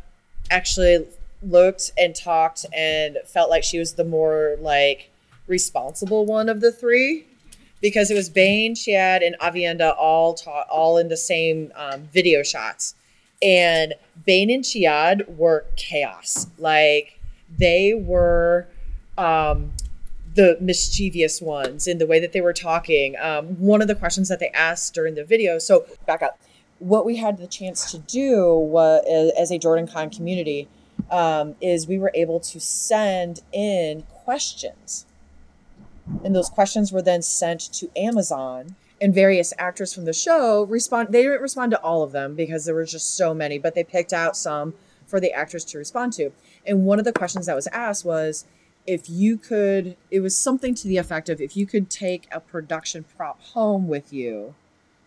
actually 0.50 1.06
looked 1.42 1.92
and 1.98 2.14
talked 2.14 2.66
and 2.74 3.18
felt 3.26 3.50
like 3.50 3.62
she 3.62 3.78
was 3.78 3.94
the 3.94 4.04
more 4.04 4.56
like 4.60 5.10
responsible 5.46 6.26
one 6.26 6.48
of 6.48 6.60
the 6.60 6.72
three 6.72 7.24
because 7.80 8.10
it 8.10 8.14
was 8.14 8.28
Bane, 8.28 8.74
Chiad, 8.74 9.24
and 9.24 9.36
Aviendha 9.40 9.94
all 9.96 10.34
taught 10.34 10.68
all 10.68 10.98
in 10.98 11.08
the 11.08 11.16
same 11.16 11.72
um, 11.76 12.02
video 12.12 12.42
shots, 12.42 12.94
and 13.40 13.94
Bane 14.26 14.50
and 14.50 14.64
Chiad 14.64 15.36
were 15.36 15.64
chaos. 15.76 16.48
Like 16.58 17.18
they 17.56 17.94
were 17.94 18.66
um, 19.16 19.72
the 20.38 20.56
mischievous 20.60 21.42
ones 21.42 21.86
in 21.86 21.98
the 21.98 22.06
way 22.06 22.20
that 22.20 22.32
they 22.32 22.40
were 22.40 22.52
talking. 22.52 23.16
Um, 23.20 23.46
one 23.58 23.82
of 23.82 23.88
the 23.88 23.94
questions 23.94 24.28
that 24.28 24.38
they 24.38 24.50
asked 24.50 24.94
during 24.94 25.14
the 25.14 25.24
video. 25.24 25.58
So 25.58 25.84
back 26.06 26.22
up. 26.22 26.40
What 26.78 27.04
we 27.04 27.16
had 27.16 27.38
the 27.38 27.48
chance 27.48 27.90
to 27.90 27.98
do 27.98 28.54
was, 28.54 29.32
as 29.36 29.50
a 29.50 29.58
Jordan 29.58 29.88
Con 29.88 30.10
community, 30.10 30.68
um, 31.10 31.56
is 31.60 31.88
we 31.88 31.98
were 31.98 32.12
able 32.14 32.38
to 32.40 32.60
send 32.60 33.42
in 33.52 34.04
questions 34.24 35.06
and 36.24 36.34
those 36.34 36.48
questions 36.48 36.92
were 36.92 37.02
then 37.02 37.22
sent 37.22 37.60
to 37.74 37.90
Amazon 37.96 38.76
and 39.00 39.14
various 39.14 39.52
actors 39.58 39.94
from 39.94 40.04
the 40.04 40.12
show 40.12 40.64
respond. 40.64 41.12
They 41.12 41.22
didn't 41.22 41.42
respond 41.42 41.70
to 41.72 41.80
all 41.80 42.02
of 42.02 42.12
them 42.12 42.34
because 42.34 42.64
there 42.64 42.74
were 42.74 42.84
just 42.84 43.14
so 43.14 43.34
many, 43.34 43.58
but 43.58 43.74
they 43.74 43.84
picked 43.84 44.12
out 44.12 44.36
some 44.36 44.74
for 45.06 45.20
the 45.20 45.32
actors 45.32 45.64
to 45.66 45.78
respond 45.78 46.12
to. 46.14 46.32
And 46.66 46.84
one 46.84 46.98
of 46.98 47.04
the 47.04 47.12
questions 47.12 47.46
that 47.46 47.54
was 47.54 47.68
asked 47.68 48.04
was 48.04 48.44
if 48.88 49.10
you 49.10 49.36
could, 49.36 49.96
it 50.10 50.20
was 50.20 50.34
something 50.34 50.74
to 50.74 50.88
the 50.88 50.96
effect 50.96 51.28
of 51.28 51.42
if 51.42 51.56
you 51.56 51.66
could 51.66 51.90
take 51.90 52.26
a 52.32 52.40
production 52.40 53.04
prop 53.16 53.38
home 53.42 53.86
with 53.86 54.14
you, 54.14 54.54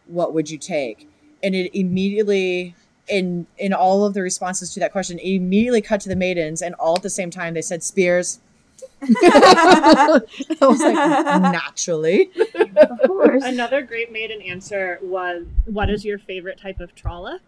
what 0.06 0.36
would 0.36 0.52
you 0.52 0.60
take? 0.60 1.10
And 1.42 1.56
it 1.56 1.76
immediately, 1.78 2.76
in 3.08 3.48
in 3.58 3.74
all 3.74 4.06
of 4.06 4.14
the 4.14 4.22
responses 4.22 4.72
to 4.76 4.80
that 4.82 4.92
question, 4.92 5.18
it 5.18 5.34
immediately 5.34 5.82
cut 5.82 6.00
to 6.02 6.10
the 6.10 6.16
maidens, 6.16 6.62
and 6.62 6.76
all 6.76 6.96
at 6.96 7.02
the 7.02 7.10
same 7.10 7.32
time 7.32 7.56
they 7.56 7.64
said 7.64 7.82
spears. 7.82 8.40
I 9.02 10.22
was 10.62 10.80
like, 10.80 11.42
naturally. 11.42 12.30
Of 12.56 13.00
course. 13.08 13.44
Another 13.44 13.82
great 13.82 14.12
maiden 14.12 14.44
answer 14.44 15.00
was, 15.02 15.48
"What 15.66 15.90
is 15.90 16.06
your 16.06 16.20
favorite 16.20 16.60
type 16.60 16.80
of 16.80 16.94
Trolloc?" 16.94 17.40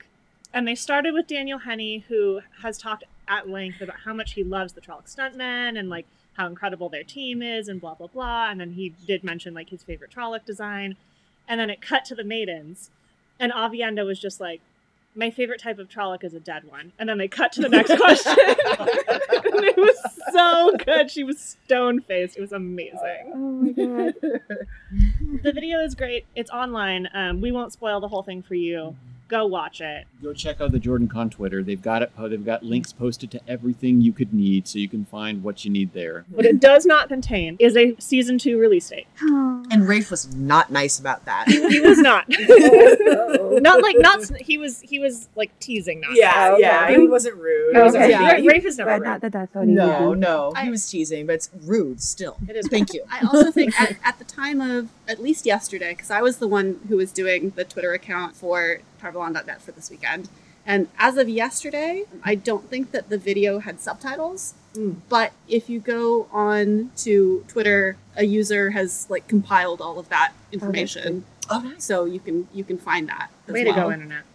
And 0.52 0.68
they 0.68 0.76
started 0.76 1.14
with 1.14 1.28
Daniel 1.28 1.60
Henney, 1.60 2.06
who 2.08 2.42
has 2.64 2.80
talked 2.80 3.04
at 3.28 3.48
length 3.48 3.82
about 3.82 4.00
how 4.06 4.14
much 4.14 4.34
he 4.34 4.44
loves 4.44 4.74
the 4.74 4.82
Trolloc 4.82 5.06
stuntmen 5.06 5.78
and 5.78 5.90
like 5.90 6.08
how 6.34 6.48
incredible 6.48 6.90
their 6.90 7.04
team 7.04 7.42
is 7.42 7.68
and 7.68 7.80
blah 7.82 7.94
blah 7.94 8.08
blah. 8.08 8.50
And 8.50 8.60
then 8.60 8.72
he 8.74 8.94
did 9.06 9.24
mention 9.24 9.54
like 9.54 9.70
his 9.70 9.84
favorite 9.84 10.12
Trolloc 10.12 10.46
design. 10.46 10.96
And 11.48 11.60
then 11.60 11.70
it 11.70 11.82
cut 11.82 12.06
to 12.06 12.16
the 12.16 12.24
maidens, 12.24 12.90
and 13.40 13.52
Aviendha 13.52 14.06
was 14.06 14.18
just 14.18 14.40
like, 14.40 14.62
"My 15.14 15.30
favorite 15.30 15.60
type 15.60 15.78
of 15.78 15.90
Trolloc 15.90 16.24
is 16.24 16.34
a 16.34 16.40
dead 16.40 16.64
one." 16.64 16.94
And 16.98 17.10
then 17.10 17.18
they 17.18 17.28
cut 17.28 17.52
to 17.54 17.62
the 17.62 17.68
next 17.70 17.98
question. 17.98 18.36
and 18.38 19.66
it 19.66 19.78
was 19.78 19.98
so 20.32 20.72
good. 20.86 21.12
She 21.12 21.24
was 21.26 21.40
stone 21.66 22.00
faced. 22.00 22.38
It 22.38 22.42
was 22.42 22.54
amazing. 22.54 23.32
oh 23.34 23.38
my 23.38 23.72
god. 23.72 24.14
The 25.44 25.52
video 25.52 25.80
is 25.84 25.96
great. 25.96 26.26
It's 26.36 26.52
online. 26.52 27.10
Um, 27.14 27.42
we 27.42 27.52
won't 27.52 27.74
spoil 27.74 28.00
the 28.00 28.08
whole 28.08 28.24
thing 28.24 28.42
for 28.42 28.56
you. 28.56 28.96
Go 29.30 29.46
watch 29.48 29.82
it. 29.82 30.06
Go 30.22 30.34
check 30.34 30.62
out 30.62 30.72
the 30.72 30.80
Jordan 30.80 31.08
Con 31.08 31.30
Twitter. 31.30 31.64
They've 31.64 31.82
got 31.82 32.02
it. 32.04 32.16
po- 32.16 32.30
They've 32.30 32.44
got 32.46 32.64
links 32.64 32.92
posted 32.94 33.32
to 33.32 33.42
everything 33.48 34.02
you 34.02 34.12
could 34.14 34.34
need, 34.34 34.68
so 34.68 34.78
you 34.80 34.88
can 34.90 35.06
find 35.06 35.42
what 35.44 35.66
you 35.66 35.72
need 35.72 35.94
there. 35.94 36.26
What 36.30 36.46
it 36.46 36.60
does 36.60 36.86
not 36.86 37.08
contain 37.08 37.56
is 37.60 37.76
a 37.76 37.96
season 38.00 38.38
two 38.38 38.60
release 38.60 38.90
date. 38.90 39.08
Oh. 39.64 39.68
And 39.72 39.88
Rafe 39.88 40.11
was 40.11 40.34
not 40.36 40.72
nice 40.72 40.99
about 40.99 41.26
that. 41.26 41.47
He 41.47 41.80
was 41.80 41.97
not. 41.99 42.26
Oh, 42.36 43.59
not 43.61 43.82
like 43.84 43.95
not. 43.99 44.24
He 44.38 44.57
was. 44.57 44.82
He 44.82 44.99
was 44.99 45.28
like 45.36 45.57
teasing. 45.59 46.01
Not. 46.01 46.16
Yeah, 46.16 46.51
Okay. 46.53 46.61
yeah, 46.61 46.89
he 46.91 47.07
wasn't 47.07 47.36
rude. 47.36 47.76
Okay. 47.76 47.80
He 47.80 47.84
was- 47.97 48.09
Yeah. 48.09 48.38
he- 48.38 48.47
Rafe 48.47 48.66
is 48.66 48.78
never. 48.78 48.91
But 48.91 48.99
rude. 49.01 49.07
not 49.07 49.22
that 49.22 49.36
I 49.36 49.45
thought 49.45 49.66
he 49.68 49.72
no, 49.74 50.09
would. 50.09 50.20
no, 50.20 50.53
he 50.53 50.70
was 50.70 50.89
teasing, 50.89 51.26
but 51.28 51.36
it's 51.36 51.49
rude 51.64 52.01
still. 52.01 52.38
It 52.47 52.55
is. 52.55 52.68
Thank 52.68 52.93
you. 52.93 53.03
I 53.11 53.20
also 53.26 53.51
think 53.51 53.80
at, 53.82 53.95
at 54.03 54.18
the 54.20 54.26
time 54.26 54.59
of 54.61 54.89
at 55.07 55.22
least 55.22 55.45
yesterday, 55.45 55.91
because 55.93 56.09
I 56.11 56.22
was 56.22 56.38
the 56.38 56.47
one 56.47 56.80
who 56.89 56.97
was 56.97 57.11
doing 57.11 57.51
the 57.55 57.64
Twitter 57.64 57.93
account 57.93 58.36
for 58.36 58.80
Tarvalon.net 59.01 59.61
for 59.61 59.72
this 59.72 59.89
weekend. 59.89 60.30
And 60.66 60.88
as 60.97 61.18
of 61.18 61.28
yesterday, 61.30 62.05
I 62.24 62.36
don't 62.36 62.70
think 62.70 62.91
that 62.91 63.09
the 63.09 63.18
video 63.18 63.59
had 63.59 63.80
subtitles. 63.80 64.53
Mm. 64.74 64.98
But 65.10 65.34
if 65.48 65.70
you 65.70 65.80
go 65.80 66.28
on 66.32 66.92
to 66.98 67.44
Twitter, 67.48 67.98
a 68.16 68.26
user 68.26 68.72
has 68.72 69.08
like 69.10 69.28
compiled 69.28 69.82
all 69.82 70.00
of 70.00 70.10
that 70.10 70.34
information, 70.52 71.26
Oh, 71.50 71.60
nice. 71.60 71.84
so 71.84 72.06
you 72.06 72.20
can 72.20 72.48
you 72.54 72.64
can 72.64 72.78
find 72.78 73.08
that. 73.10 73.30
Way 73.48 73.64
to 73.64 73.72
go, 73.74 73.92
internet. 73.92 74.24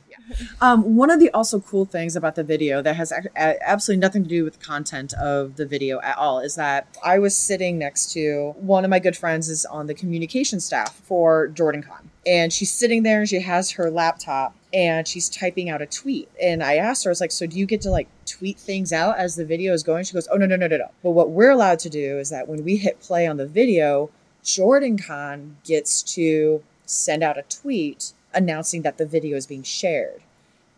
Um, 0.60 0.96
one 0.96 1.08
of 1.10 1.20
the 1.20 1.30
also 1.30 1.58
cool 1.58 1.86
things 1.86 2.14
about 2.14 2.34
the 2.34 2.44
video 2.44 2.82
that 2.82 2.96
has 2.96 3.12
a- 3.12 3.30
absolutely 3.66 4.00
nothing 4.00 4.24
to 4.24 4.28
do 4.28 4.44
with 4.44 4.58
the 4.58 4.64
content 4.64 5.14
of 5.14 5.56
the 5.56 5.64
video 5.64 6.02
at 6.02 6.18
all 6.18 6.40
is 6.40 6.54
that 6.56 6.86
I 7.02 7.18
was 7.18 7.34
sitting 7.34 7.78
next 7.78 8.12
to 8.12 8.54
one 8.58 8.84
of 8.84 8.90
my 8.90 8.98
good 8.98 9.16
friends 9.16 9.48
is 9.48 9.64
on 9.64 9.86
the 9.86 9.94
communication 9.94 10.60
staff 10.60 10.94
for 10.96 11.48
Jordan 11.48 11.82
Con. 11.82 12.10
And 12.28 12.52
she's 12.52 12.70
sitting 12.70 13.04
there 13.04 13.20
and 13.20 13.28
she 13.28 13.40
has 13.40 13.70
her 13.70 13.90
laptop 13.90 14.54
and 14.74 15.08
she's 15.08 15.30
typing 15.30 15.70
out 15.70 15.80
a 15.80 15.86
tweet. 15.86 16.28
And 16.42 16.62
I 16.62 16.76
asked 16.76 17.04
her, 17.04 17.10
I 17.10 17.12
was 17.12 17.22
like, 17.22 17.32
so 17.32 17.46
do 17.46 17.58
you 17.58 17.64
get 17.64 17.80
to 17.82 17.90
like 17.90 18.06
tweet 18.26 18.58
things 18.58 18.92
out 18.92 19.16
as 19.16 19.34
the 19.34 19.46
video 19.46 19.72
is 19.72 19.82
going? 19.82 20.04
She 20.04 20.12
goes, 20.12 20.28
oh, 20.30 20.36
no, 20.36 20.44
no, 20.44 20.56
no, 20.56 20.66
no, 20.66 20.76
no. 20.76 20.90
But 21.02 21.12
what 21.12 21.30
we're 21.30 21.50
allowed 21.50 21.78
to 21.80 21.88
do 21.88 22.18
is 22.18 22.28
that 22.28 22.46
when 22.46 22.64
we 22.64 22.76
hit 22.76 23.00
play 23.00 23.26
on 23.26 23.38
the 23.38 23.46
video, 23.46 24.10
Jordan 24.44 24.98
Con 24.98 25.56
gets 25.64 26.02
to 26.14 26.62
send 26.84 27.22
out 27.22 27.38
a 27.38 27.42
tweet 27.42 28.12
announcing 28.34 28.82
that 28.82 28.98
the 28.98 29.06
video 29.06 29.36
is 29.36 29.46
being 29.46 29.62
shared. 29.62 30.20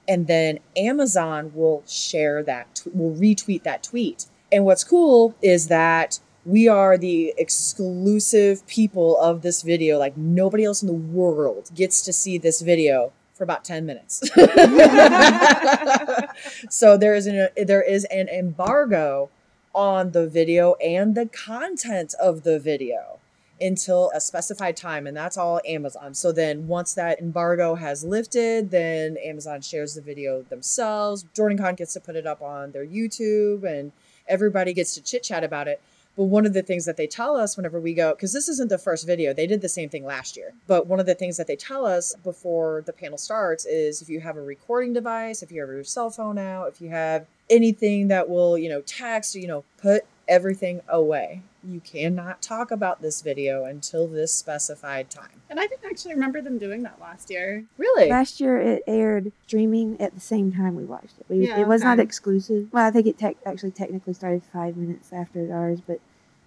And 0.07 0.29
then 0.29 0.61
Amazon 0.77 1.51
will 1.53 1.83
share 1.89 2.45
that, 2.45 2.83
will 2.95 3.15
retweet 3.17 3.65
that 3.65 3.83
tweet. 3.83 4.27
And 4.53 4.65
what's 4.65 4.85
cool 4.85 5.35
is 5.43 5.67
that 5.67 6.21
we 6.51 6.67
are 6.67 6.99
the 6.99 7.33
exclusive 7.39 8.67
people 8.67 9.17
of 9.21 9.43
this 9.43 9.63
video. 9.63 9.99
Like 9.99 10.17
nobody 10.17 10.65
else 10.65 10.83
in 10.83 10.89
the 10.89 10.93
world 10.93 11.71
gets 11.77 12.03
to 12.03 12.13
see 12.13 12.39
this 12.39 12.61
video 12.61 13.13
for 13.35 13.45
about 13.45 13.65
10 13.65 13.87
minutes. 13.87 14.29
so 16.69 16.97
there 16.97 17.15
is 17.15 17.29
an 17.29 17.51
there 17.57 17.83
is 17.83 18.05
an 18.07 18.29
embargo 18.29 19.31
on 19.73 20.11
the 20.11 20.27
video 20.27 20.75
and 20.75 21.15
the 21.15 21.27
content 21.27 22.15
of 22.21 22.43
the 22.43 22.59
video 22.59 23.21
until 23.61 24.11
a 24.13 24.21
specified 24.21 24.77
time 24.77 25.07
and 25.07 25.17
that's 25.17 25.37
all 25.37 25.61
Amazon. 25.65 26.15
So 26.15 26.33
then 26.33 26.67
once 26.67 26.95
that 26.95 27.21
embargo 27.21 27.77
has 27.77 28.03
lifted, 28.03 28.73
then 28.73 29.17
Amazon 29.19 29.61
shares 29.61 29.95
the 29.95 30.01
video 30.01 30.43
themselves. 30.43 31.25
JordanCon 31.33 31.77
gets 31.77 31.93
to 31.93 32.01
put 32.01 32.17
it 32.17 32.27
up 32.27 32.43
on 32.43 32.73
their 32.73 32.85
YouTube 32.85 33.63
and 33.63 33.93
everybody 34.27 34.73
gets 34.73 34.95
to 34.95 35.01
chit 35.01 35.23
chat 35.23 35.45
about 35.45 35.69
it. 35.69 35.81
But 36.17 36.25
one 36.25 36.45
of 36.45 36.53
the 36.53 36.63
things 36.63 36.85
that 36.85 36.97
they 36.97 37.07
tell 37.07 37.37
us 37.37 37.57
whenever 37.57 37.81
we 37.81 37.95
go, 37.95 38.11
because 38.13 38.33
this 38.33 38.49
isn't 38.49 38.69
the 38.69 38.79
first 38.79 39.07
video, 39.07 39.33
they 39.33 39.47
did 39.47 39.61
the 39.61 39.69
same 39.69 39.89
thing 39.89 40.05
last 40.05 40.37
year. 40.37 40.53
But 40.67 40.87
one 40.87 41.01
of 41.01 41.07
the 41.07 41.15
things 41.15 41.37
that 41.37 41.47
they 41.47 41.57
tell 41.57 41.87
us 41.87 42.15
before 42.23 42.83
the 42.85 42.93
panel 42.93 43.19
starts 43.19 43.65
is 43.65 44.03
if 44.03 44.09
you 44.09 44.21
have 44.21 44.37
a 44.37 44.43
recording 44.43 44.93
device, 44.93 45.43
if 45.43 45.51
you 45.51 45.61
have 45.61 45.71
your 45.71 45.85
cell 45.85 46.11
phone 46.11 46.39
out, 46.39 46.69
if 46.69 46.81
you 46.81 46.91
have 46.91 47.27
anything 47.49 48.09
that 48.09 48.29
will, 48.29 48.59
you 48.59 48.69
know, 48.69 48.81
text, 48.83 49.35
you 49.35 49.47
know, 49.47 49.65
put 49.81 50.05
everything 50.29 50.81
away. 50.89 51.43
You 51.63 51.81
cannot 51.81 52.41
talk 52.41 52.71
about 52.71 53.03
this 53.03 53.21
video 53.21 53.65
until 53.65 54.07
this 54.07 54.33
specified 54.33 55.11
time. 55.11 55.43
And 55.51 55.61
I 55.61 55.67
didn't 55.67 55.85
actually 55.85 56.15
remember 56.15 56.41
them 56.41 56.59
doing 56.59 56.83
that 56.85 57.01
last 57.01 57.31
year. 57.31 57.65
Really? 57.77 58.09
Last 58.09 58.41
year 58.41 58.59
it 58.59 58.83
aired 58.87 59.33
streaming 59.47 60.01
at 60.01 60.15
the 60.15 60.21
same 60.21 60.53
time 60.53 60.75
we 60.75 60.85
watched 60.85 61.19
it. 61.19 61.27
We, 61.29 61.47
Yeah, 61.47 61.61
it 61.61 61.69
was 61.69 61.83
not 61.83 61.99
exclusive. 61.99 62.73
Well, 62.73 62.87
I 62.87 62.91
think 62.91 63.07
it 63.07 63.19
tech 63.19 63.37
actually 63.45 63.73
technically 63.73 64.15
started 64.15 64.43
five 64.53 64.77
minutes 64.77 65.13
after 65.13 65.53
ours, 65.53 65.81
but 65.87 66.01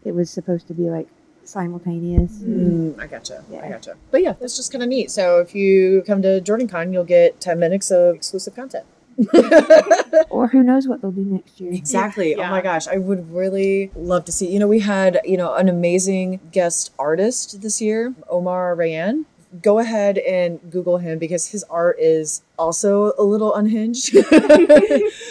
it 0.03 0.15
was 0.15 0.29
supposed 0.29 0.67
to 0.67 0.73
be 0.73 0.89
like 0.89 1.07
simultaneous. 1.43 2.39
Mm, 2.39 2.99
I 2.99 3.07
gotcha. 3.07 3.43
I 3.51 3.69
gotcha. 3.69 3.95
But 4.11 4.23
yeah, 4.23 4.33
that's 4.33 4.55
just 4.55 4.71
kind 4.71 4.81
of 4.83 4.89
neat. 4.89 5.11
So 5.11 5.39
if 5.39 5.53
you 5.53 6.03
come 6.07 6.21
to 6.23 6.41
JordanCon, 6.41 6.91
you'll 6.91 7.03
get 7.03 7.39
10 7.39 7.59
minutes 7.59 7.91
of 7.91 8.15
exclusive 8.15 8.55
content. 8.55 8.85
Or 10.29 10.47
who 10.47 10.63
knows 10.63 10.87
what 10.87 11.01
they'll 11.01 11.11
do 11.11 11.25
next 11.25 11.59
year. 11.59 11.71
Exactly. 11.73 12.35
Oh 12.35 12.47
my 12.49 12.61
gosh, 12.61 12.87
I 12.87 12.97
would 12.97 13.31
really 13.31 13.91
love 13.95 14.25
to 14.25 14.31
see. 14.31 14.51
You 14.51 14.59
know, 14.59 14.67
we 14.67 14.79
had, 14.79 15.19
you 15.25 15.37
know, 15.37 15.53
an 15.55 15.69
amazing 15.69 16.39
guest 16.51 16.91
artist 16.97 17.61
this 17.61 17.81
year, 17.81 18.13
Omar 18.29 18.75
Rayyan. 18.75 19.25
Go 19.61 19.77
ahead 19.77 20.17
and 20.17 20.59
Google 20.71 20.97
him 20.97 21.19
because 21.19 21.47
his 21.47 21.63
art 21.65 21.97
is 21.99 22.41
also 22.57 23.13
a 23.19 23.23
little 23.23 23.53
unhinged. 23.53 24.15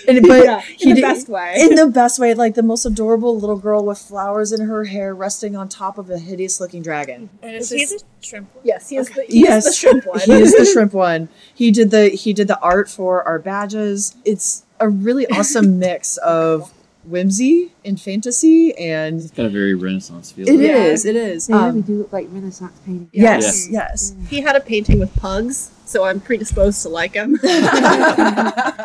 and, 0.08 0.26
but 0.26 0.44
Yeah, 0.44 0.60
he 0.60 0.84
in 0.84 0.88
the 0.90 0.94
did- 0.96 1.02
best 1.02 1.28
way. 1.28 1.54
in 1.58 1.74
the 1.74 1.86
best 1.86 2.18
way, 2.18 2.34
like 2.34 2.54
the 2.54 2.62
most 2.62 2.84
adorable 2.84 3.38
little 3.38 3.58
girl 3.58 3.84
with 3.84 3.98
flowers 3.98 4.52
in 4.52 4.60
her 4.66 4.84
hair 4.84 5.14
resting 5.14 5.56
on 5.56 5.68
top 5.68 5.98
of 5.98 6.10
a 6.10 6.18
hideous 6.18 6.60
looking 6.60 6.82
dragon. 6.82 7.30
And 7.42 7.54
Is 7.56 7.70
he 7.70 7.84
the 7.84 8.02
shrimp? 8.20 8.54
one? 8.54 8.64
yes, 8.64 8.88
he 8.88 8.96
is 8.96 9.08
the, 9.10 9.22
he 9.28 9.40
yes, 9.42 9.66
is 9.66 9.72
the 9.72 9.76
shrimp 9.78 10.06
one. 10.12 10.20
he 10.20 10.32
is 10.32 10.54
the 10.54 10.64
shrimp 10.64 10.92
one. 10.92 11.28
He 11.54 11.70
did 11.70 11.90
the 11.90 12.08
he 12.10 12.32
did 12.32 12.48
the 12.48 12.58
art 12.60 12.88
for 12.88 13.22
our 13.24 13.38
badges. 13.38 14.14
It's 14.24 14.64
a 14.80 14.88
really 14.88 15.26
awesome 15.28 15.78
mix 15.78 16.16
of 16.18 16.72
whimsy 17.04 17.72
and 17.84 18.00
fantasy, 18.00 18.76
and 18.76 19.20
It's 19.20 19.30
got 19.30 19.46
a 19.46 19.50
very 19.50 19.74
Renaissance 19.74 20.32
feel. 20.32 20.48
it 20.48 20.56
to 20.56 20.62
is. 20.62 21.04
Yeah. 21.04 21.10
It 21.10 21.16
is. 21.16 21.46
They 21.46 21.54
really 21.54 21.68
Um, 21.68 21.80
do 21.82 21.94
look 21.98 22.12
like 22.12 22.28
Renaissance 22.30 22.78
paintings. 22.84 23.08
yes, 23.12 23.68
yes. 23.70 24.14
He 24.28 24.40
had 24.40 24.54
a 24.56 24.60
painting 24.60 24.98
with 24.98 25.14
pugs, 25.16 25.70
so 25.84 26.04
I'm 26.04 26.20
predisposed 26.20 26.82
to 26.82 26.88
like 26.88 27.14
him. 27.14 27.38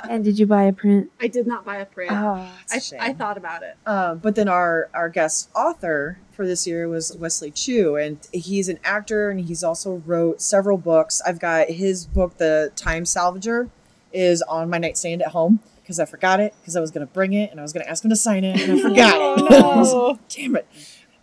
And 0.10 0.24
did 0.24 0.40
you 0.40 0.46
buy 0.46 0.64
a 0.64 0.74
print? 0.74 1.12
I 1.20 1.28
did 1.28 1.46
not 1.48 1.66
buy 1.66 1.78
a 1.78 1.86
print. 1.86 2.12
Oh, 2.14 2.48
It's 2.64 2.74
a 2.74 2.76
I, 2.76 2.80
shame. 2.80 3.00
I 3.02 3.14
thought 3.14 3.38
about 3.38 3.62
it. 3.62 3.76
Uh, 3.86 4.16
but 4.16 4.36
then 4.36 4.48
our 4.48 4.90
our 4.94 5.10
guest 5.10 5.50
author 5.56 6.18
for 6.32 6.46
this 6.48 6.66
year 6.66 6.88
was 6.88 7.16
Wesley 7.18 7.52
Chu, 7.52 7.96
and 7.98 8.18
he's 8.32 8.70
an 8.70 8.80
actor, 8.86 9.30
and 9.30 9.42
he's 9.42 9.64
also 9.64 10.02
wrote 10.06 10.42
several 10.42 10.78
books. 10.78 11.22
I've 11.26 11.40
got 11.40 11.70
his 11.70 12.06
book, 12.06 12.38
The 12.38 12.72
Time 12.78 13.04
Salvager, 13.04 13.70
is 14.14 14.42
on 14.44 14.70
my 14.70 14.78
nightstand 14.78 15.22
at 15.22 15.30
home 15.30 15.60
because 15.88 16.02
I 16.02 16.06
forgot 16.06 16.42
it 16.42 16.54
because 16.60 16.76
I 16.76 16.82
was 16.82 16.92
going 16.92 17.08
to 17.08 17.14
bring 17.14 17.32
it 17.32 17.50
and 17.50 17.62
I 17.62 17.64
was 17.64 17.72
going 17.72 17.86
to 17.86 17.90
ask 17.90 18.04
him 18.04 18.10
to 18.10 18.16
sign 18.18 18.44
it, 18.44 18.60
and 18.60 18.74
I 18.78 18.82
forgot 18.82 19.40
it. 19.40 19.48
Oh, 19.50 20.20
Damn 20.28 20.58
it! 20.58 20.68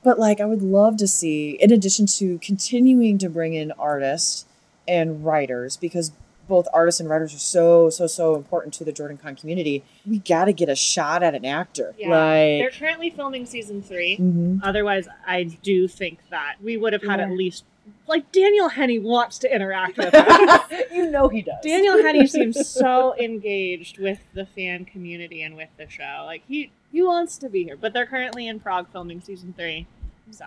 But 0.02 0.18
like, 0.18 0.40
I 0.40 0.46
would 0.46 0.62
love 0.62 0.96
to 0.98 1.06
see, 1.06 1.50
in 1.60 1.70
addition 1.70 2.06
to 2.06 2.38
continuing 2.38 3.18
to 3.18 3.28
bring 3.28 3.52
in 3.52 3.72
artists 3.72 4.46
and 4.88 5.22
writers, 5.24 5.76
because 5.76 6.12
both 6.48 6.66
artists 6.74 6.98
and 7.00 7.08
writers 7.10 7.34
are 7.34 7.38
so 7.38 7.90
so 7.90 8.06
so 8.06 8.34
important 8.36 8.72
to 8.74 8.84
the 8.84 8.92
Jordan 8.92 9.18
Con 9.18 9.36
community. 9.36 9.84
We 10.06 10.18
got 10.18 10.46
to 10.46 10.52
get 10.54 10.68
a 10.70 10.74
shot 10.74 11.22
at 11.22 11.34
an 11.34 11.44
actor, 11.44 11.94
Yeah. 11.98 12.08
They're 12.08 12.70
currently 12.70 13.10
filming 13.10 13.44
season 13.46 13.82
three. 13.82 14.16
Mhm. 14.16 14.60
Otherwise, 14.62 15.08
I 15.26 15.42
do 15.44 15.88
think 15.88 16.18
that 16.30 16.56
we 16.62 16.76
would 16.78 16.92
have 16.94 17.02
had 17.02 17.20
Yeah. 17.20 17.26
at 17.26 17.32
least 17.32 17.64
like 18.06 18.30
Daniel 18.32 18.68
Henney 18.68 18.98
wants 18.98 19.38
to 19.38 19.54
interact 19.54 19.96
with 19.96 20.14
us. 20.14 20.70
you 20.92 21.10
know 21.10 21.28
he 21.28 21.42
does. 21.42 21.56
Daniel 21.62 22.02
Henney 22.02 22.26
seems 22.36 22.68
so 22.68 23.14
engaged 23.18 23.98
with 23.98 24.18
the 24.34 24.46
fan 24.46 24.84
community 24.84 25.42
and 25.42 25.56
with 25.56 25.70
the 25.78 25.88
show. 25.88 26.22
Like 26.26 26.42
he 26.46 26.70
he 26.92 27.02
wants 27.02 27.38
to 27.38 27.48
be 27.48 27.64
here, 27.64 27.76
but 27.76 27.92
they're 27.92 28.06
currently 28.06 28.46
in 28.46 28.60
Prague 28.60 28.88
filming 28.92 29.20
season 29.20 29.54
three. 29.56 29.86
So 30.30 30.46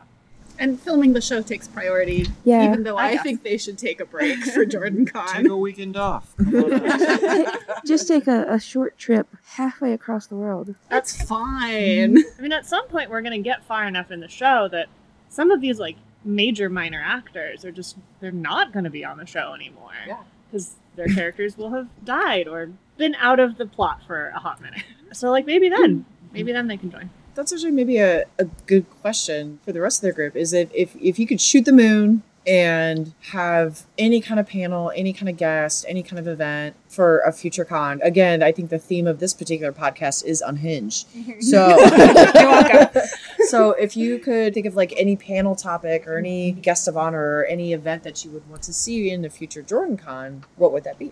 And 0.60 0.80
filming 0.80 1.14
the 1.14 1.22
show 1.22 1.41
takes 1.41 1.68
priority, 1.68 2.26
Yeah. 2.43 2.64
even 2.70 2.84
though 2.84 2.97
I 2.97 3.10
I, 3.10 3.18
think 3.18 3.43
they 3.43 3.58
should 3.58 3.78
take 3.78 3.99
a 3.99 4.05
break 4.05 4.39
for 4.53 4.66
Jordan 4.66 5.05
Take 5.05 5.14
Con. 5.14 5.45
a 5.47 5.58
weekend 5.58 5.97
off. 5.97 6.34
Come 6.38 6.55
on 6.55 6.74
out. 6.89 7.86
Just 7.86 8.08
take 8.08 8.28
a, 8.28 8.45
a 8.49 8.60
short 8.60 8.97
trip 8.97 9.28
halfway 9.55 9.93
across 9.93 10.26
the 10.28 10.36
world. 10.36 10.74
That's 10.89 11.22
fine. 11.26 12.18
I 12.18 12.41
mean, 12.41 12.51
at 12.53 12.66
some 12.66 12.88
point 12.88 13.10
we're 13.10 13.22
gonna 13.22 13.38
get 13.39 13.64
far 13.66 13.86
enough 13.88 14.10
in 14.12 14.20
the 14.20 14.28
show 14.28 14.68
that 14.70 14.88
some 15.30 15.51
of 15.51 15.60
these 15.62 15.80
like 15.80 15.97
major 16.28 16.70
minor 16.70 17.02
actors 17.04 17.66
are 17.66 17.72
just 17.72 17.98
they're 18.20 18.32
not 18.32 18.74
gonna 18.74 18.90
be 18.90 19.04
on 19.04 19.18
the 19.18 19.26
show 19.26 19.54
anymore. 19.54 19.92
Yeah. 20.06 20.24
Because 20.52 20.76
their 20.96 21.08
characters 21.08 21.58
will 21.58 21.72
have 21.72 21.88
died 22.04 22.48
or 22.48 22.72
been 22.98 23.16
out 23.16 23.40
of 23.40 23.58
the 23.58 23.66
plot 23.66 24.02
for 24.06 24.30
a 24.30 24.40
hot 24.40 24.62
minute. 24.62 24.84
So 25.14 25.32
like 25.32 25.46
maybe 25.46 25.70
then, 25.70 26.06
maybe 26.34 26.52
then 26.52 26.68
they 26.68 26.76
can 26.76 26.92
join. 26.92 27.10
That's 27.34 27.54
actually 27.54 27.72
maybe 27.72 27.98
a, 27.98 28.26
a 28.38 28.44
good 28.66 28.90
question 29.02 29.60
for 29.64 29.72
the 29.72 29.80
rest 29.80 30.00
of 30.00 30.02
their 30.02 30.12
group. 30.12 30.36
Is 30.36 30.52
if, 30.52 30.70
if 30.74 30.98
if 30.98 31.18
you 31.18 31.26
could 31.26 31.40
shoot 31.40 31.64
the 31.64 31.72
moon 31.72 32.24
and 32.48 33.14
have 33.32 33.86
any 33.98 34.22
kind 34.22 34.39
of 34.39 34.48
panel, 34.48 34.91
any 34.95 35.12
kind 35.12 35.28
of 35.28 35.36
guest, 35.36 35.86
any 35.88 36.02
kind 36.02 36.18
of 36.18 36.28
event 36.28 36.76
for 36.88 37.20
a 37.20 37.34
future 37.34 37.66
con. 37.66 38.00
Again, 38.02 38.41
I 38.41 38.54
think 38.54 38.70
the 38.70 38.80
theme 38.80 39.06
of 39.06 39.20
this 39.20 39.34
particular 39.34 39.74
podcast 39.74 40.24
is 40.26 40.41
unhinged. 40.41 41.08
So, 41.39 41.78
so 43.48 43.72
if 43.72 43.95
you 43.95 44.18
could 44.20 44.54
think 44.54 44.66
of 44.66 44.76
like 44.76 44.93
any 44.98 45.16
panel 45.16 45.56
topic 45.56 46.08
or 46.08 46.18
any 46.18 46.52
guest 46.52 46.88
of 46.88 46.98
honor 46.98 47.39
or 47.39 47.45
any 47.45 47.74
event 47.74 48.04
that 48.04 48.24
you 48.26 48.32
would 48.32 48.50
want 48.50 48.64
to 48.64 48.74
see 48.74 49.12
in 49.12 49.22
the 49.22 49.30
future 49.30 49.62
Jordan 49.62 49.98
Con, 49.98 50.43
what 50.56 50.72
would 50.72 50.84
that 50.86 50.98
be? 50.98 51.12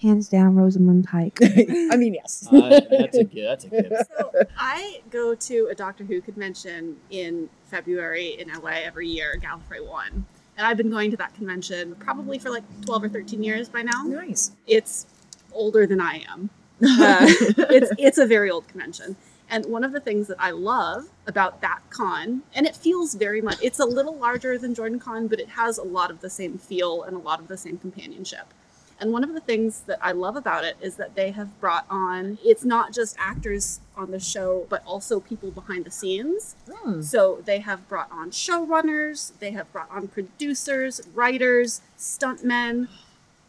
Hands 0.00 0.28
down, 0.28 0.54
Rosamund 0.54 1.06
Pike. 1.06 1.38
I 1.42 1.96
mean, 1.96 2.14
yes. 2.14 2.46
Uh, 2.50 2.80
that's 2.90 3.16
a 3.16 3.24
good. 3.24 3.46
That's 3.46 3.64
a 3.64 3.68
good. 3.68 3.96
So 4.16 4.30
I 4.56 5.00
go 5.10 5.34
to 5.34 5.68
a 5.70 5.74
Doctor 5.74 6.04
Who 6.04 6.20
convention 6.20 6.96
in 7.10 7.48
February 7.64 8.38
in 8.38 8.48
LA 8.48 8.82
every 8.84 9.08
year, 9.08 9.40
Gallifrey 9.40 9.86
One. 9.86 10.26
And 10.56 10.66
I've 10.66 10.76
been 10.76 10.90
going 10.90 11.10
to 11.10 11.16
that 11.16 11.34
convention 11.34 11.94
probably 11.96 12.38
for 12.38 12.50
like 12.50 12.62
12 12.82 13.04
or 13.04 13.08
13 13.08 13.42
years 13.42 13.68
by 13.68 13.82
now. 13.82 14.04
nice. 14.04 14.52
It's 14.66 15.06
older 15.52 15.86
than 15.86 16.00
I 16.00 16.22
am. 16.30 16.50
Uh, 16.84 17.26
it's 17.70 17.92
it's 17.98 18.18
a 18.18 18.26
very 18.26 18.50
old 18.50 18.66
convention. 18.68 19.16
And 19.48 19.64
one 19.66 19.84
of 19.84 19.92
the 19.92 20.00
things 20.00 20.26
that 20.28 20.36
I 20.40 20.50
love 20.50 21.04
about 21.26 21.60
that 21.60 21.80
con, 21.90 22.42
and 22.54 22.66
it 22.66 22.74
feels 22.76 23.14
very 23.14 23.40
much, 23.40 23.58
it's 23.62 23.78
a 23.78 23.84
little 23.84 24.16
larger 24.16 24.58
than 24.58 24.74
Jordan 24.74 24.98
Con, 24.98 25.28
but 25.28 25.38
it 25.38 25.48
has 25.50 25.78
a 25.78 25.82
lot 25.82 26.10
of 26.10 26.20
the 26.20 26.30
same 26.30 26.58
feel 26.58 27.04
and 27.04 27.14
a 27.16 27.20
lot 27.20 27.40
of 27.40 27.48
the 27.48 27.56
same 27.56 27.78
companionship. 27.78 28.52
And 29.00 29.12
one 29.12 29.24
of 29.24 29.34
the 29.34 29.40
things 29.40 29.80
that 29.82 29.98
I 30.00 30.12
love 30.12 30.36
about 30.36 30.64
it 30.64 30.76
is 30.80 30.96
that 30.96 31.14
they 31.14 31.32
have 31.32 31.60
brought 31.60 31.84
on, 31.90 32.38
it's 32.44 32.64
not 32.64 32.92
just 32.92 33.16
actors 33.18 33.80
on 33.96 34.12
the 34.12 34.20
show, 34.20 34.66
but 34.68 34.82
also 34.86 35.20
people 35.20 35.50
behind 35.50 35.84
the 35.84 35.90
scenes. 35.90 36.54
Hmm. 36.70 37.02
So 37.02 37.42
they 37.44 37.58
have 37.58 37.88
brought 37.88 38.10
on 38.10 38.30
showrunners, 38.30 39.32
they 39.40 39.50
have 39.50 39.70
brought 39.72 39.90
on 39.90 40.08
producers, 40.08 41.00
writers, 41.12 41.80
stuntmen, 41.98 42.88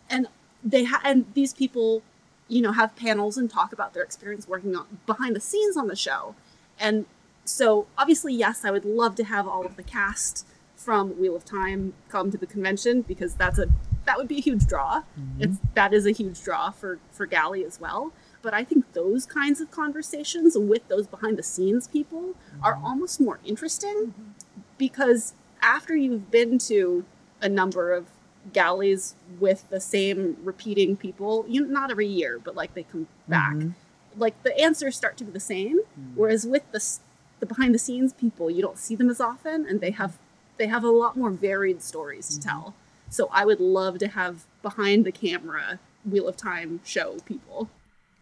and 0.09 0.27
they 0.63 0.85
ha- 0.85 1.01
and 1.03 1.25
these 1.35 1.53
people, 1.53 2.01
you 2.47 2.61
know, 2.61 2.71
have 2.71 2.95
panels 2.95 3.37
and 3.37 3.49
talk 3.49 3.71
about 3.71 3.93
their 3.93 4.03
experience 4.03 4.47
working 4.47 4.75
on 4.75 4.99
behind 5.05 5.35
the 5.35 5.41
scenes 5.41 5.77
on 5.77 5.87
the 5.87 5.95
show. 5.95 6.35
And 6.79 7.05
so 7.43 7.85
obviously, 7.97 8.33
yes, 8.33 8.65
I 8.65 8.71
would 8.71 8.85
love 8.85 9.15
to 9.15 9.23
have 9.23 9.47
all 9.47 9.65
of 9.65 9.75
the 9.75 9.83
cast 9.83 10.45
from 10.75 11.19
Wheel 11.19 11.35
of 11.35 11.45
Time 11.45 11.93
come 12.09 12.31
to 12.31 12.37
the 12.37 12.47
convention 12.47 13.01
because 13.01 13.35
that's 13.35 13.59
a 13.59 13.67
that 14.05 14.17
would 14.17 14.27
be 14.27 14.37
a 14.37 14.41
huge 14.41 14.65
draw. 14.67 15.01
Mm-hmm. 15.19 15.43
It's 15.43 15.57
that 15.73 15.93
is 15.93 16.05
a 16.05 16.11
huge 16.11 16.41
draw 16.43 16.71
for 16.71 16.99
for 17.11 17.25
Galley 17.25 17.63
as 17.63 17.79
well. 17.79 18.11
But 18.41 18.53
I 18.53 18.63
think 18.63 18.93
those 18.93 19.25
kinds 19.25 19.59
of 19.59 19.71
conversations 19.71 20.55
with 20.57 20.87
those 20.87 21.07
behind 21.07 21.37
the 21.37 21.43
scenes 21.43 21.87
people 21.87 22.35
are 22.61 22.75
mm-hmm. 22.75 22.85
almost 22.85 23.19
more 23.19 23.39
interesting 23.43 24.07
mm-hmm. 24.07 24.31
because 24.77 25.33
after 25.61 25.95
you've 25.95 26.29
been 26.29 26.59
to 26.59 27.05
a 27.41 27.49
number 27.49 27.91
of 27.91 28.05
galleys 28.53 29.15
with 29.39 29.67
the 29.69 29.79
same 29.79 30.37
repeating 30.43 30.95
people, 30.95 31.45
you 31.47 31.61
know, 31.61 31.67
not 31.67 31.89
every 31.89 32.07
year, 32.07 32.39
but 32.43 32.55
like 32.55 32.73
they 32.75 32.83
come 32.83 33.07
back, 33.27 33.55
Mhm. 33.55 33.73
like 34.15 34.41
the 34.43 34.55
answers 34.59 34.95
start 34.95 35.17
to 35.17 35.23
be 35.23 35.31
the 35.31 35.39
same. 35.39 35.79
Whereas 36.13 36.45
with 36.45 36.71
the 36.71 36.81
the 37.39 37.45
behind 37.45 37.73
the 37.73 37.79
scenes 37.79 38.13
people, 38.13 38.49
you 38.49 38.61
don't 38.61 38.77
see 38.77 38.95
them 38.95 39.09
as 39.09 39.19
often, 39.19 39.65
and 39.67 39.81
they 39.81 39.91
have 39.91 40.17
they 40.57 40.67
have 40.67 40.83
a 40.83 40.89
lot 40.89 41.17
more 41.17 41.31
varied 41.31 41.81
stories 41.81 42.29
to 42.29 42.39
tell. 42.39 42.73
So 43.09 43.29
I 43.31 43.45
would 43.45 43.59
love 43.59 43.97
to 43.99 44.07
have 44.09 44.45
behind 44.61 45.05
the 45.05 45.11
camera 45.11 45.79
Wheel 46.05 46.27
of 46.27 46.37
Time 46.37 46.79
show 46.83 47.17
people. 47.25 47.69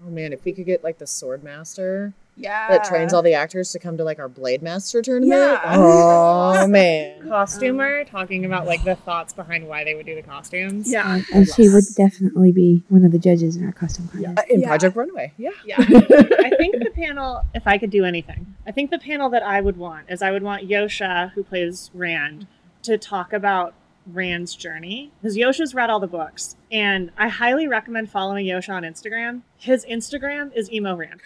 Oh 0.05 0.09
man, 0.09 0.34
if 0.34 0.43
we 0.45 0.51
could 0.51 0.65
get 0.65 0.84
like 0.84 0.97
the 0.97 1.07
sword 1.07 1.43
master 1.43 2.13
Yeah, 2.36 2.67
that 2.69 2.84
trains 2.84 3.13
all 3.13 3.21
the 3.21 3.34
actors 3.36 3.71
to 3.71 3.79
come 3.79 3.95
to 3.97 4.03
like 4.03 4.19
our 4.19 4.27
blade 4.27 4.61
master 4.61 5.01
tournament. 5.01 5.39
Yeah. 5.39 5.61
Oh 5.77 6.67
man. 6.67 7.27
Costumer 7.29 8.03
talking 8.03 8.43
about 8.43 8.65
like 8.67 8.84
the 8.84 8.95
thoughts 8.95 9.31
behind 9.34 9.65
why 9.67 9.84
they 9.86 9.95
would 9.95 10.05
do 10.05 10.13
the 10.15 10.21
costumes. 10.21 10.91
Yeah, 10.91 11.15
And, 11.15 11.25
and 11.34 11.47
she 11.47 11.69
would 11.69 11.86
definitely 11.95 12.51
be 12.51 12.84
one 12.89 13.05
of 13.05 13.11
the 13.13 13.19
judges 13.19 13.55
in 13.55 13.65
our 13.65 13.71
costume 13.71 14.09
contest. 14.09 14.39
Uh, 14.39 14.41
in 14.49 14.59
Yeah. 14.61 14.67
Project 14.67 14.95
Runway. 14.97 15.31
Yeah. 15.38 15.51
yeah. 15.65 15.75
I 15.79 16.51
think 16.57 16.84
the 16.84 16.91
panel, 16.93 17.43
if 17.53 17.65
I 17.65 17.77
could 17.77 17.89
do 17.91 18.03
anything, 18.03 18.55
I 18.67 18.71
think 18.71 18.91
the 18.91 18.99
panel 18.99 19.29
that 19.29 19.43
I 19.43 19.61
would 19.61 19.77
want 19.77 20.09
is 20.09 20.21
I 20.21 20.31
would 20.31 20.43
want 20.43 20.67
Josha, 20.67 21.31
who 21.31 21.43
plays 21.43 21.91
Rand, 21.93 22.47
to 22.81 22.97
talk 22.97 23.31
about 23.31 23.73
Rand's 24.08 24.56
journey. 24.56 25.12
Because 25.22 25.38
Josha's 25.38 25.74
read 25.74 25.89
all 25.89 25.99
the 25.99 26.08
books. 26.08 26.56
And 26.72 27.12
I 27.18 27.28
highly 27.30 27.68
recommend 27.68 28.10
following 28.10 28.45
Josha 28.45 28.74
on 28.74 28.84
Instagram. 28.84 29.41
His 29.58 29.86
Instagram 29.86 30.51
is 30.56 30.72
emo 30.72 30.95
Rand. 30.95 31.22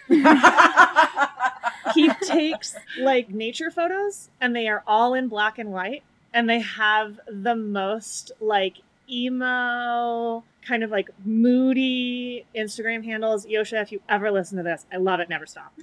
he 1.94 2.10
takes 2.26 2.76
like 2.98 3.30
nature 3.30 3.70
photos 3.70 4.30
and 4.40 4.54
they 4.54 4.68
are 4.68 4.82
all 4.86 5.14
in 5.14 5.28
black 5.28 5.58
and 5.58 5.70
white. 5.70 6.02
And 6.32 6.48
they 6.48 6.60
have 6.60 7.18
the 7.26 7.56
most 7.56 8.32
like 8.40 8.76
emo 9.10 10.44
kind 10.66 10.84
of 10.84 10.90
like 10.90 11.08
moody 11.24 12.44
Instagram 12.54 13.02
handles. 13.04 13.46
Josha, 13.46 13.80
if 13.82 13.90
you 13.90 14.00
ever 14.08 14.30
listen 14.30 14.58
to 14.58 14.62
this, 14.62 14.84
I 14.92 14.98
love 14.98 15.20
it. 15.20 15.28
Never 15.28 15.46
stop. 15.46 15.72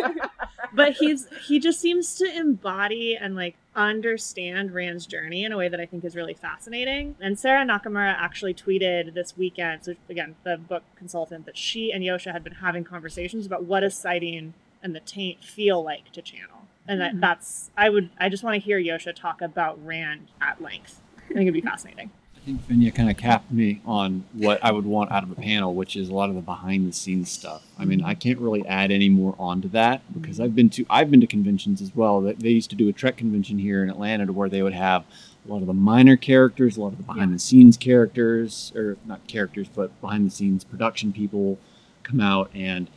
Um, 0.00 0.29
but 0.72 0.92
he's 0.92 1.26
he 1.46 1.58
just 1.58 1.80
seems 1.80 2.14
to 2.16 2.36
embody 2.36 3.16
and 3.16 3.34
like 3.34 3.56
understand 3.74 4.72
Rand's 4.72 5.06
journey 5.06 5.44
in 5.44 5.52
a 5.52 5.56
way 5.56 5.68
that 5.68 5.80
I 5.80 5.86
think 5.86 6.04
is 6.04 6.16
really 6.16 6.34
fascinating. 6.34 7.16
And 7.20 7.38
Sarah 7.38 7.64
Nakamura 7.64 8.14
actually 8.16 8.54
tweeted 8.54 9.14
this 9.14 9.36
weekend, 9.36 9.84
so 9.84 9.94
again, 10.08 10.36
the 10.44 10.56
book 10.56 10.82
consultant, 10.96 11.46
that 11.46 11.56
she 11.56 11.92
and 11.92 12.02
Josha 12.02 12.32
had 12.32 12.42
been 12.42 12.54
having 12.54 12.84
conversations 12.84 13.46
about 13.46 13.64
what 13.64 13.80
does 13.80 13.94
saidin 13.94 14.52
and 14.82 14.94
the 14.94 15.00
taint 15.00 15.44
feel 15.44 15.82
like 15.82 16.10
to 16.12 16.22
channel. 16.22 16.66
And 16.88 17.00
that, 17.00 17.12
mm-hmm. 17.12 17.20
that's 17.20 17.70
I 17.76 17.88
would 17.88 18.10
I 18.18 18.28
just 18.28 18.42
want 18.42 18.54
to 18.54 18.60
hear 18.60 18.80
Josha 18.80 19.14
talk 19.14 19.40
about 19.40 19.84
Rand 19.84 20.28
at 20.40 20.60
length. 20.60 21.00
I 21.18 21.34
think 21.34 21.42
it'd 21.42 21.54
be 21.54 21.60
fascinating. 21.60 22.10
I 22.40 22.46
think 22.46 22.66
Fenya 22.66 22.94
kind 22.94 23.10
of 23.10 23.18
capped 23.18 23.52
me 23.52 23.82
on 23.84 24.24
what 24.32 24.64
I 24.64 24.72
would 24.72 24.86
want 24.86 25.12
out 25.12 25.22
of 25.22 25.30
a 25.30 25.34
panel, 25.34 25.74
which 25.74 25.94
is 25.94 26.08
a 26.08 26.14
lot 26.14 26.30
of 26.30 26.34
the 26.36 26.40
behind 26.40 26.88
the 26.88 26.92
scenes 26.92 27.30
stuff. 27.30 27.62
I 27.78 27.84
mean, 27.84 28.02
I 28.02 28.14
can't 28.14 28.38
really 28.38 28.66
add 28.66 28.90
any 28.90 29.10
more 29.10 29.34
onto 29.38 29.68
that 29.68 30.00
because 30.18 30.40
I've 30.40 30.54
been 30.54 30.70
to 30.70 30.86
I've 30.88 31.10
been 31.10 31.20
to 31.20 31.26
conventions 31.26 31.82
as 31.82 31.94
well. 31.94 32.22
That 32.22 32.38
they 32.40 32.48
used 32.48 32.70
to 32.70 32.76
do 32.76 32.88
a 32.88 32.92
Trek 32.92 33.18
convention 33.18 33.58
here 33.58 33.82
in 33.82 33.90
Atlanta 33.90 34.24
to 34.26 34.32
where 34.32 34.48
they 34.48 34.62
would 34.62 34.72
have 34.72 35.04
a 35.46 35.52
lot 35.52 35.60
of 35.60 35.66
the 35.66 35.74
minor 35.74 36.16
characters, 36.16 36.78
a 36.78 36.80
lot 36.80 36.92
of 36.92 36.96
the 36.96 37.02
behind 37.04 37.34
the 37.34 37.38
scenes 37.38 37.76
characters, 37.76 38.72
or 38.74 38.96
not 39.04 39.26
characters, 39.26 39.68
but 39.74 39.98
behind 40.00 40.26
the 40.26 40.30
scenes 40.30 40.64
production 40.64 41.12
people 41.12 41.58
come 42.04 42.20
out 42.20 42.50
and 42.54 42.88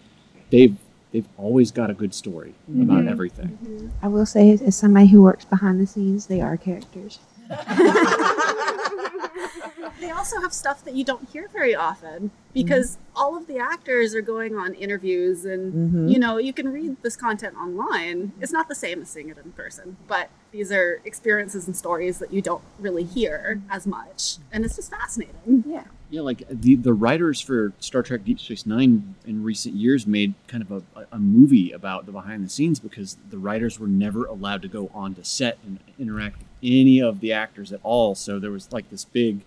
they've 0.51 0.77
they've 1.11 1.27
always 1.37 1.69
got 1.69 1.89
a 1.89 1.93
good 1.93 2.13
story 2.13 2.53
about 2.69 3.03
Mhm. 3.03 3.09
everything. 3.11 3.91
I 4.01 4.07
will 4.07 4.25
say, 4.25 4.51
as 4.51 4.75
somebody 4.75 5.07
who 5.07 5.21
works 5.21 5.43
behind 5.45 5.81
the 5.81 5.85
scenes, 5.85 6.27
they 6.27 6.39
are 6.39 6.55
characters. 6.55 7.19
they 9.99 10.11
also 10.11 10.39
have 10.41 10.53
stuff 10.53 10.83
that 10.85 10.93
you 10.95 11.03
don't 11.03 11.27
hear 11.29 11.47
very 11.49 11.75
often 11.75 12.31
because 12.53 12.97
all 13.15 13.35
of 13.37 13.47
the 13.47 13.57
actors 13.57 14.13
are 14.15 14.21
going 14.21 14.55
on 14.55 14.73
interviews 14.75 15.45
and 15.45 15.73
Mhm. 15.73 16.11
you 16.11 16.19
know 16.19 16.37
you 16.37 16.53
can 16.53 16.71
read 16.71 16.97
this 17.03 17.15
content 17.15 17.55
online 17.55 18.31
it's 18.41 18.51
not 18.51 18.67
the 18.67 18.75
same 18.75 19.01
as 19.01 19.09
seeing 19.09 19.29
it 19.29 19.37
in 19.43 19.51
person 19.53 19.97
but 20.07 20.29
these 20.51 20.71
are 20.71 21.01
experiences 21.05 21.65
and 21.67 21.75
stories 21.75 22.19
that 22.19 22.31
you 22.33 22.41
don't 22.41 22.63
really 22.79 23.03
hear 23.03 23.61
as 23.69 23.85
much 23.87 24.37
and 24.51 24.65
it's 24.65 24.75
just 24.75 24.91
fascinating 24.91 25.63
Yeah. 25.67 25.83
Yeah, 26.13 26.21
like 26.21 26.43
the 26.47 26.75
the 26.75 26.93
writers 26.93 27.41
for 27.41 27.73
Star 27.79 28.03
Trek 28.03 28.23
Deep 28.23 28.39
Space 28.39 28.67
Nine 28.67 29.15
in 29.25 29.43
recent 29.43 29.73
years 29.73 30.05
made 30.05 30.35
kind 30.45 30.61
of 30.61 30.83
a, 30.95 31.07
a 31.11 31.17
movie 31.17 31.71
about 31.71 32.05
the 32.05 32.11
behind 32.11 32.45
the 32.45 32.49
scenes 32.49 32.79
because 32.79 33.17
the 33.31 33.39
writers 33.39 33.79
were 33.79 33.87
never 33.87 34.25
allowed 34.25 34.61
to 34.61 34.67
go 34.67 34.91
onto 34.93 35.23
set 35.23 35.57
and 35.65 35.79
interact 35.97 36.37
with 36.37 36.47
any 36.61 37.01
of 37.01 37.19
the 37.19 37.33
actors 37.33 37.73
at 37.73 37.79
all. 37.81 38.13
So 38.13 38.37
there 38.37 38.51
was 38.51 38.71
like 38.71 38.91
this 38.91 39.05
big 39.05 39.39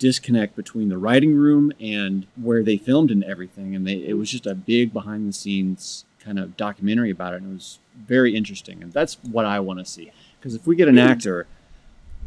disconnect 0.00 0.56
between 0.56 0.88
the 0.88 0.98
writing 0.98 1.36
room 1.36 1.70
and 1.78 2.26
where 2.34 2.64
they 2.64 2.76
filmed 2.76 3.12
and 3.12 3.22
everything, 3.22 3.76
and 3.76 3.86
they 3.86 3.98
it 4.04 4.14
was 4.14 4.32
just 4.32 4.46
a 4.46 4.54
big 4.56 4.92
behind 4.92 5.28
the 5.28 5.32
scenes 5.32 6.06
kind 6.18 6.40
of 6.40 6.56
documentary 6.56 7.12
about 7.12 7.34
it, 7.34 7.42
and 7.42 7.52
it 7.52 7.54
was 7.54 7.78
very 7.96 8.34
interesting. 8.34 8.82
And 8.82 8.92
that's 8.92 9.14
what 9.22 9.46
I 9.46 9.60
want 9.60 9.78
to 9.78 9.84
see 9.84 10.10
because 10.40 10.56
if 10.56 10.66
we 10.66 10.74
get 10.74 10.88
an 10.88 10.98
actor 10.98 11.46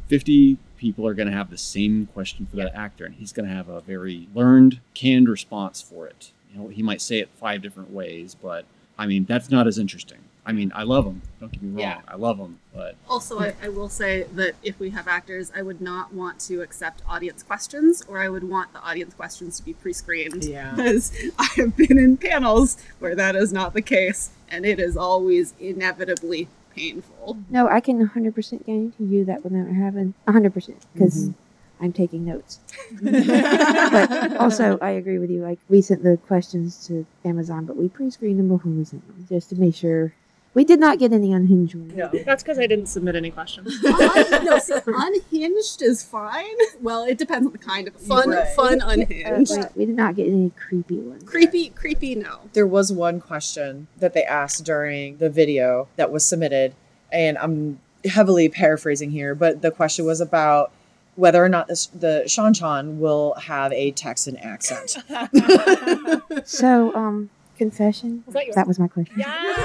50 0.08 0.58
people 0.84 1.08
are 1.08 1.14
going 1.14 1.30
to 1.30 1.34
have 1.34 1.50
the 1.50 1.58
same 1.58 2.08
question 2.08 2.46
for 2.46 2.58
that 2.58 2.76
actor, 2.76 3.06
and 3.06 3.16
he's 3.16 3.32
going 3.32 3.48
to 3.48 3.56
have 3.56 3.70
a 3.70 3.80
very 3.80 4.28
learned, 4.36 4.82
canned 4.94 5.30
response 5.30 5.82
for 5.82 6.08
it. 6.08 6.32
You 6.52 6.60
know, 6.60 6.68
he 6.68 6.84
might 6.84 7.02
say 7.02 7.20
it 7.20 7.30
five 7.40 7.62
different 7.62 7.90
ways, 7.90 8.36
but 8.36 8.66
I 9.00 9.08
mean, 9.08 9.24
that's 9.24 9.50
not 9.50 9.66
as 9.66 9.80
interesting. 9.80 10.18
I 10.46 10.52
mean, 10.52 10.74
I 10.76 10.84
love 10.84 11.06
him. 11.06 11.22
Don't 11.40 11.54
get 11.54 11.64
me 11.64 11.70
wrong. 11.70 11.80
Yeah. 11.80 12.02
I 12.06 12.18
love 12.18 12.38
him, 12.38 12.60
but 12.74 12.98
Also, 13.10 13.40
I, 13.40 13.54
I 13.64 13.70
will 13.70 13.88
say 13.88 14.24
that 14.34 14.56
if 14.62 14.78
we 14.78 14.90
have 14.90 15.08
actors, 15.08 15.54
I 15.56 15.62
would 15.62 15.80
not 15.80 16.14
want 16.14 16.38
to 16.42 16.62
accept 16.62 17.02
audience 17.08 17.44
questions, 17.44 18.04
or 18.10 18.20
I 18.20 18.28
would 18.28 18.44
want 18.44 18.74
the 18.74 18.82
audience 18.82 19.14
questions 19.14 19.58
to 19.60 19.64
be 19.64 19.72
pre-screened. 19.72 20.44
Yeah. 20.44 20.74
Because 20.76 21.14
I 21.40 21.48
have 21.56 21.78
been 21.78 21.98
in 21.98 22.18
panels 22.18 22.76
where 23.00 23.16
that 23.16 23.38
is 23.38 23.54
not 23.54 23.74
the 23.74 23.82
case, 23.82 24.32
and 24.50 24.66
it 24.66 24.82
is 24.82 24.98
always 24.98 25.54
inevitably 25.62 26.50
painful. 26.76 27.38
No, 27.50 27.68
I 27.68 27.80
can 27.80 28.08
100% 28.08 28.66
guarantee 28.66 29.04
you 29.04 29.26
that 29.26 29.44
will 29.44 29.52
never 29.52 29.74
happen. 29.74 30.14
100% 30.28 30.76
because 30.94 31.32
I'm 31.80 31.94
taking 31.94 32.26
notes. 32.26 32.60
but 33.02 34.38
also, 34.38 34.78
I 34.82 34.92
agree 34.92 35.20
with 35.20 35.30
you. 35.30 35.42
Like, 35.42 35.60
we 35.70 35.82
sent 35.82 36.04
the 36.04 36.18
questions 36.18 36.88
to 36.88 37.06
Amazon, 37.26 37.66
but 37.66 37.76
we 37.76 37.90
pre 37.90 38.10
screened 38.10 38.40
them 38.40 38.50
before 38.50 38.72
we 38.72 38.86
sent 38.86 39.06
them 39.08 39.26
just 39.30 39.50
to 39.50 39.56
make 39.56 39.76
sure. 39.76 40.14
We 40.56 40.64
did 40.64 40.80
not 40.80 41.00
get 41.00 41.12
any 41.12 41.34
unhinged 41.34 41.74
ones. 41.74 41.94
No. 41.96 42.12
That's 42.26 42.44
because 42.44 42.60
I 42.60 42.68
didn't 42.68 42.86
submit 42.86 43.16
any 43.16 43.32
questions. 43.32 43.74
Un- 43.84 44.46
no, 44.46 44.60
so 44.60 44.82
unhinged 44.86 45.82
is 45.82 46.04
fine. 46.04 46.44
Well, 46.80 47.06
it 47.06 47.18
depends 47.18 47.48
on 47.48 47.52
the 47.54 47.58
kind 47.58 47.88
of 47.88 47.96
fun, 47.96 48.30
Right. 48.30 48.48
fun 48.56 48.82
Uh, 48.82 48.90
unhinged. 48.90 49.52
but 49.56 49.76
we 49.76 49.86
did 49.86 49.96
not 49.96 50.16
get 50.16 50.28
any 50.28 50.52
creepy 50.52 50.98
ones. 51.00 51.24
creepy, 51.24 51.70
creepy. 51.70 52.14
No. 52.16 52.42
There 52.54 52.68
was 52.68 52.92
one 52.92 53.20
question 53.20 53.88
that 53.98 54.14
they 54.14 54.24
asked 54.24 54.64
during 54.64 55.18
the 55.18 55.30
video 55.30 55.88
that 55.96 56.12
was 56.12 56.24
submitted, 56.26 56.76
and 57.12 57.38
I'm 57.40 57.80
heavily 58.06 58.48
paraphrasing 58.50 59.10
here, 59.10 59.34
but 59.34 59.62
the 59.64 59.72
question 59.72 60.06
was 60.06 60.22
about 60.22 60.72
whether 61.16 61.44
or 61.44 61.50
not 61.50 61.68
this, 61.68 61.88
the 61.88 62.24
Seanchan 62.28 62.98
will 62.98 63.34
have 63.36 63.72
a 63.74 63.92
Texan 63.92 64.38
accent. 64.38 64.98
So, 66.46 66.94
um, 66.96 67.30
confession. 67.70 68.24
Was 68.26 68.34
that? 68.36 68.46
That 68.56 68.68
was 68.68 68.80
my 68.80 68.88
question. 68.88 69.16
Yes! 69.18 69.60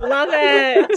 Love 0.00 0.28
it. 0.32 0.90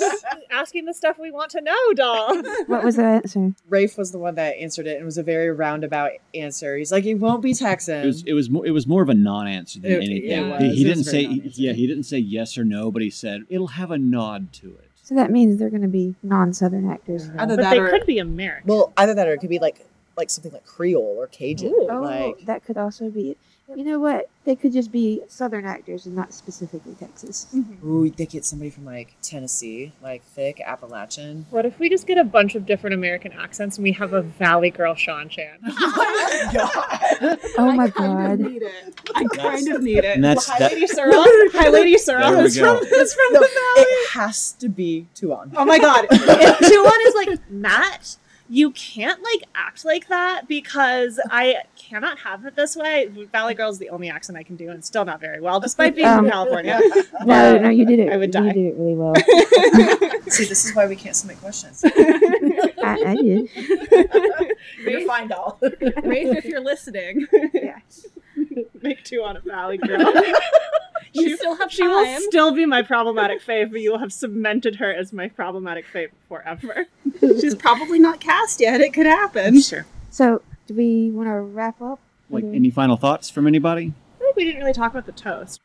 Asking 0.51 0.85
the 0.85 0.93
stuff 0.93 1.17
we 1.17 1.31
want 1.31 1.51
to 1.51 1.61
know, 1.61 1.93
doll. 1.95 2.41
What 2.67 2.83
was 2.83 2.97
the 2.97 3.03
answer? 3.05 3.53
Rafe 3.69 3.97
was 3.97 4.11
the 4.11 4.17
one 4.19 4.35
that 4.35 4.57
answered 4.57 4.85
it, 4.87 4.93
and 4.93 5.01
it 5.03 5.05
was 5.05 5.17
a 5.17 5.23
very 5.23 5.49
roundabout 5.51 6.11
answer. 6.33 6.75
He's 6.77 6.91
like, 6.91 7.05
"It 7.05 7.15
won't 7.15 7.41
be 7.41 7.53
Texan." 7.53 8.03
it 8.03 8.05
was 8.05 8.23
it 8.23 8.33
was 8.33 8.49
more, 8.49 8.65
it 8.65 8.71
was 8.71 8.85
more 8.85 9.01
of 9.03 9.09
a 9.09 9.13
non-answer 9.13 9.79
than 9.79 9.91
It- 9.91 9.95
anything. 10.03 10.31
it 10.31 10.49
was. 10.51 10.61
He, 10.61 10.75
he 10.75 10.83
didn't 10.83 11.03
say 11.05 11.23
non-answer. 11.27 11.61
yeah, 11.61 11.71
he 11.73 11.87
didn't 11.87 12.03
say 12.03 12.17
yes 12.17 12.57
or 12.57 12.65
no, 12.65 12.91
but 12.91 13.01
he 13.01 13.09
said 13.09 13.43
it'll 13.49 13.67
have 13.67 13.91
a 13.91 13.97
nod 13.97 14.51
to 14.53 14.67
it. 14.75 14.89
So 15.03 15.15
that 15.15 15.31
means 15.31 15.57
they're 15.57 15.69
going 15.69 15.83
to 15.83 15.87
be 15.87 16.15
non-Southern 16.21 16.89
actors. 16.89 17.29
Either 17.37 17.55
But 17.55 17.61
that 17.63 17.69
they 17.71 17.79
or 17.79 17.89
could 17.89 18.05
be 18.05 18.19
American. 18.19 18.67
well, 18.67 18.91
either 18.97 19.13
that 19.13 19.25
or 19.27 19.33
it 19.33 19.39
could 19.39 19.49
be 19.49 19.59
like 19.59 19.85
like 20.17 20.29
something 20.29 20.51
like 20.51 20.65
Creole 20.65 21.15
or 21.17 21.27
Cajun. 21.27 21.69
Ooh. 21.71 21.87
Oh, 21.89 22.01
Like 22.01 22.45
that 22.45 22.65
could 22.65 22.75
also 22.77 23.09
be 23.09 23.31
it. 23.31 23.37
You 23.75 23.83
know 23.83 23.99
what? 23.99 24.29
They 24.45 24.55
could 24.55 24.71
just 24.71 24.93
be 24.93 25.21
Southern 25.27 25.65
actors 25.65 26.05
and 26.05 26.15
not 26.15 26.33
specifically 26.33 26.95
Texas. 26.95 27.47
Mm-hmm. 27.53 27.85
ooh, 27.87 28.09
they 28.09 28.25
get 28.25 28.45
somebody 28.45 28.69
from 28.69 28.85
like 28.85 29.13
Tennessee, 29.21 29.91
like 30.01 30.23
thick 30.23 30.61
Appalachian. 30.65 31.45
what 31.49 31.65
if 31.65 31.77
we 31.77 31.89
just 31.89 32.07
get 32.07 32.17
a 32.17 32.23
bunch 32.23 32.55
of 32.55 32.65
different 32.65 32.93
American 32.93 33.33
accents 33.33 33.77
and 33.77 33.83
we 33.83 33.91
have 33.91 34.13
a 34.13 34.21
Valley 34.21 34.69
Girl 34.69 34.95
Seanchan? 34.95 35.57
Oh 37.59 37.71
my 37.73 37.85
oh 37.87 37.87
I 37.87 37.89
kind 37.89 37.91
god. 37.91 38.31
of 38.31 38.39
need 38.51 38.61
it. 38.61 39.01
I 39.15 39.23
kind 39.35 39.67
of 39.69 39.81
need 39.81 39.97
it. 39.99 40.05
And 40.05 40.23
that's 40.23 40.47
Hi, 40.47 40.59
that, 40.59 40.73
Lady 40.73 40.87
Sorrel. 40.87 41.13
Hi, 41.25 41.69
Lady 41.69 41.97
Sorrel. 41.97 42.29
There 42.31 42.37
we 42.39 42.45
is 42.45 42.57
go. 42.57 42.77
from, 42.77 42.87
is 42.87 43.13
from 43.13 43.33
No, 43.33 43.39
the 43.39 43.47
Valley. 43.47 43.87
it 43.87 44.09
has 44.11 44.51
to 44.53 44.69
be 44.69 45.07
Tuon. 45.15 45.51
Oh 45.55 45.65
my 45.65 45.79
god. 45.79 46.05
if 46.11 46.19
Tuon 46.59 47.07
is 47.07 47.15
like, 47.15 47.49
Matt, 47.49 48.17
you 48.49 48.71
can't 48.71 49.21
like 49.21 49.43
act 49.55 49.83
like 49.83 50.07
that 50.07 50.47
because 50.47 51.19
I 51.29 51.63
cannot 51.75 52.19
have 52.19 52.45
it 52.45 52.55
this 52.55 52.75
way. 52.75 53.07
Valley 53.31 53.53
Girl 53.53 53.69
is 53.69 53.77
the 53.77 53.89
only 53.89 54.09
accent 54.09 54.37
I 54.37 54.43
can 54.43 54.55
do 54.55 54.69
and 54.69 54.83
still 54.85 55.03
not 55.05 55.19
very 55.19 55.41
well, 55.41 55.59
despite 55.59 55.95
being 55.95 56.07
Um, 56.07 56.19
from 56.19 56.29
California. 56.31 56.79
No, 57.25 57.57
no, 57.57 57.69
you 57.69 57.85
did 57.85 57.99
it. 57.99 58.09
I 58.11 58.17
would 58.17 58.31
die. 58.31 58.47
You 58.47 58.53
did 58.53 58.65
it 58.67 58.75
really 58.77 58.95
well. 58.95 59.15
See, 60.29 60.45
this 60.45 60.65
is 60.65 60.73
why 60.75 60.87
we 60.87 60.95
can't 60.95 61.15
submit 61.15 61.39
questions. 61.41 61.83
I, 61.83 62.69
I 62.83 63.15
did. 63.15 63.49
You're 64.85 65.01
fine, 65.07 65.27
doll. 65.27 65.57
Rafe, 65.61 66.37
if 66.37 66.45
you're 66.45 66.61
listening, 66.61 67.27
Yeah. 67.53 67.79
Make 68.81 69.03
Tuon 69.03 69.35
a 69.37 69.41
Valley 69.41 69.77
Girl. 69.77 69.99
You 71.21 71.29
She- 71.29 71.35
still 71.37 71.55
have 71.55 71.71
She 71.71 71.87
will 71.87 72.21
still 72.21 72.51
be 72.53 72.65
my 72.65 72.81
problematic 72.81 73.41
fave, 73.41 73.71
but 73.71 73.81
you 73.81 73.91
will 73.91 73.99
have 73.99 74.13
cemented 74.13 74.75
her 74.77 74.91
as 74.93 75.11
my 75.13 75.27
problematic 75.29 75.85
fave 75.91 76.09
forever. 76.27 76.87
She's 77.19 77.55
probably 77.55 77.99
not 77.99 78.19
cast 78.19 78.59
yet. 78.59 78.81
It 78.81 78.93
could 78.93 79.05
happen. 79.05 79.61
Sure. 79.61 79.85
So, 80.09 80.41
do 80.67 80.73
we 80.73 81.11
want 81.11 81.27
to 81.29 81.39
wrap 81.39 81.81
up? 81.81 81.99
like 82.29 82.43
any 82.43 82.69
final 82.69 82.97
thoughts 82.97 83.29
from 83.29 83.47
anybody? 83.47 83.93
I 84.15 84.19
think 84.19 84.35
we 84.35 84.43
didn't 84.43 84.59
really 84.59 84.73
talk 84.73 84.91
about 84.91 85.05
the 85.05 85.11
toast. 85.13 85.61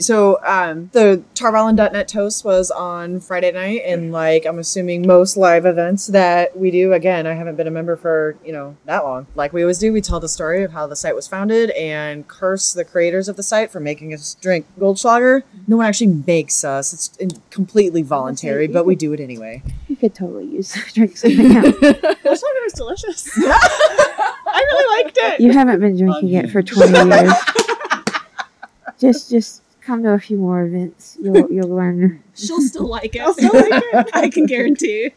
So, 0.00 0.38
um, 0.46 0.88
the 0.94 1.22
Tarvalon.net 1.34 2.08
toast 2.08 2.42
was 2.42 2.70
on 2.70 3.20
Friday 3.20 3.52
night, 3.52 3.82
and 3.84 4.10
like 4.10 4.46
I'm 4.46 4.58
assuming 4.58 5.06
most 5.06 5.36
live 5.36 5.66
events 5.66 6.06
that 6.06 6.56
we 6.56 6.70
do. 6.70 6.94
Again, 6.94 7.26
I 7.26 7.34
haven't 7.34 7.56
been 7.56 7.66
a 7.66 7.70
member 7.70 7.96
for 7.96 8.36
you 8.42 8.52
know 8.52 8.78
that 8.86 9.04
long. 9.04 9.26
Like 9.34 9.52
we 9.52 9.60
always 9.62 9.78
do, 9.78 9.92
we 9.92 10.00
tell 10.00 10.18
the 10.18 10.28
story 10.28 10.62
of 10.62 10.72
how 10.72 10.86
the 10.86 10.96
site 10.96 11.14
was 11.14 11.28
founded 11.28 11.68
and 11.72 12.26
curse 12.26 12.72
the 12.72 12.84
creators 12.84 13.28
of 13.28 13.36
the 13.36 13.42
site 13.42 13.70
for 13.70 13.78
making 13.78 14.14
us 14.14 14.36
drink 14.40 14.64
Goldschlager. 14.78 15.42
No 15.66 15.76
one 15.76 15.86
actually 15.86 16.22
makes 16.26 16.64
us; 16.64 16.94
it's 16.94 17.38
completely 17.50 18.00
voluntary, 18.00 18.68
but 18.68 18.86
we 18.86 18.94
do 18.96 19.12
it 19.12 19.20
anyway. 19.20 19.62
You 19.86 19.96
could 19.96 20.14
totally 20.14 20.46
use 20.46 20.72
drink 20.94 21.18
something 21.18 21.56
else. 21.56 21.76
Goldschlager 21.76 22.62
was 22.64 22.72
delicious. 22.74 23.28
I 23.36 24.64
really 24.72 25.04
liked 25.04 25.18
it. 25.20 25.40
You 25.40 25.52
haven't 25.52 25.80
been 25.80 25.98
drinking 25.98 26.32
it 26.32 26.50
for 26.50 26.62
20 26.62 26.92
years. 26.92 27.32
Just, 28.98 29.30
just 29.30 29.62
come 29.90 30.02
to 30.04 30.12
a 30.12 30.18
few 30.20 30.36
more 30.36 30.62
events. 30.62 31.18
You'll, 31.20 31.50
you'll 31.52 31.68
learn. 31.68 32.22
She'll 32.34 32.60
still 32.60 32.86
like 32.86 33.16
it. 33.16 33.20
I'll 33.20 33.34
still 33.34 33.50
like 33.52 33.70
it. 33.72 34.08
I 34.14 34.28
can 34.28 34.46
guarantee. 34.46 35.10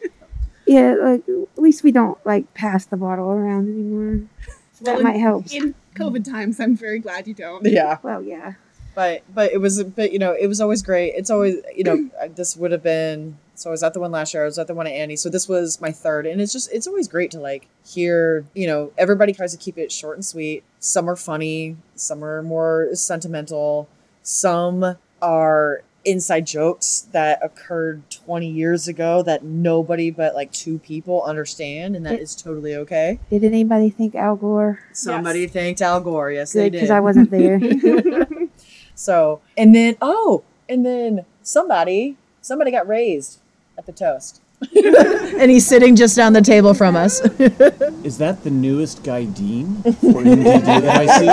Yeah, 0.66 0.94
like 1.00 1.22
at 1.28 1.62
least 1.62 1.84
we 1.84 1.92
don't 1.92 2.18
like 2.26 2.52
pass 2.54 2.84
the 2.86 2.96
bottle 2.96 3.30
around 3.30 3.68
anymore. 3.68 4.26
So 4.72 4.84
that 4.84 4.96
Well, 4.96 5.04
might 5.04 5.18
help. 5.18 5.52
In 5.52 5.74
COVID 5.94 6.24
times, 6.24 6.58
I'm 6.58 6.76
very 6.76 6.98
glad 6.98 7.28
you 7.28 7.34
don't. 7.34 7.64
Yeah. 7.64 7.98
Well, 8.02 8.22
yeah. 8.22 8.54
but 8.96 9.22
but 9.32 9.52
it 9.52 9.58
was 9.58 9.82
but 9.84 10.12
you 10.12 10.18
know 10.18 10.32
it 10.32 10.46
was 10.46 10.60
always 10.60 10.80
great 10.82 11.14
it's 11.16 11.28
always 11.30 11.56
you 11.74 11.82
know 11.82 12.08
uh, 12.22 12.28
this 12.34 12.56
would 12.56 12.70
have 12.70 12.82
been 12.82 13.36
so 13.56 13.68
i 13.68 13.72
was 13.72 13.82
at 13.82 13.92
the 13.92 13.98
one 13.98 14.12
last 14.12 14.32
year 14.32 14.44
i 14.44 14.46
was 14.46 14.56
at 14.56 14.68
the 14.68 14.74
one 14.74 14.86
at 14.86 14.92
annie 14.92 15.16
so 15.16 15.28
this 15.28 15.48
was 15.48 15.80
my 15.80 15.90
third 15.90 16.26
and 16.26 16.40
it's 16.40 16.52
just 16.52 16.72
it's 16.72 16.86
always 16.86 17.08
great 17.08 17.28
to 17.32 17.40
like 17.40 17.66
hear 17.84 18.44
you 18.54 18.68
know 18.68 18.92
everybody 18.96 19.32
tries 19.32 19.50
to 19.50 19.58
keep 19.58 19.76
it 19.78 19.90
short 19.90 20.16
and 20.16 20.24
sweet 20.24 20.62
some 20.78 21.10
are 21.10 21.16
funny 21.16 21.76
some 21.96 22.22
are 22.22 22.40
more 22.40 22.88
sentimental 22.92 23.88
some 24.24 24.96
are 25.22 25.82
inside 26.04 26.46
jokes 26.46 27.08
that 27.12 27.38
occurred 27.42 28.02
20 28.10 28.46
years 28.46 28.86
ago 28.88 29.22
that 29.22 29.42
nobody 29.42 30.10
but 30.10 30.34
like 30.34 30.52
two 30.52 30.78
people 30.80 31.22
understand 31.22 31.96
and 31.96 32.04
that 32.04 32.14
It- 32.14 32.20
is 32.20 32.34
totally 32.34 32.74
okay 32.76 33.20
Did 33.30 33.42
anybody 33.44 33.88
think 33.88 34.14
Al 34.14 34.36
Gore? 34.36 34.80
somebody 34.92 35.46
thanked 35.46 35.80
al 35.80 36.00
gore 36.00 36.30
yes 36.32 36.52
they 36.52 36.64
did 36.68 36.72
because 36.72 36.90
I 36.90 37.00
wasn't 37.00 37.30
there. 37.36 37.58
So, 38.96 39.40
and 39.56 39.74
then, 39.74 39.96
oh, 40.00 40.44
and 40.68 40.86
then 40.86 41.24
somebody, 41.42 42.16
somebody 42.42 42.70
got 42.70 42.86
raised 42.86 43.40
at 43.76 43.86
the 43.86 43.92
toast. 43.92 44.40
and 45.40 45.50
he's 45.50 45.66
sitting 45.66 45.96
just 45.96 46.16
down 46.16 46.32
the 46.32 46.40
table 46.40 46.74
from 46.74 46.94
us. 46.96 47.20
Is 48.04 48.18
that 48.18 48.44
the 48.44 48.50
newest 48.50 49.02
Guy 49.02 49.24
Dean 49.24 49.82
for 49.82 50.22
MDD 50.22 50.64
that 50.64 51.08
I 51.08 51.18
see? 51.18 51.26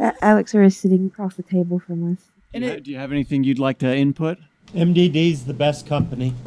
Uh, 0.00 0.12
Alex 0.20 0.54
is 0.54 0.76
sitting 0.76 1.06
across 1.06 1.34
the 1.34 1.42
table 1.42 1.78
from 1.78 2.12
us. 2.12 2.18
Do, 2.52 2.60
you, 2.60 2.66
it- 2.66 2.84
do 2.84 2.90
you 2.90 2.98
have 2.98 3.12
anything 3.12 3.44
you'd 3.44 3.58
like 3.58 3.78
to 3.78 3.96
input? 3.96 4.38
MDD's 4.74 5.44
the 5.44 5.54
best 5.54 5.86
company. 5.86 6.34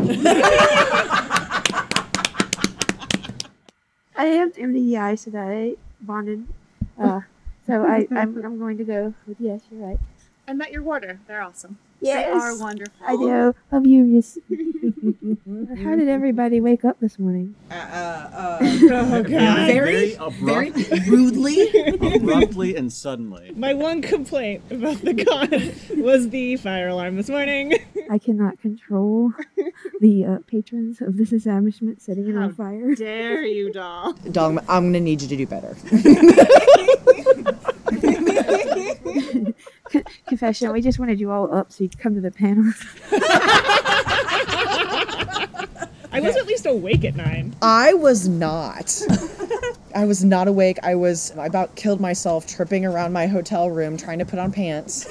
I 4.15 4.25
am 4.25 4.51
MDEI 4.51 5.23
today, 5.23 5.75
bonded. 6.01 6.45
Uh, 7.01 7.21
so 7.65 7.85
I, 7.85 8.05
I'm, 8.11 8.43
I'm 8.43 8.59
going 8.59 8.77
to 8.77 8.83
go 8.83 9.13
with 9.25 9.37
yes, 9.39 9.61
you're 9.71 9.85
right. 9.87 9.99
I 10.47 10.53
met 10.53 10.71
your 10.71 10.83
warder. 10.83 11.19
They're 11.27 11.41
awesome. 11.41 11.77
They 12.01 12.25
are 12.25 12.57
wonderful. 12.57 12.93
I 13.05 13.15
know. 13.15 13.53
Love 13.71 13.85
you, 13.85 14.03
Miss. 14.05 14.37
How 15.83 15.95
did 15.95 16.07
everybody 16.07 16.61
wake 16.61 16.85
up 16.85 16.99
this 16.99 17.19
morning? 17.19 17.55
Uh, 17.69 17.73
uh, 17.73 18.57
Oh, 18.61 19.23
God. 19.23 19.29
very, 19.67 20.13
abrupt, 20.15 20.39
very 20.77 20.99
rudely. 21.09 21.69
abruptly 22.15 22.75
and 22.75 22.91
suddenly. 22.91 23.51
My 23.55 23.73
one 23.73 24.01
complaint 24.01 24.63
about 24.71 24.97
the 25.01 25.13
con 25.13 26.01
was 26.01 26.29
the 26.29 26.55
fire 26.57 26.87
alarm 26.89 27.15
this 27.17 27.29
morning. 27.29 27.73
I 28.09 28.17
cannot 28.17 28.59
control 28.61 29.31
the 29.99 30.25
uh, 30.25 30.37
patrons 30.47 31.01
of 31.01 31.17
this 31.17 31.31
establishment 31.33 32.01
setting 32.01 32.27
it 32.29 32.35
How 32.35 32.43
on 32.43 32.53
fire. 32.53 32.95
Dare 32.95 33.43
you, 33.45 33.71
doll? 33.71 34.13
Dog, 34.31 34.63
I'm 34.69 34.83
going 34.83 34.93
to 34.93 34.99
need 34.99 35.21
you 35.21 35.27
to 35.27 35.35
do 35.37 35.45
better. 35.47 35.75
Confession, 40.29 40.71
we 40.71 40.81
just 40.81 40.99
wanted 40.99 41.19
you 41.19 41.31
all 41.31 41.53
up 41.53 41.71
so 41.71 41.83
you 41.83 41.89
could 41.89 41.99
come 41.99 42.13
to 42.15 42.21
the 42.21 42.31
panel. 42.31 42.71
I 46.11 46.21
was 46.21 46.35
at 46.35 46.45
least 46.47 46.65
awake 46.65 47.03
at 47.05 47.15
nine. 47.15 47.55
I 47.61 47.93
was 47.93 48.27
not. 48.27 49.01
I 49.95 50.05
was 50.05 50.23
not 50.23 50.47
awake. 50.47 50.77
I 50.83 50.95
was. 50.95 51.31
I 51.37 51.45
about 51.47 51.75
killed 51.75 51.99
myself 51.99 52.45
tripping 52.47 52.85
around 52.85 53.11
my 53.13 53.25
hotel 53.27 53.69
room 53.69 53.97
trying 53.97 54.19
to 54.19 54.25
put 54.25 54.37
on 54.39 54.51
pants. 54.51 55.07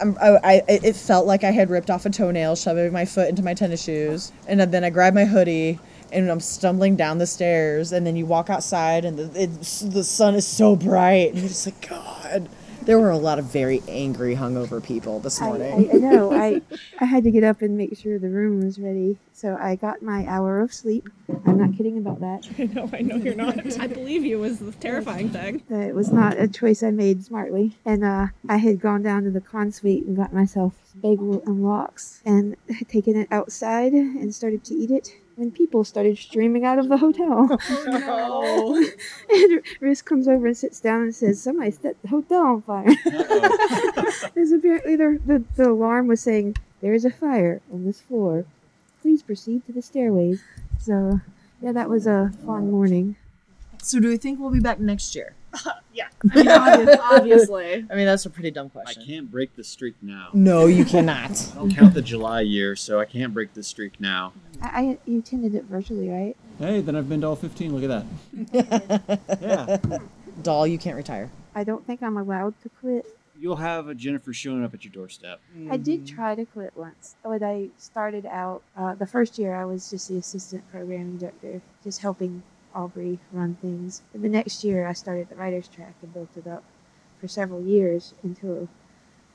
I'm- 0.00 0.16
I, 0.20 0.38
I, 0.42 0.62
it 0.68 0.96
felt 0.96 1.26
like 1.26 1.44
I 1.44 1.50
had 1.50 1.70
ripped 1.70 1.90
off 1.90 2.06
a 2.06 2.10
toenail, 2.10 2.56
shoving 2.56 2.92
my 2.92 3.04
foot 3.04 3.28
into 3.28 3.42
my 3.42 3.54
tennis 3.54 3.82
shoes, 3.82 4.32
and 4.48 4.60
then 4.60 4.82
I 4.84 4.90
grabbed 4.90 5.14
my 5.14 5.24
hoodie 5.24 5.78
and 6.10 6.30
I'm 6.30 6.40
stumbling 6.40 6.94
down 6.96 7.18
the 7.18 7.26
stairs. 7.26 7.92
And 7.92 8.06
then 8.06 8.16
you 8.16 8.26
walk 8.26 8.50
outside, 8.50 9.04
and 9.04 9.18
the 9.18 9.30
it's, 9.42 9.80
the 9.80 10.04
sun 10.04 10.34
is 10.34 10.46
so 10.46 10.76
bright, 10.76 11.30
and 11.30 11.38
you're 11.38 11.48
just 11.48 11.66
like, 11.66 11.88
God. 11.88 12.48
There 12.84 12.98
were 12.98 13.10
a 13.10 13.16
lot 13.16 13.38
of 13.38 13.44
very 13.44 13.82
angry, 13.88 14.34
hungover 14.34 14.82
people 14.82 15.20
this 15.20 15.40
morning. 15.40 15.90
I, 15.90 15.96
I 15.96 15.98
know. 15.98 16.32
I 16.32 16.62
I 16.98 17.04
had 17.04 17.24
to 17.24 17.30
get 17.30 17.44
up 17.44 17.62
and 17.62 17.76
make 17.76 17.96
sure 17.96 18.18
the 18.18 18.28
room 18.28 18.64
was 18.64 18.78
ready, 18.78 19.18
so 19.32 19.56
I 19.60 19.76
got 19.76 20.02
my 20.02 20.26
hour 20.26 20.60
of 20.60 20.72
sleep. 20.72 21.08
I'm 21.46 21.58
not 21.58 21.76
kidding 21.76 21.98
about 21.98 22.20
that. 22.20 22.48
I 22.58 22.64
know, 22.64 22.90
I 22.92 23.00
know 23.02 23.16
you're 23.16 23.34
not. 23.34 23.78
I 23.78 23.86
believe 23.86 24.24
you 24.24 24.38
was 24.38 24.58
the 24.58 24.72
terrifying 24.72 25.28
thing. 25.28 25.62
It 25.70 25.94
was 25.94 26.12
not 26.12 26.38
a 26.38 26.48
choice 26.48 26.82
I 26.82 26.90
made 26.90 27.24
smartly. 27.24 27.76
And 27.84 28.04
uh, 28.04 28.28
I 28.48 28.56
had 28.56 28.80
gone 28.80 29.02
down 29.02 29.24
to 29.24 29.30
the 29.30 29.40
con 29.40 29.70
suite 29.70 30.04
and 30.04 30.16
got 30.16 30.32
myself 30.32 30.74
bagel 31.00 31.42
and 31.46 31.64
lox 31.64 32.20
and 32.24 32.56
had 32.68 32.88
taken 32.88 33.16
it 33.16 33.28
outside 33.30 33.92
and 33.92 34.34
started 34.34 34.64
to 34.64 34.74
eat 34.74 34.90
it 34.90 35.10
when 35.42 35.50
people 35.50 35.82
started 35.82 36.16
streaming 36.16 36.64
out 36.64 36.78
of 36.78 36.88
the 36.88 36.96
hotel. 36.96 37.48
no. 37.48 37.58
Oh, 38.24 38.90
and 39.30 39.60
Riz 39.80 40.02
comes 40.02 40.28
over 40.28 40.46
and 40.46 40.56
sits 40.56 40.78
down 40.78 41.02
and 41.02 41.14
says, 41.14 41.42
Somebody 41.42 41.72
set 41.72 42.00
the 42.02 42.08
hotel 42.08 42.42
on 42.46 42.62
fire. 42.62 42.86
Because 44.34 44.52
apparently 44.52 44.96
the, 44.96 45.20
the, 45.26 45.44
the 45.56 45.70
alarm 45.70 46.06
was 46.06 46.20
saying, 46.20 46.56
There 46.80 46.94
is 46.94 47.04
a 47.04 47.10
fire 47.10 47.60
on 47.72 47.84
this 47.84 48.00
floor. 48.00 48.44
Please 49.00 49.22
proceed 49.22 49.66
to 49.66 49.72
the 49.72 49.82
stairways. 49.82 50.42
So, 50.78 51.20
yeah, 51.60 51.72
that 51.72 51.88
was 51.90 52.06
a 52.06 52.32
fun 52.46 52.70
morning. 52.70 53.16
So 53.82 53.98
do 53.98 54.08
we 54.08 54.16
think 54.16 54.38
we'll 54.38 54.50
be 54.50 54.60
back 54.60 54.78
next 54.78 55.14
year? 55.16 55.34
yeah. 55.92 56.08
I 56.32 56.36
mean, 56.36 56.46
obvi- 56.46 56.98
obviously. 56.98 57.86
I 57.90 57.94
mean, 57.94 58.06
that's 58.06 58.26
a 58.26 58.30
pretty 58.30 58.50
dumb 58.50 58.70
question. 58.70 59.02
I 59.02 59.06
can't 59.06 59.30
break 59.30 59.56
the 59.56 59.64
streak 59.64 59.96
now. 60.00 60.28
No, 60.32 60.66
you 60.66 60.84
cannot. 60.84 61.50
I 61.52 61.56
don't 61.56 61.74
count 61.74 61.94
the 61.94 62.02
July 62.02 62.42
year, 62.42 62.76
so 62.76 63.00
I 63.00 63.04
can't 63.04 63.34
break 63.34 63.54
the 63.54 63.62
streak 63.62 64.00
now. 64.00 64.32
I, 64.62 64.80
I 64.80 64.98
You 65.04 65.18
attended 65.18 65.54
it 65.54 65.64
virtually, 65.64 66.08
right? 66.08 66.36
Hey, 66.58 66.80
then 66.80 66.96
I've 66.96 67.08
been 67.08 67.20
to 67.22 67.26
all 67.28 67.36
15. 67.36 67.74
Look 67.74 67.90
at 67.90 68.04
that. 68.50 69.18
Yeah. 69.42 69.98
Doll, 70.42 70.66
you 70.66 70.78
can't 70.78 70.96
retire. 70.96 71.30
I 71.54 71.64
don't 71.64 71.86
think 71.86 72.02
I'm 72.02 72.16
allowed 72.16 72.54
to 72.62 72.68
quit. 72.68 73.04
You'll 73.38 73.56
have 73.56 73.88
a 73.88 73.94
Jennifer 73.94 74.32
showing 74.32 74.64
up 74.64 74.72
at 74.72 74.84
your 74.84 74.92
doorstep. 74.92 75.40
I 75.70 75.76
did 75.76 76.06
try 76.06 76.34
to 76.34 76.44
quit 76.44 76.72
once. 76.76 77.16
When 77.22 77.42
I 77.42 77.68
started 77.76 78.24
out, 78.24 78.62
uh, 78.76 78.94
the 78.94 79.06
first 79.06 79.38
year 79.38 79.54
I 79.54 79.64
was 79.64 79.90
just 79.90 80.08
the 80.08 80.16
assistant 80.16 80.70
programming 80.70 81.18
director, 81.18 81.60
just 81.82 82.00
helping 82.00 82.42
Aubrey 82.74 83.18
run 83.32 83.56
things. 83.60 84.02
And 84.14 84.22
the 84.22 84.28
next 84.28 84.62
year 84.64 84.86
I 84.86 84.92
started 84.92 85.28
the 85.28 85.34
writer's 85.34 85.68
track 85.68 85.94
and 86.02 86.14
built 86.14 86.30
it 86.36 86.46
up 86.46 86.62
for 87.20 87.26
several 87.28 87.62
years 87.62 88.14
until 88.22 88.68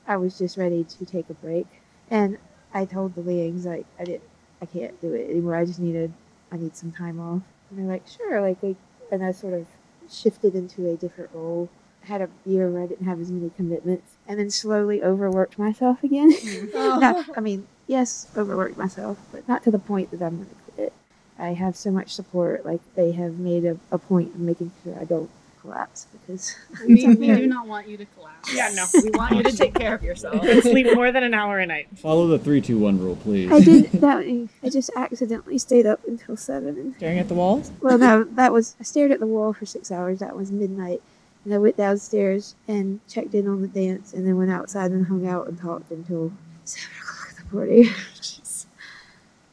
I 0.06 0.16
was 0.16 0.38
just 0.38 0.56
ready 0.56 0.84
to 0.84 1.04
take 1.04 1.28
a 1.28 1.34
break. 1.34 1.66
And 2.10 2.38
I 2.72 2.86
told 2.86 3.14
the 3.14 3.20
Liangs, 3.20 3.66
like, 3.66 3.86
I 3.98 4.04
did 4.04 4.22
I 4.60 4.66
can't 4.66 5.00
do 5.00 5.12
it 5.14 5.30
anymore. 5.30 5.56
I 5.56 5.64
just 5.64 5.78
needed, 5.78 6.12
I 6.52 6.56
need 6.56 6.76
some 6.76 6.92
time 6.92 7.20
off. 7.20 7.42
And 7.70 7.78
they're 7.78 7.86
like, 7.86 8.06
sure. 8.06 8.40
Like, 8.40 8.62
like 8.62 8.76
and 9.10 9.24
I 9.24 9.32
sort 9.32 9.54
of 9.54 9.66
shifted 10.10 10.54
into 10.54 10.88
a 10.90 10.96
different 10.96 11.30
role. 11.32 11.68
Had 12.02 12.22
a 12.22 12.28
year 12.46 12.70
where 12.70 12.82
I 12.82 12.86
didn't 12.86 13.06
have 13.06 13.20
as 13.20 13.30
many 13.30 13.50
commitments, 13.50 14.12
and 14.26 14.38
then 14.38 14.50
slowly 14.50 15.02
overworked 15.02 15.58
myself 15.58 16.02
again. 16.02 16.32
Mm-hmm. 16.32 17.00
No, 17.00 17.24
I 17.36 17.40
mean, 17.40 17.66
yes, 17.86 18.28
overworked 18.36 18.78
myself, 18.78 19.18
but 19.30 19.46
not 19.46 19.62
to 19.64 19.70
the 19.70 19.78
point 19.78 20.10
that 20.10 20.22
I'm 20.22 20.36
going 20.36 20.48
to 20.48 20.72
quit. 20.72 20.92
I 21.38 21.48
have 21.48 21.76
so 21.76 21.90
much 21.90 22.14
support. 22.14 22.64
Like 22.64 22.80
they 22.94 23.12
have 23.12 23.38
made 23.38 23.64
a, 23.64 23.78
a 23.90 23.98
point 23.98 24.34
of 24.34 24.40
making 24.40 24.72
sure 24.82 24.96
I 24.98 25.04
don't 25.04 25.30
collapse 25.60 26.06
because 26.12 26.56
We, 26.86 27.06
we 27.14 27.26
do 27.26 27.46
not 27.46 27.66
want 27.66 27.88
you 27.88 27.96
to 27.96 28.04
collapse. 28.06 28.54
Yeah, 28.54 28.70
no. 28.74 28.86
We 29.02 29.10
want 29.10 29.36
you 29.36 29.42
to 29.42 29.56
take 29.56 29.74
care 29.74 29.94
of 29.94 30.02
yourself. 30.02 30.42
And 30.44 30.62
sleep 30.62 30.94
more 30.94 31.12
than 31.12 31.22
an 31.22 31.34
hour 31.34 31.58
a 31.58 31.66
night. 31.66 31.88
Follow 31.96 32.26
the 32.26 32.38
3 32.38 32.60
2 32.60 32.78
1 32.78 32.98
rule, 32.98 33.16
please. 33.16 33.50
I 33.50 33.60
did 33.60 33.92
that. 33.92 34.48
I 34.62 34.68
just 34.68 34.90
accidentally 34.96 35.58
stayed 35.58 35.86
up 35.86 36.00
until 36.06 36.36
seven. 36.36 36.94
Staring 36.96 37.18
at 37.18 37.28
the 37.28 37.34
walls? 37.34 37.70
well, 37.80 37.98
no, 37.98 38.24
that 38.24 38.52
was 38.52 38.76
I 38.80 38.84
stared 38.84 39.10
at 39.10 39.20
the 39.20 39.26
wall 39.26 39.52
for 39.52 39.66
six 39.66 39.90
hours. 39.90 40.20
That 40.20 40.36
was 40.36 40.50
midnight, 40.50 41.02
and 41.44 41.54
I 41.54 41.58
went 41.58 41.76
downstairs 41.76 42.54
and 42.66 43.00
checked 43.08 43.34
in 43.34 43.48
on 43.48 43.62
the 43.62 43.68
dance, 43.68 44.12
and 44.12 44.26
then 44.26 44.36
went 44.36 44.50
outside 44.50 44.90
and 44.90 45.06
hung 45.06 45.26
out 45.26 45.48
and 45.48 45.58
talked 45.60 45.90
until 45.90 46.32
seven 46.64 46.90
o'clock 47.00 47.30
in 47.30 47.48
the 47.48 47.54
morning. 47.54 47.94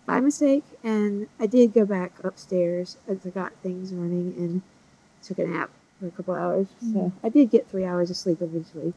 by 0.06 0.20
mistake, 0.20 0.64
and 0.84 1.28
I 1.39 1.47
did 1.47 1.74
go 1.74 1.86
back 1.86 2.12
upstairs 2.24 2.97
as 3.08 3.26
I 3.26 3.30
got 3.30 3.53
things 3.64 3.91
running 3.91 4.36
and 4.38 4.62
took 5.24 5.39
a 5.39 5.47
nap 5.47 5.72
for 6.10 6.14
a 6.14 6.18
couple 6.18 6.36
hours. 6.36 6.68
So 6.93 7.12
I 7.24 7.30
did 7.30 7.49
get 7.49 7.70
three 7.70 7.86
hours 7.86 8.10
of 8.10 8.18
sleep 8.18 8.41
eventually. 8.41 8.93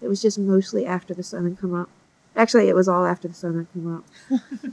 It 0.00 0.08
was 0.08 0.20
just 0.22 0.38
mostly 0.38 0.86
after 0.86 1.14
the 1.14 1.22
sun 1.22 1.44
had 1.44 1.58
come 1.58 1.74
up. 1.74 1.88
Actually, 2.36 2.68
it 2.68 2.74
was 2.74 2.88
all 2.88 3.04
after 3.06 3.28
the 3.28 3.34
sun 3.34 3.56
had 3.56 3.66
come 3.72 3.96
up. 3.96 4.40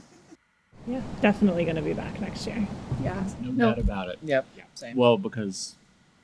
Yeah, 0.88 1.00
definitely 1.20 1.64
going 1.64 1.74
to 1.74 1.82
be 1.82 1.94
back 1.94 2.20
next 2.20 2.46
year. 2.46 2.64
Yeah. 3.02 3.24
No, 3.42 3.50
No. 3.50 3.68
doubt 3.70 3.78
about 3.80 4.08
it. 4.08 4.18
Yep. 4.22 4.46
Yeah. 4.56 4.62
Same. 4.74 4.96
Well, 4.96 5.18
because 5.18 5.74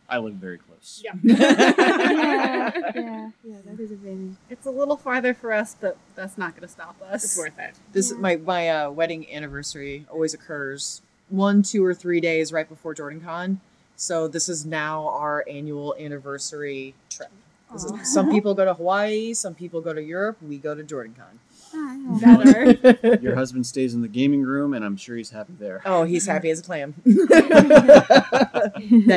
I 0.09 0.19
live 0.19 0.35
very 0.35 0.57
close. 0.59 1.03
Yeah. 1.05 1.15
yeah, 1.25 2.71
yeah, 2.95 3.31
yeah, 3.43 3.57
that 3.67 3.81
is 3.81 3.91
advantage. 3.91 4.37
It's 4.51 4.65
a 4.67 4.71
little 4.71 4.97
farther 4.97 5.35
for 5.35 5.53
us, 5.53 5.75
but 5.81 5.97
that's 6.15 6.39
not 6.39 6.53
going 6.53 6.63
to 6.63 6.69
stop 6.69 6.95
us. 7.03 7.25
It's 7.25 7.37
worth 7.37 7.59
it. 7.59 7.75
This 7.93 8.13
my 8.13 8.37
my 8.37 8.69
uh, 8.69 8.91
wedding 8.93 9.27
anniversary 9.35 10.07
always 10.09 10.33
occurs 10.33 11.03
one, 11.29 11.63
two, 11.65 11.85
or 11.85 11.93
three 11.93 12.21
days 12.21 12.53
right 12.53 12.69
before 12.69 12.95
Jordan 12.95 13.21
Con. 13.21 13.61
So 13.97 14.27
this 14.29 14.49
is 14.49 14.65
now 14.67 15.07
our 15.09 15.45
annual 15.49 15.95
anniversary 15.99 16.95
trip. 17.11 17.31
This 17.73 17.85
is- 17.85 18.13
some 18.13 18.31
people 18.31 18.55
go 18.55 18.65
to 18.65 18.75
Hawaii, 18.75 19.33
some 19.35 19.55
people 19.55 19.81
go 19.81 19.93
to 19.93 20.03
Europe. 20.03 20.39
We 20.43 20.59
go 20.59 20.75
to 20.75 20.83
Jordan 20.83 21.15
Con. 21.17 21.39
Ah. 21.75 22.19
Better. 22.21 23.19
Your 23.23 23.35
husband 23.35 23.67
stays 23.67 23.95
in 23.95 24.03
the 24.03 24.09
gaming 24.09 24.43
room, 24.43 24.75
and 24.75 24.85
I'm 24.85 24.97
sure 24.99 25.17
he's 25.17 25.31
happy 25.31 25.55
there. 25.59 25.81
Oh, 25.87 26.05
he's 26.05 26.27
happy 26.27 26.51
as 26.51 26.61
a 26.61 26.63
clam. 26.63 26.95
that 27.07 28.73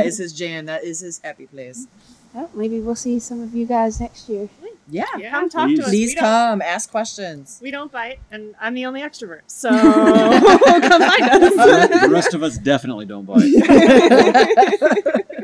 is 0.06 0.18
his 0.18 0.32
jam. 0.34 0.66
That 0.66 0.84
is 0.86 1.02
his 1.02 1.20
happy 1.24 1.48
place. 1.48 1.88
Well, 2.34 2.50
maybe 2.54 2.80
we'll 2.80 2.96
see 2.96 3.20
some 3.20 3.42
of 3.42 3.54
you 3.54 3.66
guys 3.66 4.00
next 4.00 4.30
year. 4.30 4.48
Yeah. 4.88 5.06
Yeah, 5.18 5.32
come 5.32 5.50
talk 5.50 5.68
please. 5.68 5.78
to 5.80 5.84
us. 5.84 5.90
Please 5.90 6.10
we 6.12 6.16
come, 6.16 6.62
ask 6.62 6.92
questions. 6.92 7.60
we 7.62 7.72
don't 7.72 7.92
bite, 7.92 8.20
and 8.32 8.54
I'm 8.60 8.74
the 8.74 8.86
only 8.86 9.02
extrovert. 9.02 9.42
So 9.48 9.70
come 9.80 11.02
find 11.02 11.24
us. 11.24 12.02
the 12.02 12.10
rest 12.10 12.34
of 12.34 12.44
us 12.44 12.58
definitely 12.58 13.06
don't 13.06 13.26
bite. 13.26 13.44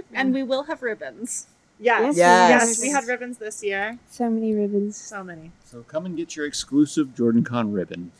and 0.13 0.33
we 0.33 0.43
will 0.43 0.63
have 0.63 0.81
ribbons. 0.81 1.47
Yes. 1.79 2.15
Yes. 2.15 2.77
yes. 2.77 2.81
We 2.81 2.89
had 2.89 3.05
ribbons 3.07 3.39
this 3.39 3.63
year. 3.63 3.97
So 4.11 4.29
many 4.29 4.53
ribbons. 4.53 4.95
So 4.95 5.23
many. 5.23 5.51
So 5.65 5.81
come 5.83 6.05
and 6.05 6.15
get 6.15 6.35
your 6.35 6.45
exclusive 6.45 7.15
Jordan 7.15 7.43
Con 7.43 7.71
ribbon. 7.71 8.11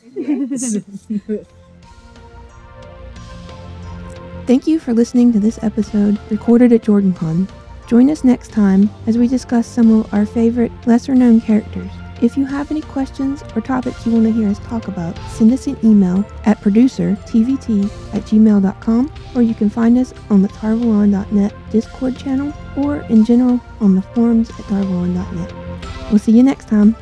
Thank 4.46 4.66
you 4.66 4.80
for 4.80 4.92
listening 4.92 5.32
to 5.32 5.38
this 5.38 5.62
episode 5.62 6.18
recorded 6.28 6.72
at 6.72 6.82
JordanCon. 6.82 7.48
Join 7.92 8.08
us 8.08 8.24
next 8.24 8.52
time 8.52 8.88
as 9.06 9.18
we 9.18 9.28
discuss 9.28 9.66
some 9.66 10.00
of 10.00 10.14
our 10.14 10.24
favorite 10.24 10.72
lesser 10.86 11.14
known 11.14 11.42
characters. 11.42 11.90
If 12.22 12.38
you 12.38 12.46
have 12.46 12.70
any 12.70 12.80
questions 12.80 13.44
or 13.54 13.60
topics 13.60 14.06
you 14.06 14.12
want 14.12 14.24
to 14.24 14.32
hear 14.32 14.48
us 14.48 14.58
talk 14.60 14.88
about, 14.88 15.14
send 15.28 15.52
us 15.52 15.66
an 15.66 15.76
email 15.84 16.24
at 16.46 16.58
producertvt 16.62 18.14
at 18.14 18.22
gmail.com 18.22 19.12
or 19.34 19.42
you 19.42 19.54
can 19.54 19.68
find 19.68 19.98
us 19.98 20.14
on 20.30 20.40
the 20.40 20.48
tarvalon.net 20.48 21.54
Discord 21.70 22.16
channel 22.16 22.54
or 22.78 23.02
in 23.10 23.26
general 23.26 23.60
on 23.80 23.94
the 23.94 24.00
forums 24.00 24.48
at 24.48 24.64
tarvalon.net. 24.70 25.52
We'll 26.08 26.18
see 26.18 26.32
you 26.32 26.42
next 26.42 26.68
time. 26.68 26.96